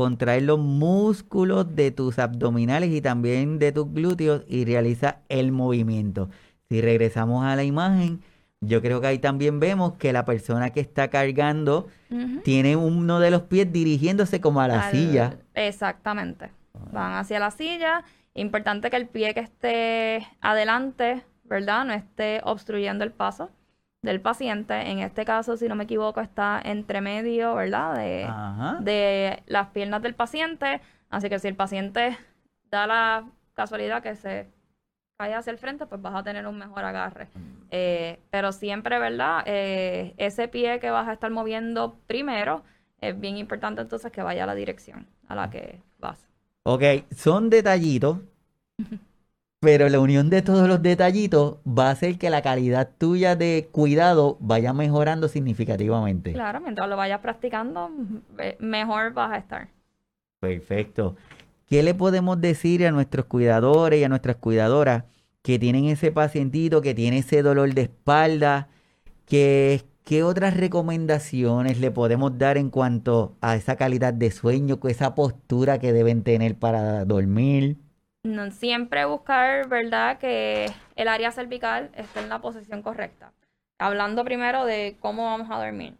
contraer 0.00 0.44
los 0.44 0.58
músculos 0.58 1.76
de 1.76 1.90
tus 1.90 2.18
abdominales 2.18 2.88
y 2.88 3.02
también 3.02 3.58
de 3.58 3.70
tus 3.70 3.92
glúteos 3.92 4.44
y 4.48 4.64
realiza 4.64 5.18
el 5.28 5.52
movimiento. 5.52 6.30
Si 6.70 6.80
regresamos 6.80 7.44
a 7.44 7.54
la 7.54 7.64
imagen, 7.64 8.22
yo 8.62 8.80
creo 8.80 9.02
que 9.02 9.08
ahí 9.08 9.18
también 9.18 9.60
vemos 9.60 9.98
que 9.98 10.14
la 10.14 10.24
persona 10.24 10.70
que 10.70 10.80
está 10.80 11.08
cargando 11.08 11.88
tiene 12.44 12.76
uno 12.76 13.20
de 13.20 13.30
los 13.30 13.42
pies 13.42 13.70
dirigiéndose 13.70 14.40
como 14.40 14.62
a 14.62 14.68
la 14.68 14.90
silla. 14.90 15.36
Exactamente. 15.52 16.50
Van 16.94 17.12
hacia 17.12 17.38
la 17.38 17.50
silla. 17.50 18.02
Importante 18.32 18.88
que 18.88 18.96
el 18.96 19.06
pie 19.06 19.34
que 19.34 19.40
esté 19.40 20.26
adelante, 20.40 21.26
¿verdad? 21.44 21.84
No 21.84 21.92
esté 21.92 22.40
obstruyendo 22.42 23.04
el 23.04 23.12
paso 23.12 23.50
del 24.02 24.20
paciente. 24.20 24.90
En 24.90 25.00
este 25.00 25.24
caso, 25.24 25.56
si 25.56 25.68
no 25.68 25.74
me 25.74 25.84
equivoco, 25.84 26.20
está 26.20 26.60
entre 26.64 27.00
medio, 27.00 27.54
¿verdad? 27.54 27.96
De, 27.96 28.28
de 28.82 29.42
las 29.46 29.68
piernas 29.68 30.02
del 30.02 30.14
paciente. 30.14 30.80
Así 31.10 31.28
que 31.28 31.38
si 31.38 31.48
el 31.48 31.56
paciente 31.56 32.16
da 32.70 32.86
la 32.86 33.24
casualidad 33.54 34.02
que 34.02 34.14
se 34.16 34.48
cae 35.18 35.34
hacia 35.34 35.50
el 35.50 35.58
frente, 35.58 35.86
pues 35.86 36.00
vas 36.00 36.14
a 36.14 36.22
tener 36.22 36.46
un 36.46 36.56
mejor 36.58 36.84
agarre. 36.84 37.28
Mm. 37.34 37.66
Eh, 37.70 38.20
pero 38.30 38.52
siempre, 38.52 38.98
¿verdad? 38.98 39.42
Eh, 39.46 40.14
ese 40.16 40.48
pie 40.48 40.80
que 40.80 40.90
vas 40.90 41.08
a 41.08 41.12
estar 41.12 41.30
moviendo 41.30 41.98
primero, 42.06 42.62
es 43.00 43.18
bien 43.18 43.36
importante 43.36 43.82
entonces 43.82 44.10
que 44.12 44.22
vaya 44.22 44.44
a 44.44 44.46
la 44.46 44.54
dirección 44.54 45.06
a 45.28 45.34
la 45.34 45.50
que 45.50 45.80
vas. 45.98 46.26
Ok, 46.62 46.82
son 47.14 47.50
detallitos 47.50 48.18
pero 49.60 49.90
la 49.90 50.00
unión 50.00 50.30
de 50.30 50.40
todos 50.40 50.66
los 50.66 50.80
detallitos 50.80 51.58
va 51.66 51.88
a 51.88 51.90
hacer 51.90 52.16
que 52.16 52.30
la 52.30 52.40
calidad 52.40 52.90
tuya 52.96 53.36
de 53.36 53.68
cuidado 53.70 54.38
vaya 54.40 54.72
mejorando 54.72 55.28
significativamente. 55.28 56.32
Claro, 56.32 56.60
mientras 56.60 56.88
lo 56.88 56.96
vayas 56.96 57.20
practicando, 57.20 57.90
mejor 58.58 59.12
vas 59.12 59.32
a 59.32 59.36
estar. 59.36 59.68
Perfecto. 60.40 61.14
¿Qué 61.66 61.82
le 61.82 61.94
podemos 61.94 62.40
decir 62.40 62.86
a 62.86 62.90
nuestros 62.90 63.26
cuidadores 63.26 64.00
y 64.00 64.04
a 64.04 64.08
nuestras 64.08 64.36
cuidadoras 64.36 65.04
que 65.42 65.58
tienen 65.58 65.84
ese 65.84 66.10
pacientito, 66.10 66.80
que 66.80 66.94
tiene 66.94 67.18
ese 67.18 67.42
dolor 67.42 67.74
de 67.74 67.82
espalda? 67.82 68.68
¿Qué, 69.26 69.82
¿Qué 70.04 70.22
otras 70.22 70.56
recomendaciones 70.56 71.78
le 71.78 71.90
podemos 71.90 72.38
dar 72.38 72.56
en 72.56 72.70
cuanto 72.70 73.36
a 73.42 73.56
esa 73.56 73.76
calidad 73.76 74.14
de 74.14 74.30
sueño, 74.30 74.80
esa 74.88 75.14
postura 75.14 75.78
que 75.78 75.92
deben 75.92 76.22
tener 76.22 76.56
para 76.56 77.04
dormir? 77.04 77.76
No, 78.22 78.50
siempre 78.50 79.04
buscar, 79.04 79.68
¿verdad?, 79.68 80.18
que 80.18 80.66
el 80.96 81.08
área 81.08 81.30
cervical 81.32 81.90
esté 81.94 82.20
en 82.20 82.28
la 82.28 82.40
posición 82.40 82.82
correcta. 82.82 83.32
Hablando 83.78 84.24
primero 84.24 84.64
de 84.66 84.96
cómo 85.00 85.24
vamos 85.24 85.48
a 85.50 85.62
dormir. 85.64 85.96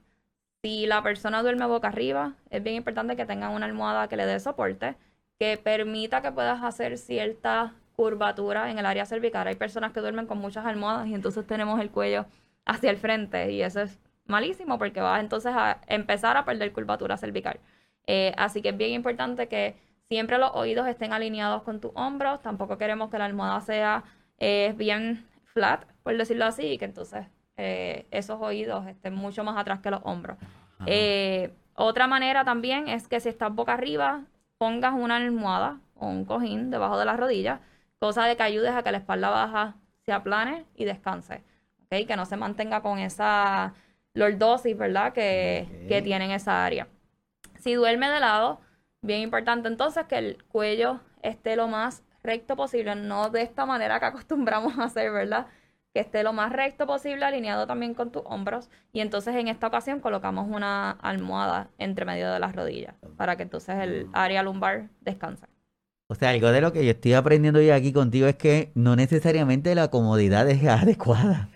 Si 0.62 0.87
la 0.87 1.03
persona 1.03 1.43
duerme 1.43 1.66
boca 1.66 1.89
arriba, 1.89 2.35
es 2.51 2.62
bien 2.62 2.77
importante 2.77 3.16
que 3.16 3.25
tengan 3.25 3.53
una 3.53 3.66
almohada 3.66 4.09
que 4.09 4.16
le 4.16 4.27
dé 4.27 4.39
soporte, 4.41 4.97
que 5.39 5.57
permita 5.57 6.21
que 6.21 6.33
puedas 6.33 6.62
hacer 6.62 6.99
cierta 6.99 7.75
curvatura 7.97 8.71
en 8.71 8.79
el 8.79 8.87
área 8.87 9.07
cervical. 9.07 9.47
Hay 9.47 9.57
personas 9.57 9.93
que 9.93 10.01
duermen 10.01 10.27
con 10.27 10.39
muchas 10.39 10.66
almohadas 10.66 11.07
y 11.09 11.14
entonces 11.14 11.47
tenemos 11.47 11.81
el 11.81 11.91
cuello 11.91 12.27
hacia 12.66 12.91
el 12.91 12.99
frente 12.99 13.51
y 13.53 13.62
eso 13.62 13.81
es 13.81 13.99
malísimo 14.27 14.79
porque 14.79 15.01
vas 15.01 15.21
entonces 15.21 15.53
a 15.55 15.81
empezar 15.87 16.37
a 16.37 16.45
perder 16.45 16.73
curvatura 16.73 17.16
cervical. 17.16 17.59
Eh, 18.07 18.35
así 18.37 18.61
que 18.62 18.71
es 18.71 18.77
bien 18.77 18.93
importante 18.93 19.49
que 19.49 19.77
siempre 20.11 20.38
los 20.38 20.50
oídos 20.54 20.88
estén 20.88 21.12
alineados 21.12 21.62
con 21.62 21.80
tus 21.80 21.92
hombros. 21.94 22.42
Tampoco 22.42 22.76
queremos 22.76 23.11
que 23.11 23.18
la 23.18 23.26
almohada 23.26 23.61
sea 23.61 24.02
eh, 24.38 24.74
bien 24.76 25.24
flat, 25.44 25.84
por 26.02 26.16
decirlo 26.16 26.46
así, 26.46 26.66
y 26.66 26.78
que 26.78 26.84
entonces 26.84 27.26
eh, 27.56 28.06
esos 28.11 28.40
oídos 28.40 28.86
estén 28.88 29.14
mucho 29.14 29.44
más 29.44 29.56
atrás 29.56 29.78
que 29.80 29.90
los 29.90 30.00
hombros. 30.02 30.36
Eh, 30.86 31.54
otra 31.74 32.08
manera 32.08 32.44
también 32.44 32.88
es 32.88 33.06
que 33.06 33.20
si 33.20 33.28
estás 33.28 33.54
boca 33.54 33.74
arriba, 33.74 34.24
pongas 34.58 34.94
una 34.94 35.16
almohada 35.16 35.78
o 35.94 36.08
un 36.08 36.24
cojín 36.24 36.70
debajo 36.70 36.98
de 36.98 37.04
las 37.04 37.18
rodillas, 37.18 37.61
cosa 38.00 38.24
de 38.24 38.36
que 38.36 38.42
ayudes 38.42 38.72
a 38.72 38.82
que 38.82 38.90
la 38.90 38.98
espalda 38.98 39.30
baja 39.30 39.76
se 40.04 40.12
aplane 40.12 40.64
y 40.74 40.86
descanse. 40.86 41.44
¿okay? 41.84 42.04
Que 42.04 42.16
no 42.16 42.26
se 42.26 42.36
mantenga 42.36 42.82
con 42.82 42.98
esa 42.98 43.74
lordosis, 44.14 44.76
¿verdad? 44.76 45.12
Que, 45.12 45.86
que 45.88 46.02
tiene 46.02 46.24
en 46.24 46.30
esa 46.32 46.64
área. 46.64 46.88
Si 47.58 47.74
duerme 47.74 48.08
de 48.08 48.18
lado, 48.18 48.61
Bien 49.03 49.20
importante 49.22 49.68
entonces 49.68 50.05
que 50.07 50.18
el 50.18 50.44
cuello 50.44 51.01
esté 51.22 51.57
lo 51.57 51.68
más 51.68 52.03
recto 52.22 52.55
posible, 52.55 52.94
no 52.94 53.30
de 53.30 53.42
esta 53.42 53.64
manera 53.64 53.98
que 53.98 54.07
acostumbramos 54.07 54.78
a 54.78 54.84
hacer, 54.84 55.11
¿verdad? 55.11 55.46
Que 55.94 56.01
esté 56.01 56.22
lo 56.22 56.32
más 56.32 56.53
recto 56.53 56.86
posible, 56.86 57.24
alineado 57.24 57.66
también 57.66 57.94
con 57.94 58.12
tus 58.12 58.22
hombros. 58.26 58.68
Y 58.92 59.01
entonces 59.01 59.34
en 59.34 59.48
esta 59.48 59.66
ocasión 59.66 60.01
colocamos 60.01 60.48
una 60.48 60.90
almohada 60.90 61.70
entre 61.78 62.05
medio 62.05 62.30
de 62.30 62.38
las 62.38 62.55
rodillas 62.55 62.94
para 63.16 63.36
que 63.36 63.42
entonces 63.42 63.76
el 63.80 64.09
área 64.12 64.42
lumbar 64.42 64.90
descanse. 65.01 65.46
O 66.09 66.14
sea, 66.14 66.30
algo 66.30 66.51
de 66.51 66.61
lo 66.61 66.72
que 66.72 66.84
yo 66.84 66.90
estoy 66.90 67.14
aprendiendo 67.14 67.61
hoy 67.61 67.70
aquí 67.70 67.92
contigo 67.92 68.26
es 68.26 68.36
que 68.36 68.70
no 68.74 68.96
necesariamente 68.96 69.74
la 69.74 69.88
comodidad 69.88 70.48
es 70.48 70.64
adecuada. 70.66 71.48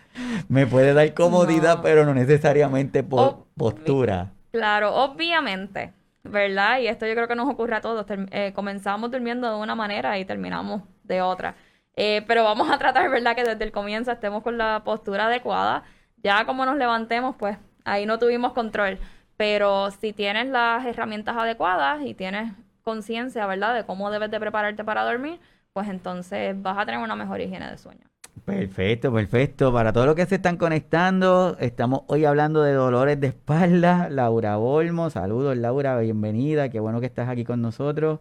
Me 0.49 0.67
puede 0.67 0.95
dar 0.95 1.13
comodidad, 1.15 1.81
pero 1.83 2.05
no 2.05 2.15
necesariamente 2.15 3.03
por 3.03 3.47
postura. 3.57 4.33
Claro, 4.53 4.95
obviamente 4.95 5.93
¿verdad? 6.25 6.81
Y 6.81 6.89
esto 6.89 7.07
yo 7.07 7.15
creo 7.15 7.29
que 7.29 7.37
nos 7.37 7.49
ocurre 7.49 7.77
a 7.77 7.81
todos. 7.81 8.07
Eh, 8.09 8.53
comenzamos 8.55 9.11
durmiendo 9.11 9.49
de 9.49 9.57
una 9.57 9.75
manera 9.75 10.19
y 10.19 10.25
terminamos 10.25 10.83
de 11.05 11.23
otra. 11.23 11.55
Eh, 11.97 12.25
pero 12.27 12.45
vamos 12.45 12.71
a 12.71 12.79
tratar, 12.79 13.11
¿verdad? 13.11 13.37
Que 13.37 13.45
desde 13.45 13.65
el 13.65 13.73
comienzo 13.73 14.11
estemos 14.13 14.43
con 14.43 14.59
la 14.59 14.83
postura 14.85 15.27
adecuada. 15.27 15.85
Ya 16.23 16.45
como 16.47 16.65
nos 16.67 16.77
levantemos, 16.77 17.37
pues 17.37 17.59
ahí 17.85 18.07
no 18.07 18.19
tuvimos 18.19 18.53
control. 18.53 18.99
Pero 19.37 19.91
si 19.91 20.13
tienes 20.13 20.49
las 20.49 20.85
herramientas 20.87 21.37
adecuadas 21.37 22.03
y 22.05 22.15
tienes 22.15 22.53
conciencia, 22.83 23.47
¿verdad? 23.47 23.75
De 23.75 23.85
cómo 23.87 24.11
debes 24.11 24.31
de 24.31 24.41
prepararte 24.41 24.85
para 24.85 25.05
dormir, 25.05 25.41
pues 25.73 25.89
entonces 25.89 26.61
vas 26.61 26.79
a 26.79 26.87
tener 26.87 27.01
una 27.01 27.17
mejor 27.17 27.41
higiene 27.41 27.71
de 27.71 27.79
sueño. 27.79 28.14
Perfecto, 28.45 29.13
perfecto. 29.13 29.73
Para 29.73 29.93
todos 29.93 30.07
los 30.07 30.15
que 30.15 30.27
se 30.27 30.35
están 30.35 30.57
conectando, 30.57 31.57
estamos 31.61 32.03
hoy 32.09 32.25
hablando 32.25 32.63
de 32.63 32.73
dolores 32.73 33.19
de 33.21 33.29
espalda. 33.29 34.09
Laura 34.11 34.57
Bolmo, 34.57 35.09
saludos 35.09 35.57
Laura, 35.57 35.99
bienvenida, 35.99 36.69
qué 36.69 36.79
bueno 36.81 37.01
que 37.01 37.07
estás 37.07 37.29
aquí 37.29 37.45
con 37.45 37.63
nosotros. 37.63 38.21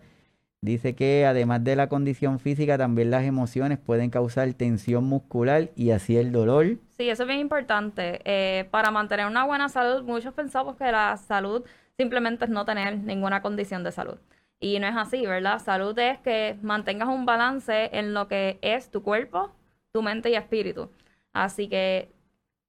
Dice 0.61 0.95
que 0.95 1.25
además 1.25 1.61
de 1.65 1.75
la 1.75 1.89
condición 1.89 2.39
física, 2.39 2.77
también 2.77 3.11
las 3.11 3.25
emociones 3.25 3.79
pueden 3.79 4.09
causar 4.09 4.53
tensión 4.53 5.03
muscular 5.03 5.71
y 5.75 5.91
así 5.91 6.15
el 6.15 6.31
dolor. 6.31 6.77
Sí, 6.91 7.09
eso 7.09 7.23
es 7.23 7.27
bien 7.27 7.41
importante. 7.41 8.21
Eh, 8.23 8.63
para 8.71 8.89
mantener 8.89 9.27
una 9.27 9.43
buena 9.43 9.67
salud, 9.67 10.03
muchos 10.03 10.33
pensamos 10.33 10.77
que 10.77 10.89
la 10.89 11.17
salud 11.17 11.65
simplemente 11.97 12.45
es 12.45 12.49
no 12.49 12.63
tener 12.63 12.97
ninguna 12.97 13.41
condición 13.41 13.83
de 13.83 13.91
salud. 13.91 14.15
Y 14.61 14.79
no 14.79 14.87
es 14.87 14.95
así, 14.95 15.25
¿verdad? 15.25 15.59
Salud 15.59 15.99
es 15.99 16.17
que 16.19 16.55
mantengas 16.61 17.09
un 17.09 17.25
balance 17.25 17.89
en 17.91 18.13
lo 18.13 18.29
que 18.29 18.57
es 18.61 18.89
tu 18.89 19.03
cuerpo, 19.03 19.51
tu 19.93 20.01
mente 20.01 20.31
y 20.31 20.35
espíritu. 20.35 20.89
Así 21.33 21.69
que 21.69 22.11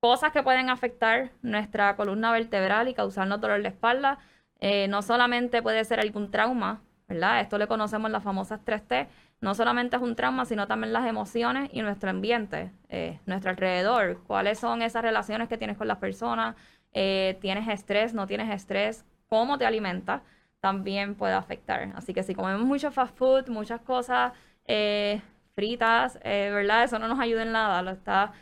cosas 0.01 0.31
que 0.33 0.43
pueden 0.43 0.69
afectar 0.69 1.31
nuestra 1.43 1.97
columna 1.97 2.31
vertebral 2.33 2.89
y 2.89 2.95
causarnos 2.95 3.41
dolor 3.41 3.63
de 3.63 3.69
espalda, 3.69 4.19
eh, 4.61 4.89
no 4.89 5.01
solamente 5.01 5.63
puede 5.63 5.83
ser 5.85 6.01
algún 6.01 6.31
trauma, 6.31 6.83
¿verdad? 7.09 7.41
Esto 7.41 7.57
le 7.57 7.67
conocemos 7.67 8.11
las 8.11 8.23
famosas 8.23 8.61
3T. 8.65 9.09
No 9.41 9.55
solamente 9.55 9.97
es 9.97 10.03
un 10.03 10.17
trauma, 10.17 10.45
sino 10.45 10.67
también 10.67 10.93
las 10.93 11.07
emociones 11.07 11.71
y 11.73 11.81
nuestro 11.81 12.11
ambiente, 12.11 12.71
eh, 12.91 13.19
nuestro 13.25 13.51
alrededor. 13.51 14.23
¿Cuáles 14.27 14.59
son 14.59 14.83
esas 14.83 15.03
relaciones 15.03 15.49
que 15.49 15.57
tienes 15.57 15.79
con 15.79 15.89
las 15.89 15.99
personas? 15.99 16.57
Eh, 16.93 17.39
¿Tienes 17.41 17.69
estrés? 17.69 18.13
¿No 18.13 18.27
tienes 18.27 18.51
estrés? 18.55 19.05
¿Cómo 19.29 19.57
te 19.57 19.65
alimentas? 19.65 20.21
También 20.61 21.15
puede 21.15 21.35
afectar. 21.35 21.91
Así 21.95 22.13
que 22.13 22.23
si 22.23 22.35
comemos 22.35 22.67
mucho 22.67 22.91
fast 22.91 23.17
food, 23.17 23.49
muchas 23.49 23.81
cosas 23.81 24.33
eh, 24.67 25.21
fritas, 25.55 26.19
¿verdad? 26.23 26.85
Eso 26.85 26.99
no 26.99 27.09
nos 27.09 27.21
ayuda 27.21 27.43
en 27.43 27.53
nada. 27.53 27.83
Lo 27.83 27.91
está 27.91 28.33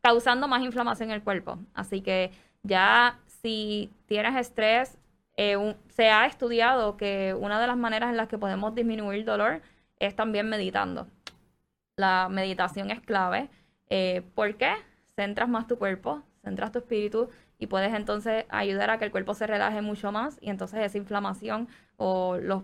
causando 0.00 0.48
más 0.48 0.62
inflamación 0.62 1.10
en 1.10 1.16
el 1.16 1.22
cuerpo. 1.22 1.58
Así 1.74 2.00
que 2.00 2.30
ya 2.62 3.18
si 3.42 3.90
tienes 4.06 4.36
estrés, 4.36 4.98
eh, 5.36 5.76
se 5.88 6.10
ha 6.10 6.26
estudiado 6.26 6.96
que 6.96 7.34
una 7.38 7.60
de 7.60 7.66
las 7.66 7.76
maneras 7.76 8.10
en 8.10 8.16
las 8.16 8.28
que 8.28 8.38
podemos 8.38 8.74
disminuir 8.74 9.24
dolor 9.24 9.62
es 9.98 10.14
también 10.16 10.48
meditando. 10.48 11.06
La 11.96 12.28
meditación 12.28 12.90
es 12.90 13.00
clave. 13.00 13.48
Eh, 13.90 14.22
¿Por 14.34 14.56
qué? 14.56 14.72
Centras 15.16 15.48
más 15.48 15.66
tu 15.66 15.78
cuerpo, 15.78 16.22
centras 16.42 16.72
tu 16.72 16.78
espíritu 16.78 17.30
y 17.58 17.66
puedes 17.66 17.94
entonces 17.94 18.44
ayudar 18.48 18.90
a 18.90 18.98
que 18.98 19.04
el 19.04 19.10
cuerpo 19.10 19.34
se 19.34 19.46
relaje 19.46 19.82
mucho 19.82 20.12
más 20.12 20.38
y 20.40 20.50
entonces 20.50 20.80
esa 20.80 20.98
inflamación 20.98 21.68
o 21.96 22.36
los 22.36 22.62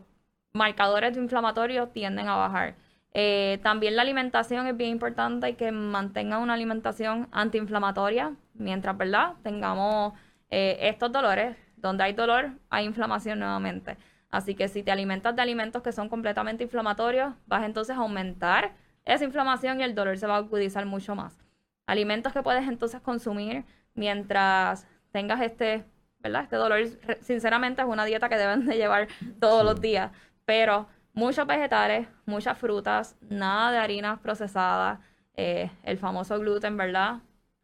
marcadores 0.52 1.14
de 1.14 1.20
inflamatorio 1.20 1.88
tienden 1.88 2.28
a 2.28 2.36
bajar. 2.36 2.76
Eh, 3.14 3.60
también 3.62 3.96
la 3.96 4.02
alimentación 4.02 4.66
es 4.66 4.76
bien 4.76 4.90
importante 4.90 5.48
y 5.48 5.54
que 5.54 5.72
mantenga 5.72 6.38
una 6.38 6.54
alimentación 6.54 7.28
antiinflamatoria 7.32 8.34
mientras, 8.54 8.96
¿verdad? 8.98 9.34
Tengamos 9.42 10.14
estos 10.50 11.10
dolores 11.10 11.56
donde 11.76 12.04
hay 12.04 12.12
dolor, 12.12 12.52
hay 12.70 12.84
inflamación 12.84 13.40
nuevamente. 13.40 13.96
Así 14.30 14.54
que 14.54 14.68
si 14.68 14.82
te 14.82 14.90
alimentas 14.90 15.36
de 15.36 15.42
alimentos 15.42 15.82
que 15.82 15.92
son 15.92 16.08
completamente 16.08 16.64
inflamatorios, 16.64 17.34
vas 17.46 17.64
entonces 17.64 17.96
a 17.96 18.00
aumentar 18.00 18.74
esa 19.04 19.24
inflamación 19.24 19.80
y 19.80 19.84
el 19.84 19.94
dolor 19.94 20.18
se 20.18 20.26
va 20.26 20.34
a 20.34 20.38
agudizar 20.38 20.86
mucho 20.86 21.14
más. 21.14 21.38
Alimentos 21.86 22.32
que 22.32 22.42
puedes 22.42 22.66
entonces 22.66 23.00
consumir 23.00 23.64
mientras 23.94 24.88
tengas 25.12 25.40
este, 25.40 25.84
¿verdad? 26.18 26.42
Este 26.44 26.56
dolor, 26.56 26.80
sinceramente 27.20 27.82
es 27.82 27.88
una 27.88 28.04
dieta 28.04 28.28
que 28.28 28.36
deben 28.36 28.66
de 28.66 28.76
llevar 28.76 29.08
todos 29.38 29.64
los 29.64 29.80
días, 29.80 30.10
pero 30.44 30.88
muchos 31.14 31.46
vegetales, 31.46 32.06
muchas 32.26 32.58
frutas, 32.58 33.16
nada 33.22 33.72
de 33.72 33.78
harinas 33.78 34.20
procesadas, 34.20 35.00
eh, 35.36 35.70
el 35.82 35.98
famoso 35.98 36.38
gluten, 36.38 36.76
¿verdad? 36.76 37.20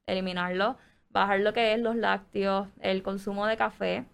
Eliminarlo 0.07 0.77
bajar 1.11 1.41
lo 1.41 1.53
que 1.53 1.75
es 1.75 1.81
los 1.81 1.97
lácteos, 1.97 2.69
el 2.81 3.03
consumo 3.03 3.47
de 3.47 3.57
café 3.57 4.05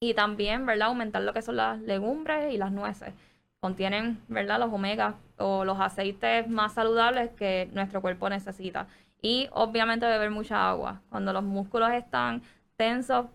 y 0.00 0.14
también, 0.14 0.66
¿verdad? 0.66 0.88
Aumentar 0.88 1.22
lo 1.22 1.32
que 1.32 1.42
son 1.42 1.56
las 1.56 1.80
legumbres 1.80 2.52
y 2.52 2.58
las 2.58 2.72
nueces. 2.72 3.14
Contienen, 3.60 4.20
¿verdad? 4.28 4.58
Los 4.60 4.72
omegas 4.72 5.14
o 5.38 5.64
los 5.64 5.80
aceites 5.80 6.48
más 6.48 6.74
saludables 6.74 7.30
que 7.30 7.68
nuestro 7.72 8.00
cuerpo 8.02 8.28
necesita. 8.28 8.86
Y 9.22 9.48
obviamente 9.52 10.06
beber 10.06 10.30
mucha 10.30 10.68
agua. 10.68 11.00
Cuando 11.10 11.32
los 11.32 11.42
músculos 11.42 11.90
están 11.92 12.42
tensos, 12.76 13.26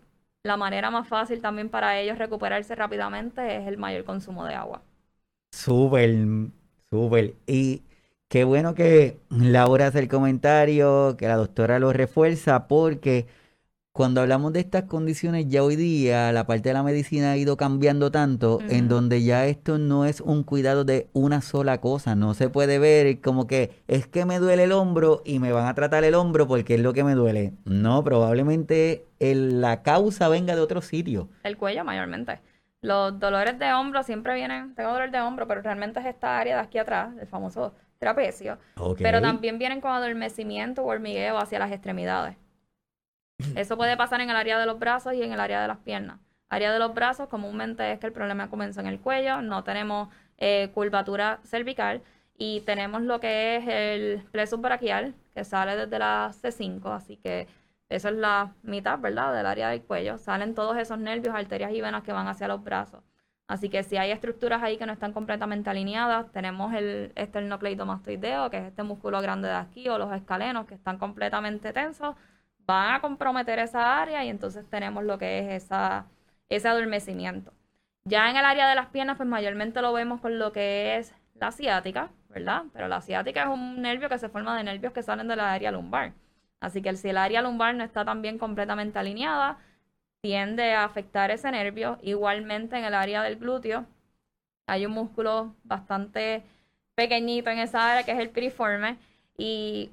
la 0.44 0.58
manera 0.58 0.92
más 0.92 1.08
fácil 1.08 1.42
también 1.42 1.70
para 1.70 2.00
ellos 2.00 2.18
recuperarse 2.18 2.76
rápidamente 2.76 3.58
es 3.58 3.68
el 3.68 3.78
mayor 3.78 4.04
consumo 4.04 4.46
de 4.46 4.56
agua. 4.56 4.82
Súper, 5.52 6.16
súper. 6.89 7.36
Y 7.47 7.84
Qué 8.32 8.45
bueno 8.45 8.76
que 8.76 9.20
Laura 9.30 9.88
hace 9.88 9.99
el 9.99 10.08
comentario, 10.08 11.18
que 11.18 11.28
la 11.28 11.36
doctora 11.36 11.80
lo 11.80 11.91
refuerza, 11.91 12.66
porque 12.70 13.26
cuando 13.91 14.22
hablamos 14.22 14.54
de 14.54 14.62
estas 14.62 14.86
condiciones, 14.86 15.49
ya 15.49 15.64
hoy 15.66 15.76
día 15.76 16.32
la 16.32 16.47
parte 16.47 16.70
de 16.70 16.74
la 16.74 16.82
medicina 16.82 17.34
ha 17.34 17.38
ido 17.38 17.58
cambiando 17.58 18.10
tanto, 18.10 18.60
en 18.70 18.88
donde 18.88 19.22
ya 19.22 19.47
esto 19.47 19.78
no 19.78 20.06
es 20.06 20.22
un 20.22 20.43
cuidado 20.43 20.86
de 20.86 21.10
una 21.12 21.41
sola 21.41 21.82
cosa, 21.82 22.16
no 22.16 22.34
se 22.34 22.47
puede 22.47 22.80
ver 22.80 23.20
como 23.20 23.47
que 23.47 23.84
es 23.89 24.08
que 24.08 24.24
me 24.24 24.39
duele 24.39 24.64
el 24.64 24.72
hombro 24.72 25.24
y 25.26 25.39
me 25.39 25.52
van 25.52 25.68
a 25.68 25.76
tratar 25.76 26.06
el 26.06 26.16
hombro 26.16 26.47
porque 26.47 26.76
es 26.76 26.80
lo 26.80 26.93
que 26.93 27.04
me 27.04 27.16
duele. 27.16 27.52
No, 27.66 28.02
probablemente 28.02 29.08
la 29.20 29.84
causa 29.84 30.30
venga 30.30 30.56
de 30.56 30.62
otro 30.62 30.82
sitio. 30.82 31.28
El 31.43 31.58
cuello 31.58 31.84
mayormente. 31.84 32.39
Los 32.84 33.20
dolores 33.20 33.60
de 33.60 33.72
hombro 33.74 34.02
siempre 34.02 34.34
vienen, 34.34 34.74
tengo 34.74 34.92
dolor 34.92 35.12
de 35.12 35.22
hombro, 35.22 35.48
pero 35.48 35.62
realmente 35.62 36.00
es 36.00 36.06
esta 36.08 36.40
área 36.40 36.56
de 36.56 36.62
aquí 36.64 36.80
atrás, 36.80 37.16
el 37.20 37.28
famoso 37.28 37.76
trapecio, 38.00 38.58
pero 38.98 39.22
también 39.22 39.60
vienen 39.60 39.82
con 39.82 39.92
adormecimiento 39.92 40.82
o 40.82 40.88
hormigueo 40.88 41.38
hacia 41.38 41.60
las 41.60 41.72
extremidades. 41.72 42.36
Eso 43.56 43.78
puede 43.78 43.96
pasar 43.98 44.20
en 44.22 44.32
el 44.32 44.36
área 44.36 44.58
de 44.58 44.66
los 44.66 44.80
brazos 44.80 45.14
y 45.14 45.22
en 45.22 45.32
el 45.32 45.40
área 45.40 45.62
de 45.62 45.68
las 45.68 45.78
piernas. 45.78 46.20
Área 46.50 46.74
de 46.74 46.80
los 46.80 46.94
brazos 46.96 47.30
comúnmente 47.30 47.92
es 47.92 48.00
que 48.00 48.08
el 48.08 48.14
problema 48.14 48.50
comienza 48.50 48.82
en 48.82 48.88
el 48.88 49.00
cuello, 49.00 49.44
no 49.44 49.64
tenemos 49.64 50.10
eh, 50.40 50.72
curvatura 50.74 51.40
cervical 51.44 52.02
y 52.36 52.62
tenemos 52.62 53.04
lo 53.04 53.20
que 53.20 53.58
es 53.58 53.68
el 53.68 54.24
plexus 54.32 54.60
braquial 54.60 55.14
que 55.36 55.44
sale 55.44 55.76
desde 55.76 56.00
la 56.00 56.32
C5, 56.34 56.96
así 56.96 57.18
que 57.18 57.48
eso 57.92 58.08
es 58.10 58.16
la 58.16 58.54
mitad, 58.64 59.00
¿verdad?, 59.00 59.34
del 59.36 59.46
área 59.46 59.70
del 59.70 59.84
cuello. 59.84 60.18
Salen 60.18 60.56
todos 60.56 60.78
esos 60.78 60.98
nervios, 60.98 61.36
arterias 61.36 61.72
y 61.74 61.82
venas 61.82 62.04
que 62.04 62.14
van 62.14 62.28
hacia 62.28 62.48
los 62.48 62.64
brazos. 62.64 63.04
Así 63.48 63.70
que 63.70 63.84
si 63.84 63.98
hay 63.98 64.12
estructuras 64.12 64.64
ahí 64.64 64.78
que 64.78 64.86
no 64.86 64.94
están 64.94 65.12
completamente 65.12 65.70
alineadas, 65.70 66.32
tenemos 66.32 66.74
el 66.74 67.12
esternocleidomastoideo, 67.16 68.50
que 68.50 68.60
es 68.60 68.64
este 68.64 68.84
músculo 68.84 69.22
grande 69.22 69.50
de 69.50 69.56
aquí, 69.56 69.89
o 69.89 69.98
los 69.98 70.14
escalenos 70.14 70.68
que 70.68 70.76
están 70.76 70.98
completamente 70.98 71.74
tensos, 71.74 72.16
van 72.60 72.94
a 72.96 73.02
comprometer 73.02 73.60
esa 73.60 74.02
área 74.02 74.24
y 74.24 74.30
entonces 74.30 74.66
tenemos 74.70 75.04
lo 75.04 75.18
que 75.18 75.39
es 75.39 75.64
esa, 75.66 76.06
ese 76.48 76.70
adormecimiento. 76.70 77.52
Ya 78.06 78.30
en 78.30 78.38
el 78.38 78.46
área 78.46 78.70
de 78.70 78.76
las 78.76 78.88
piernas, 78.88 79.18
pues 79.18 79.28
mayormente 79.28 79.82
lo 79.82 79.92
vemos 79.94 80.22
con 80.22 80.39
lo 80.39 80.54
que 80.54 80.98
es 80.98 81.14
la 81.36 81.52
ciática, 81.52 82.10
¿verdad? 82.30 82.64
Pero 82.74 82.88
la 82.88 83.02
ciática 83.02 83.44
es 83.44 83.50
un 83.50 83.82
nervio 83.82 84.08
que 84.10 84.18
se 84.18 84.30
forma 84.30 84.58
de 84.58 84.64
nervios 84.64 84.94
que 84.94 85.04
salen 85.04 85.28
de 85.28 85.36
la 85.36 85.52
área 85.52 85.72
lumbar. 85.72 86.14
Así 86.62 86.82
que 86.82 86.95
si 86.95 87.09
el 87.09 87.18
área 87.18 87.41
lumbar 87.41 87.76
no 87.76 87.84
está 87.84 88.05
también 88.05 88.38
completamente 88.38 88.97
alineada, 88.99 89.57
tiende 90.22 90.74
a 90.74 90.86
afectar 90.86 91.32
ese 91.32 91.51
nervio. 91.51 91.97
Igualmente 92.03 92.78
en 92.78 92.86
el 92.86 92.93
área 92.93 93.24
del 93.24 93.38
glúteo 93.38 93.86
hay 94.68 94.86
un 94.86 94.93
músculo 94.93 95.55
bastante 95.64 96.43
pequeñito 96.95 97.49
en 97.49 97.59
esa 97.59 97.91
área 97.91 98.03
que 98.03 98.12
es 98.14 98.20
el 98.20 98.30
piriforme. 98.30 98.97
Y 99.38 99.91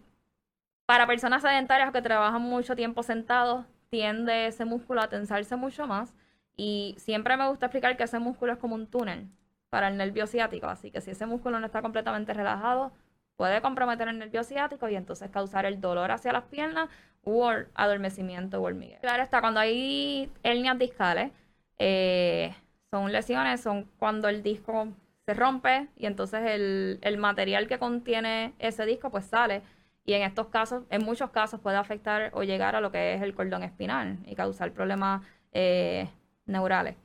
para 0.87 1.07
personas 1.07 1.43
sedentarias 1.43 1.93
que 1.93 2.03
trabajan 2.03 2.43
mucho 2.43 2.77
tiempo 2.77 3.03
sentados 3.03 3.67
tiende 3.91 4.47
ese 4.47 4.65
músculo 4.65 5.01
a 5.01 5.09
tensarse 5.09 5.57
mucho 5.57 5.87
más. 5.87 6.15
Y 6.57 6.95
siempre 6.99 7.37
me 7.37 7.49
gusta 7.49 7.67
explicar 7.67 7.97
que 7.97 8.05
ese 8.05 8.19
músculo 8.19 8.53
es 8.53 8.59
como 8.59 8.75
un 8.75 8.87
túnel 8.87 9.29
para 9.71 9.89
el 9.89 9.97
nervio 9.97 10.27
ciático, 10.27 10.67
así 10.67 10.91
que 10.91 11.01
si 11.01 11.11
ese 11.11 11.27
músculo 11.27 11.61
no 11.61 11.67
está 11.67 11.83
completamente 11.83 12.33
relajado, 12.35 12.93
puede 13.39 13.63
comprometer 13.63 14.09
el 14.09 14.19
nervio 14.19 14.43
ciático 14.43 14.89
y 14.89 14.97
entonces 14.97 15.31
causar 15.31 15.65
el 15.65 15.81
dolor 15.81 16.11
hacia 16.11 16.33
las 16.33 16.43
piernas 16.45 16.91
u 17.23 17.45
adormecimiento 17.75 18.61
o 18.61 18.65
hormigueo. 18.65 18.99
Claro 19.01 19.23
está, 19.23 19.41
cuando 19.41 19.61
hay 19.61 20.29
hernias 20.43 20.77
discales, 20.77 21.31
eh, 21.79 22.53
son 22.91 23.13
lesiones, 23.13 23.61
son 23.61 23.85
cuando 24.01 24.29
el 24.29 24.43
disco 24.43 24.89
se 25.25 25.35
rompe 25.35 25.87
y 25.97 26.07
entonces 26.07 26.41
el, 26.47 26.99
el, 27.01 27.17
material 27.17 27.69
que 27.69 27.79
contiene 27.79 28.55
ese 28.59 28.85
disco 28.87 29.11
pues 29.11 29.27
sale 29.27 29.63
y 30.05 30.15
en 30.15 30.23
estos 30.23 30.49
casos, 30.49 30.83
en 30.91 31.05
muchos 31.05 31.31
casos 31.31 31.61
puede 31.61 31.77
afectar 31.77 32.33
o 32.35 32.43
llegar 32.43 32.75
a 32.75 32.81
lo 32.81 32.91
que 32.91 33.15
es 33.15 33.23
el 33.23 33.35
cordón 33.35 33.63
espinal 33.63 34.19
y 34.27 34.35
causar 34.35 34.73
problemas 34.73 35.25
eh, 35.53 36.09
neurales. 36.47 36.97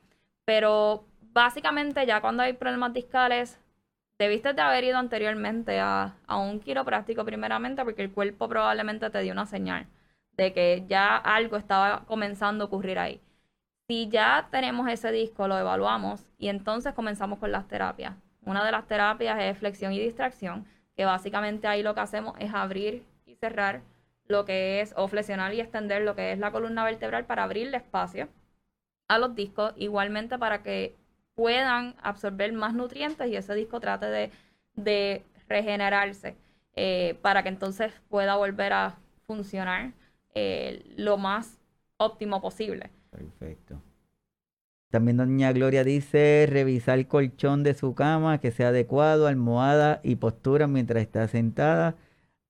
Pero 0.44 1.04
básicamente 1.32 2.04
ya 2.06 2.20
cuando 2.20 2.42
hay 2.42 2.54
problemas 2.54 2.92
discales 2.92 3.60
debiste 4.18 4.52
de 4.52 4.62
haber 4.62 4.84
ido 4.84 4.98
anteriormente 4.98 5.80
a, 5.80 6.16
a 6.26 6.36
un 6.38 6.60
quiropráctico 6.60 7.24
primeramente 7.24 7.84
porque 7.84 8.02
el 8.02 8.12
cuerpo 8.12 8.48
probablemente 8.48 9.10
te 9.10 9.20
dio 9.20 9.32
una 9.32 9.46
señal 9.46 9.86
de 10.36 10.52
que 10.52 10.84
ya 10.88 11.16
algo 11.16 11.56
estaba 11.56 12.04
comenzando 12.06 12.64
a 12.64 12.66
ocurrir 12.66 12.98
ahí. 12.98 13.20
Si 13.86 14.08
ya 14.08 14.48
tenemos 14.50 14.88
ese 14.88 15.12
disco, 15.12 15.46
lo 15.46 15.58
evaluamos 15.58 16.26
y 16.38 16.48
entonces 16.48 16.94
comenzamos 16.94 17.38
con 17.38 17.52
las 17.52 17.68
terapias. 17.68 18.14
Una 18.44 18.64
de 18.64 18.72
las 18.72 18.86
terapias 18.86 19.38
es 19.40 19.58
flexión 19.58 19.92
y 19.92 20.00
distracción, 20.00 20.66
que 20.96 21.04
básicamente 21.04 21.66
ahí 21.66 21.82
lo 21.82 21.94
que 21.94 22.00
hacemos 22.00 22.34
es 22.38 22.52
abrir 22.54 23.04
y 23.26 23.34
cerrar 23.36 23.82
lo 24.26 24.44
que 24.44 24.80
es, 24.80 24.94
o 24.96 25.06
flexionar 25.08 25.52
y 25.52 25.60
extender 25.60 26.02
lo 26.02 26.14
que 26.14 26.32
es 26.32 26.38
la 26.38 26.50
columna 26.50 26.84
vertebral 26.84 27.26
para 27.26 27.44
abrirle 27.44 27.76
espacio 27.76 28.28
a 29.08 29.18
los 29.18 29.34
discos, 29.34 29.74
igualmente 29.76 30.38
para 30.38 30.62
que 30.62 30.96
puedan 31.34 31.94
absorber 32.02 32.52
más 32.52 32.74
nutrientes 32.74 33.28
y 33.28 33.36
ese 33.36 33.54
disco 33.54 33.80
trate 33.80 34.30
de, 34.76 35.22
regenerarse 35.46 36.36
eh, 36.74 37.18
para 37.20 37.42
que 37.42 37.50
entonces 37.50 37.92
pueda 38.08 38.36
volver 38.36 38.72
a 38.72 38.96
funcionar 39.26 39.92
eh, 40.34 40.82
lo 40.96 41.18
más 41.18 41.58
óptimo 41.98 42.40
posible. 42.40 42.90
Perfecto. 43.10 43.80
También 44.90 45.16
doña 45.16 45.52
Gloria 45.52 45.82
dice 45.82 46.46
revisar 46.48 46.98
el 46.98 47.08
colchón 47.08 47.62
de 47.62 47.74
su 47.74 47.94
cama 47.94 48.38
que 48.38 48.52
sea 48.52 48.68
adecuado, 48.68 49.26
almohada 49.26 50.00
y 50.04 50.16
postura 50.16 50.66
mientras 50.66 51.02
está 51.02 51.26
sentada 51.26 51.96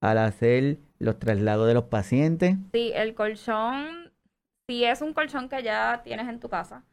al 0.01 0.19
hacer 0.19 0.77
los 0.99 1.19
traslados 1.19 1.67
de 1.67 1.75
los 1.75 1.85
pacientes. 1.85 2.57
Sí, 2.73 2.93
el 2.95 3.15
colchón, 3.15 4.13
si 4.69 4.85
es 4.85 5.01
un 5.01 5.15
colchón 5.15 5.49
que 5.49 5.63
ya 5.63 6.03
tienes 6.05 6.29
en 6.29 6.39
tu 6.39 6.51
casa, 6.51 6.85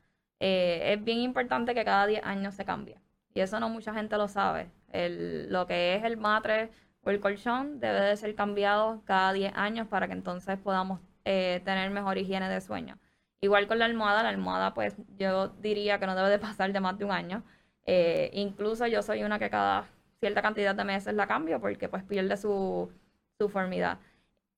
eh, 0.42 0.94
es 0.94 1.04
bien 1.04 1.20
importante 1.20 1.76
que 1.76 1.86
cada 1.86 2.08
10 2.08 2.24
años 2.26 2.56
se 2.56 2.66
cambie. 2.66 2.98
Y 3.36 3.42
eso 3.42 3.60
no 3.60 3.70
mucha 3.70 3.94
gente 3.94 4.18
lo 4.18 4.28
sabe. 4.28 4.72
El, 4.92 5.54
lo 5.54 5.68
que 5.68 5.96
es 5.96 6.04
el 6.04 6.18
matre 6.18 6.72
o 7.04 7.12
el 7.12 7.20
colchón 7.20 7.80
debe 7.80 8.02
de 8.02 8.18
ser 8.18 8.34
cambiado 8.34 9.04
cada 9.06 9.34
10 9.34 9.54
años 9.56 9.88
para 9.88 10.08
que 10.08 10.14
entonces 10.14 10.58
podamos 10.58 11.00
eh, 11.26 11.62
tener 11.64 11.92
mejor 11.92 12.18
higiene 12.18 12.50
de 12.50 12.60
sueño. 12.60 12.98
Igual 13.40 13.68
con 13.68 13.78
la 13.78 13.86
almohada, 13.86 14.24
la 14.24 14.30
almohada 14.30 14.74
pues 14.74 14.96
yo 15.18 15.50
diría 15.50 16.00
que 16.00 16.08
no 16.08 16.16
debe 16.16 16.30
de 16.30 16.40
pasar 16.40 16.74
de 16.74 16.80
más 16.80 16.98
de 16.98 17.06
un 17.06 17.12
año. 17.12 17.44
Eh, 17.86 18.32
incluso 18.34 18.88
yo 18.88 19.04
soy 19.04 19.24
una 19.24 19.38
que 19.38 19.50
cada 19.52 19.86
cierta 20.20 20.42
cantidad 20.42 20.74
de 20.74 20.84
meses 20.84 21.14
la 21.14 21.28
cambio 21.28 21.62
porque 21.62 21.88
pues 21.88 22.04
pierde 22.04 22.36
su, 22.36 22.92
su 23.38 23.48
formidad. 23.50 24.00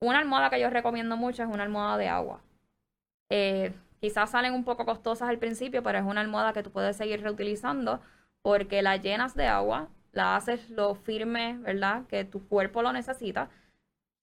Una 0.00 0.18
almohada 0.20 0.48
que 0.50 0.60
yo 0.60 0.70
recomiendo 0.70 1.16
mucho 1.18 1.42
es 1.42 1.48
una 1.50 1.62
almohada 1.64 1.98
de 1.98 2.08
agua. 2.08 2.40
Quizás 4.04 4.28
salen 4.28 4.52
un 4.52 4.64
poco 4.64 4.84
costosas 4.84 5.30
al 5.30 5.38
principio, 5.38 5.82
pero 5.82 5.96
es 5.98 6.04
una 6.04 6.20
almohada 6.20 6.52
que 6.52 6.62
tú 6.62 6.70
puedes 6.70 6.94
seguir 6.94 7.22
reutilizando 7.22 8.02
porque 8.42 8.82
la 8.82 8.98
llenas 8.98 9.34
de 9.34 9.46
agua, 9.46 9.88
la 10.12 10.36
haces 10.36 10.68
lo 10.68 10.94
firme, 10.94 11.56
¿verdad? 11.60 12.06
Que 12.06 12.26
tu 12.26 12.46
cuerpo 12.46 12.82
lo 12.82 12.92
necesita. 12.92 13.48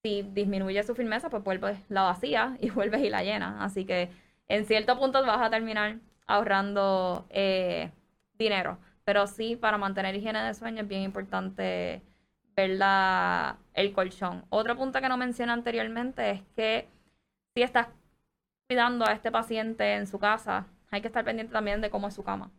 Si 0.04 0.22
disminuye 0.22 0.84
su 0.84 0.94
firmeza, 0.94 1.32
pues 1.32 1.44
vuelves 1.44 1.80
la 1.90 2.04
vacía 2.04 2.58
y 2.62 2.70
vuelves 2.78 3.02
y 3.04 3.10
la 3.10 3.24
llenas. 3.24 3.56
Así 3.60 3.86
que 3.86 4.12
en 4.48 4.66
cierto 4.66 5.00
punto 5.00 5.26
vas 5.26 5.42
a 5.42 5.50
terminar 5.50 5.98
ahorrando 6.28 7.26
eh, 7.32 7.90
dinero. 8.38 8.78
Pero 9.04 9.26
sí, 9.26 9.56
para 9.56 9.80
mantener 9.80 10.16
higiene 10.16 10.44
de 10.44 10.54
sueño 10.54 10.84
es 10.84 10.88
bien 10.88 11.02
importante 11.02 12.04
ver 12.56 12.80
el 13.74 13.94
colchón. 13.94 14.46
Otro 14.50 14.76
punto 14.78 15.02
que 15.02 15.10
no 15.10 15.18
mencioné 15.18 15.54
anteriormente 15.54 16.30
es 16.30 16.42
que 16.56 16.88
si 17.56 17.64
estás 17.64 17.88
cuidando 18.72 19.06
a 19.06 19.12
este 19.12 19.34
paciente 19.34 19.96
en 19.96 20.08
su 20.08 20.18
casa, 20.18 20.66
hay 20.92 21.02
que 21.02 21.08
estar 21.08 21.26
pendiente 21.26 21.52
también 21.52 21.82
de 21.82 21.90
cómo 21.90 22.08
es 22.08 22.14
su 22.14 22.24
cama. 22.24 22.52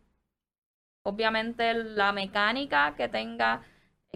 Obviamente 1.01 1.73
la 1.73 2.11
mecánica 2.11 2.93
que 2.95 3.09
tenga 3.09 3.61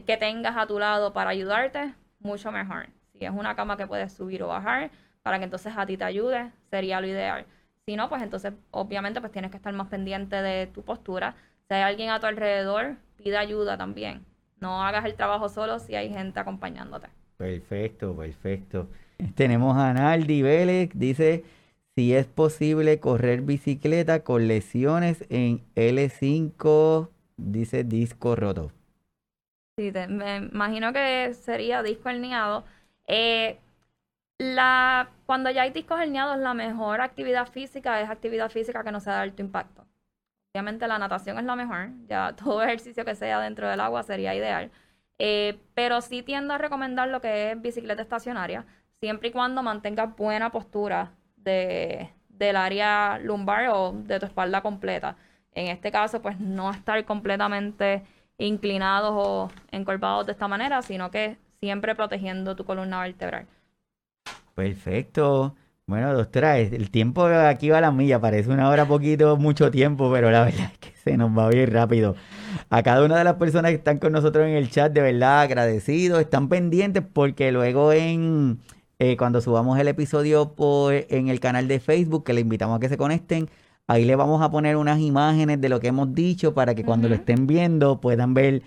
que 0.05 0.15
tengas 0.15 0.55
a 0.55 0.67
tu 0.67 0.77
lado 0.77 1.11
para 1.11 1.31
ayudarte, 1.31 1.95
mucho 2.19 2.51
mejor. 2.51 2.89
Si 3.13 3.25
es 3.25 3.31
una 3.31 3.55
cama 3.55 3.77
que 3.77 3.87
puedes 3.87 4.13
subir 4.13 4.43
o 4.43 4.47
bajar, 4.47 4.91
para 5.23 5.39
que 5.39 5.45
entonces 5.45 5.73
a 5.75 5.87
ti 5.87 5.97
te 5.97 6.03
ayude, 6.03 6.51
sería 6.69 7.01
lo 7.01 7.07
ideal. 7.07 7.47
Si 7.87 7.95
no, 7.95 8.09
pues 8.09 8.21
entonces 8.21 8.53
obviamente 8.69 9.19
pues 9.19 9.31
tienes 9.31 9.49
que 9.49 9.57
estar 9.57 9.73
más 9.73 9.87
pendiente 9.87 10.35
de 10.35 10.67
tu 10.67 10.83
postura. 10.83 11.33
Si 11.67 11.73
hay 11.73 11.81
alguien 11.81 12.11
a 12.11 12.19
tu 12.19 12.27
alrededor, 12.27 12.97
pide 13.17 13.37
ayuda 13.37 13.75
también. 13.75 14.23
No 14.59 14.83
hagas 14.83 15.03
el 15.05 15.15
trabajo 15.15 15.49
solo 15.49 15.79
si 15.79 15.95
hay 15.95 16.13
gente 16.13 16.39
acompañándote. 16.39 17.07
Perfecto, 17.37 18.15
perfecto. 18.15 18.87
Tenemos 19.33 19.75
a 19.77 19.93
Naldi 19.93 20.43
Vélez, 20.43 20.91
dice 20.93 21.56
si 21.97 22.13
es 22.13 22.27
posible 22.27 22.99
correr 22.99 23.41
bicicleta 23.41 24.23
con 24.23 24.47
lesiones 24.47 25.25
en 25.29 25.65
L5, 25.73 27.09
dice 27.37 27.83
disco 27.83 28.35
roto. 28.35 28.71
Sí, 29.79 29.91
me 30.07 30.37
imagino 30.37 30.93
que 30.93 31.33
sería 31.33 31.81
disco 31.81 32.09
herniado. 32.09 32.65
Eh, 33.07 33.57
cuando 35.25 35.49
ya 35.49 35.63
hay 35.63 35.71
discos 35.71 35.99
herniados, 35.99 36.37
la 36.37 36.53
mejor 36.53 37.01
actividad 37.01 37.47
física 37.47 37.99
es 37.99 38.11
actividad 38.11 38.51
física 38.51 38.83
que 38.83 38.91
no 38.91 38.99
sea 38.99 39.15
de 39.15 39.21
alto 39.21 39.41
impacto. 39.41 39.83
Obviamente 40.53 40.87
la 40.87 40.99
natación 40.99 41.39
es 41.39 41.45
la 41.45 41.55
mejor, 41.55 41.89
ya 42.07 42.35
todo 42.43 42.61
ejercicio 42.61 43.05
que 43.05 43.15
sea 43.15 43.39
dentro 43.39 43.67
del 43.67 43.79
agua 43.79 44.03
sería 44.03 44.35
ideal. 44.35 44.69
Eh, 45.17 45.59
pero 45.73 46.01
sí 46.01 46.21
tiendo 46.21 46.53
a 46.53 46.59
recomendar 46.59 47.07
lo 47.07 47.21
que 47.21 47.53
es 47.53 47.59
bicicleta 47.59 48.03
estacionaria, 48.03 48.67
siempre 48.99 49.29
y 49.29 49.31
cuando 49.31 49.63
mantengas 49.63 50.15
buena 50.15 50.51
postura 50.51 51.17
de, 51.47 52.09
del 52.29 52.55
área 52.55 53.19
lumbar 53.19 53.69
o 53.69 53.93
de 53.93 54.19
tu 54.19 54.25
espalda 54.25 54.61
completa. 54.61 55.15
En 55.53 55.67
este 55.67 55.91
caso, 55.91 56.21
pues 56.21 56.39
no 56.39 56.69
estar 56.71 57.03
completamente 57.05 58.03
inclinados 58.37 59.11
o 59.15 59.49
encorvados 59.71 60.25
de 60.27 60.33
esta 60.33 60.47
manera, 60.47 60.81
sino 60.81 61.09
que 61.09 61.37
siempre 61.59 61.95
protegiendo 61.95 62.55
tu 62.55 62.65
columna 62.65 63.01
vertebral. 63.01 63.47
Perfecto. 64.53 65.55
Bueno, 65.87 66.13
doctora, 66.13 66.59
el 66.59 66.91
tiempo 66.91 67.25
aquí 67.25 67.69
va 67.69 67.77
a 67.77 67.81
la 67.81 67.91
milla, 67.91 68.19
parece 68.19 68.49
una 68.49 68.69
hora 68.69 68.85
poquito, 68.85 69.37
mucho 69.37 69.71
tiempo, 69.71 70.11
pero 70.11 70.29
la 70.29 70.43
verdad 70.45 70.69
es 70.73 70.77
que 70.79 70.91
se 70.97 71.15
nos 71.15 71.35
va 71.35 71.47
bien 71.49 71.71
rápido. 71.71 72.15
A 72.69 72.83
cada 72.83 73.05
una 73.05 73.17
de 73.17 73.23
las 73.23 73.35
personas 73.35 73.71
que 73.71 73.77
están 73.77 73.97
con 73.97 74.11
nosotros 74.11 74.45
en 74.45 74.53
el 74.53 74.69
chat, 74.69 74.91
de 74.91 75.01
verdad 75.01 75.41
agradecidos, 75.41 76.19
están 76.19 76.49
pendientes 76.49 77.03
porque 77.13 77.53
luego 77.53 77.93
en 77.93 78.59
eh, 78.99 79.17
cuando 79.17 79.41
subamos 79.41 79.77
el 79.79 79.87
episodio 79.87 80.53
por, 80.55 80.93
en 80.93 81.27
el 81.29 81.39
canal 81.39 81.67
de 81.67 81.79
Facebook, 81.79 82.23
que 82.23 82.33
le 82.33 82.41
invitamos 82.41 82.77
a 82.77 82.79
que 82.79 82.89
se 82.89 82.97
conecten, 82.97 83.49
ahí 83.87 84.05
le 84.05 84.15
vamos 84.15 84.41
a 84.41 84.49
poner 84.51 84.75
unas 84.75 84.99
imágenes 84.99 85.61
de 85.61 85.69
lo 85.69 85.79
que 85.79 85.87
hemos 85.87 86.13
dicho 86.15 86.53
para 86.53 86.75
que 86.75 86.83
cuando 86.83 87.07
lo 87.09 87.15
estén 87.15 87.47
viendo 87.47 88.01
puedan 88.01 88.33
ver 88.33 88.63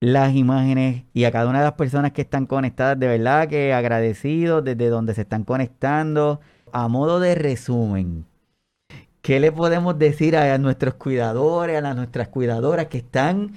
las 0.00 0.34
imágenes 0.34 1.04
y 1.12 1.24
a 1.24 1.32
cada 1.32 1.48
una 1.48 1.58
de 1.60 1.64
las 1.66 1.74
personas 1.74 2.12
que 2.12 2.22
están 2.22 2.46
conectadas, 2.46 2.98
de 2.98 3.06
verdad 3.08 3.48
que 3.48 3.72
agradecidos 3.74 4.64
desde 4.64 4.88
donde 4.88 5.14
se 5.14 5.22
están 5.22 5.44
conectando. 5.44 6.40
A 6.72 6.88
modo 6.88 7.20
de 7.20 7.34
resumen, 7.34 8.26
¿qué 9.22 9.40
le 9.40 9.52
podemos 9.52 9.98
decir 9.98 10.36
a, 10.36 10.56
nuestros 10.58 10.94
cuidadores, 10.94 11.82
a 11.82 11.94
nuestras 11.94 12.28
cuidadoras 12.28 12.86
que 12.86 12.98
están 12.98 13.52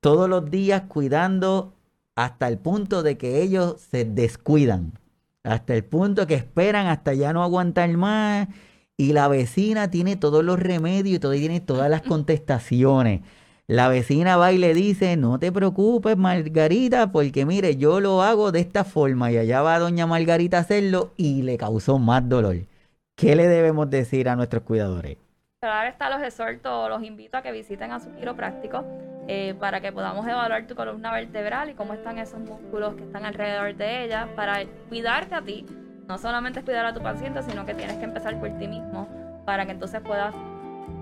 todos 0.00 0.28
los 0.28 0.50
días 0.50 0.82
cuidando 0.88 1.74
hasta 2.16 2.48
el 2.48 2.58
punto 2.58 3.02
de 3.02 3.16
que 3.18 3.42
ellos 3.42 3.80
se 3.80 4.04
descuidan? 4.04 4.92
Hasta 5.46 5.74
el 5.74 5.84
punto 5.84 6.26
que 6.26 6.34
esperan 6.34 6.88
hasta 6.88 7.14
ya 7.14 7.32
no 7.32 7.42
aguantar 7.42 7.88
más 7.96 8.48
y 8.96 9.12
la 9.12 9.28
vecina 9.28 9.90
tiene 9.90 10.16
todos 10.16 10.44
los 10.44 10.58
remedios 10.58 11.16
y 11.16 11.18
todo, 11.20 11.32
tiene 11.32 11.60
todas 11.60 11.88
las 11.88 12.02
contestaciones. 12.02 13.20
La 13.68 13.88
vecina 13.88 14.36
va 14.36 14.52
y 14.52 14.58
le 14.58 14.74
dice, 14.74 15.16
no 15.16 15.38
te 15.38 15.52
preocupes, 15.52 16.16
Margarita, 16.16 17.12
porque 17.12 17.46
mire, 17.46 17.76
yo 17.76 18.00
lo 18.00 18.22
hago 18.22 18.50
de 18.50 18.60
esta 18.60 18.84
forma 18.84 19.30
y 19.30 19.38
allá 19.38 19.62
va 19.62 19.78
doña 19.78 20.06
Margarita 20.06 20.58
a 20.58 20.60
hacerlo 20.60 21.12
y 21.16 21.42
le 21.42 21.56
causó 21.56 21.98
más 21.98 22.28
dolor. 22.28 22.56
¿Qué 23.16 23.36
le 23.36 23.46
debemos 23.46 23.88
decir 23.88 24.28
a 24.28 24.36
nuestros 24.36 24.64
cuidadores? 24.64 25.16
Claro 25.60 25.88
está, 25.88 26.10
los 26.10 26.22
exhorto, 26.22 26.88
los 26.88 27.02
invito 27.02 27.36
a 27.36 27.42
que 27.42 27.52
visiten 27.52 27.92
a 27.92 28.00
su 28.00 28.10
quiropráctico 28.14 28.84
eh, 29.28 29.54
para 29.58 29.80
que 29.80 29.92
podamos 29.92 30.26
evaluar 30.26 30.66
tu 30.66 30.74
columna 30.74 31.12
vertebral 31.12 31.70
y 31.70 31.74
cómo 31.74 31.94
están 31.94 32.18
esos 32.18 32.40
músculos 32.40 32.94
que 32.94 33.02
están 33.02 33.24
alrededor 33.24 33.74
de 33.74 34.04
ella 34.04 34.28
para 34.36 34.64
cuidarte 34.88 35.34
a 35.34 35.42
ti. 35.42 35.66
No 36.06 36.18
solamente 36.18 36.60
es 36.60 36.64
cuidar 36.64 36.86
a 36.86 36.94
tu 36.94 37.02
paciente, 37.02 37.42
sino 37.42 37.66
que 37.66 37.74
tienes 37.74 37.96
que 37.96 38.04
empezar 38.04 38.38
por 38.38 38.50
ti 38.58 38.68
mismo 38.68 39.08
para 39.44 39.66
que 39.66 39.72
entonces 39.72 40.00
puedas 40.00 40.34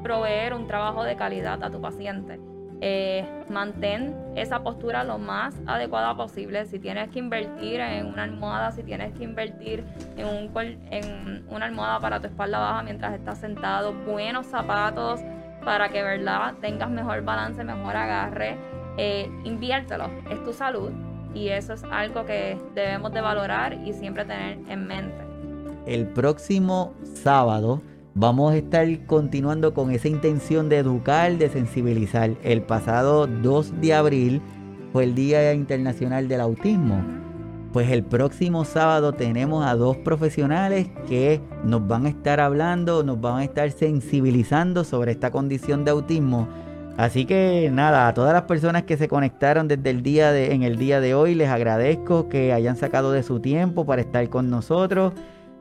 proveer 0.02 0.54
un 0.54 0.66
trabajo 0.66 1.04
de 1.04 1.16
calidad 1.16 1.62
a 1.62 1.70
tu 1.70 1.80
paciente. 1.80 2.40
Eh, 2.80 3.24
mantén 3.48 4.14
esa 4.36 4.62
postura 4.62 5.04
lo 5.04 5.18
más 5.18 5.54
adecuada 5.66 6.14
posible. 6.16 6.66
Si 6.66 6.78
tienes 6.78 7.08
que 7.10 7.18
invertir 7.18 7.80
en 7.80 8.06
una 8.06 8.24
almohada, 8.24 8.72
si 8.72 8.82
tienes 8.82 9.12
que 9.14 9.24
invertir 9.24 9.84
en, 10.16 10.26
un, 10.26 10.50
en 10.90 11.44
una 11.48 11.66
almohada 11.66 12.00
para 12.00 12.20
tu 12.20 12.26
espalda 12.26 12.58
baja 12.58 12.82
mientras 12.82 13.14
estás 13.14 13.38
sentado, 13.38 13.92
buenos 13.92 14.46
zapatos 14.46 15.20
para 15.64 15.88
que 15.88 16.02
verdad 16.02 16.54
tengas 16.60 16.90
mejor 16.90 17.22
balance, 17.22 17.62
mejor 17.64 17.96
agarre, 17.96 18.56
eh, 18.96 19.30
inviértelo. 19.44 20.10
Es 20.30 20.42
tu 20.44 20.52
salud 20.52 20.90
y 21.34 21.48
eso 21.48 21.72
es 21.72 21.84
algo 21.84 22.24
que 22.24 22.56
debemos 22.74 23.12
de 23.12 23.20
valorar 23.20 23.74
y 23.74 23.92
siempre 23.92 24.24
tener 24.24 24.58
en 24.68 24.86
mente. 24.86 25.24
El 25.86 26.06
próximo 26.06 26.94
sábado 27.02 27.82
vamos 28.14 28.52
a 28.52 28.56
estar 28.56 28.86
continuando 29.06 29.74
con 29.74 29.90
esa 29.90 30.08
intención 30.08 30.68
de 30.68 30.78
educar, 30.78 31.32
de 31.32 31.48
sensibilizar. 31.48 32.30
El 32.42 32.62
pasado 32.62 33.26
2 33.26 33.80
de 33.80 33.94
abril 33.94 34.42
fue 34.92 35.04
el 35.04 35.14
Día 35.14 35.52
Internacional 35.52 36.28
del 36.28 36.40
Autismo. 36.40 37.23
Pues 37.74 37.90
el 37.90 38.04
próximo 38.04 38.64
sábado 38.64 39.14
tenemos 39.14 39.66
a 39.66 39.74
dos 39.74 39.96
profesionales 39.96 40.86
que 41.08 41.40
nos 41.64 41.84
van 41.84 42.06
a 42.06 42.10
estar 42.10 42.38
hablando, 42.38 43.02
nos 43.02 43.20
van 43.20 43.38
a 43.38 43.42
estar 43.42 43.68
sensibilizando 43.72 44.84
sobre 44.84 45.10
esta 45.10 45.32
condición 45.32 45.84
de 45.84 45.90
autismo. 45.90 46.46
Así 46.96 47.24
que 47.24 47.70
nada, 47.72 48.06
a 48.06 48.14
todas 48.14 48.32
las 48.32 48.42
personas 48.42 48.84
que 48.84 48.96
se 48.96 49.08
conectaron 49.08 49.66
desde 49.66 49.90
el 49.90 50.04
día 50.04 50.30
de, 50.30 50.54
en 50.54 50.62
el 50.62 50.78
día 50.78 51.00
de 51.00 51.16
hoy, 51.16 51.34
les 51.34 51.48
agradezco 51.48 52.28
que 52.28 52.52
hayan 52.52 52.76
sacado 52.76 53.10
de 53.10 53.24
su 53.24 53.40
tiempo 53.40 53.84
para 53.84 54.02
estar 54.02 54.28
con 54.28 54.50
nosotros, 54.50 55.12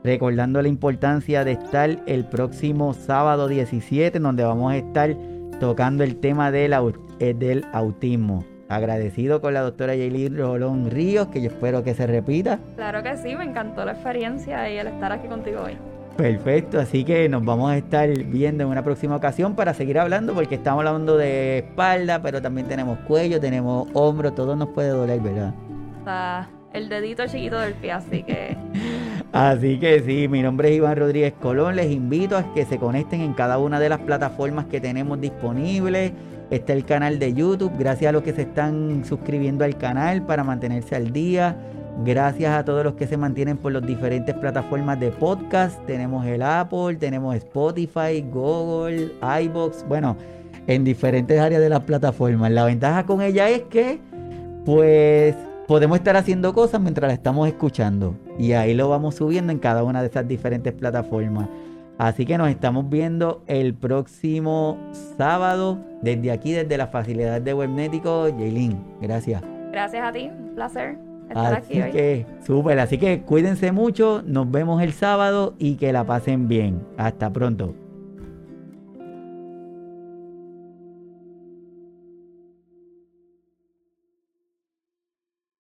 recordando 0.04 0.62
la 0.62 0.68
importancia 0.68 1.42
de 1.42 1.50
estar 1.50 2.00
el 2.06 2.26
próximo 2.26 2.94
sábado 2.94 3.48
17, 3.48 4.20
donde 4.20 4.44
vamos 4.44 4.70
a 4.70 4.76
estar 4.76 5.16
tocando 5.58 6.04
el 6.04 6.14
tema 6.14 6.52
del, 6.52 6.76
eh, 7.18 7.34
del 7.34 7.64
autismo. 7.72 8.44
Agradecido 8.68 9.40
con 9.40 9.54
la 9.54 9.60
doctora 9.60 9.94
Yailin 9.94 10.38
Rolón 10.38 10.90
Ríos, 10.90 11.28
que 11.28 11.42
yo 11.42 11.48
espero 11.48 11.84
que 11.84 11.94
se 11.94 12.06
repita. 12.06 12.58
Claro 12.76 13.02
que 13.02 13.16
sí, 13.16 13.34
me 13.36 13.44
encantó 13.44 13.84
la 13.84 13.92
experiencia 13.92 14.70
y 14.70 14.78
el 14.78 14.86
estar 14.86 15.12
aquí 15.12 15.28
contigo 15.28 15.62
hoy. 15.64 15.76
Perfecto, 16.16 16.78
así 16.78 17.04
que 17.04 17.28
nos 17.28 17.44
vamos 17.44 17.72
a 17.72 17.76
estar 17.76 18.08
viendo 18.08 18.62
en 18.62 18.70
una 18.70 18.84
próxima 18.84 19.16
ocasión 19.16 19.56
para 19.56 19.74
seguir 19.74 19.98
hablando, 19.98 20.32
porque 20.32 20.54
estamos 20.54 20.86
hablando 20.86 21.16
de 21.16 21.58
espalda, 21.58 22.22
pero 22.22 22.40
también 22.40 22.68
tenemos 22.68 22.98
cuello, 23.00 23.40
tenemos 23.40 23.88
hombro, 23.94 24.32
todo 24.32 24.54
nos 24.54 24.68
puede 24.68 24.90
doler, 24.90 25.20
¿verdad? 25.20 25.52
Está 25.98 26.48
el 26.72 26.88
dedito 26.88 27.26
chiquito 27.26 27.58
del 27.58 27.74
pie, 27.74 27.92
así 27.92 28.22
que... 28.22 28.56
así 29.32 29.78
que 29.80 30.00
sí, 30.00 30.28
mi 30.28 30.40
nombre 30.40 30.70
es 30.70 30.76
Iván 30.76 30.96
Rodríguez 30.96 31.34
Colón, 31.40 31.74
les 31.74 31.90
invito 31.90 32.36
a 32.36 32.54
que 32.54 32.64
se 32.64 32.78
conecten 32.78 33.20
en 33.20 33.34
cada 33.34 33.58
una 33.58 33.80
de 33.80 33.88
las 33.88 33.98
plataformas 33.98 34.66
que 34.66 34.80
tenemos 34.80 35.20
disponibles 35.20 36.12
Está 36.54 36.72
el 36.72 36.84
canal 36.84 37.18
de 37.18 37.34
YouTube. 37.34 37.72
Gracias 37.76 38.10
a 38.10 38.12
los 38.12 38.22
que 38.22 38.32
se 38.32 38.42
están 38.42 39.04
suscribiendo 39.04 39.64
al 39.64 39.76
canal 39.76 40.24
para 40.24 40.44
mantenerse 40.44 40.94
al 40.94 41.12
día. 41.12 41.56
Gracias 42.04 42.52
a 42.56 42.64
todos 42.64 42.84
los 42.84 42.94
que 42.94 43.08
se 43.08 43.16
mantienen 43.16 43.56
por 43.56 43.72
las 43.72 43.84
diferentes 43.84 44.36
plataformas 44.36 45.00
de 45.00 45.10
podcast. 45.10 45.84
Tenemos 45.84 46.24
el 46.26 46.42
Apple, 46.42 46.94
tenemos 46.94 47.34
Spotify, 47.34 48.24
Google, 48.32 49.10
iBox. 49.42 49.84
Bueno, 49.88 50.16
en 50.68 50.84
diferentes 50.84 51.40
áreas 51.40 51.60
de 51.60 51.68
las 51.68 51.80
plataformas. 51.80 52.52
La 52.52 52.64
ventaja 52.64 53.04
con 53.04 53.20
ella 53.20 53.50
es 53.50 53.62
que, 53.62 53.98
pues, 54.64 55.34
podemos 55.66 55.98
estar 55.98 56.16
haciendo 56.16 56.54
cosas 56.54 56.80
mientras 56.80 57.08
la 57.08 57.14
estamos 57.14 57.48
escuchando. 57.48 58.14
Y 58.38 58.52
ahí 58.52 58.74
lo 58.74 58.88
vamos 58.88 59.16
subiendo 59.16 59.50
en 59.50 59.58
cada 59.58 59.82
una 59.82 60.02
de 60.02 60.06
esas 60.06 60.28
diferentes 60.28 60.72
plataformas. 60.72 61.48
Así 61.98 62.26
que 62.26 62.38
nos 62.38 62.48
estamos 62.48 62.88
viendo 62.88 63.44
el 63.46 63.74
próximo 63.74 64.78
sábado 65.16 65.78
desde 66.02 66.32
aquí, 66.32 66.52
desde 66.52 66.76
la 66.76 66.88
facilidad 66.88 67.40
de 67.40 67.54
Webnético. 67.54 68.24
Jaylin, 68.36 68.82
gracias. 69.00 69.42
Gracias 69.70 70.04
a 70.04 70.12
ti, 70.12 70.30
un 70.30 70.54
placer 70.54 70.96
estar 71.28 71.54
aquí 71.54 71.80
hoy. 71.80 71.90
que, 71.90 72.26
súper, 72.44 72.78
así 72.78 72.98
que 72.98 73.22
cuídense 73.22 73.72
mucho, 73.72 74.22
nos 74.24 74.50
vemos 74.50 74.82
el 74.82 74.92
sábado 74.92 75.54
y 75.58 75.76
que 75.76 75.92
la 75.92 76.04
pasen 76.04 76.48
bien. 76.48 76.82
Hasta 76.96 77.32
pronto. 77.32 77.74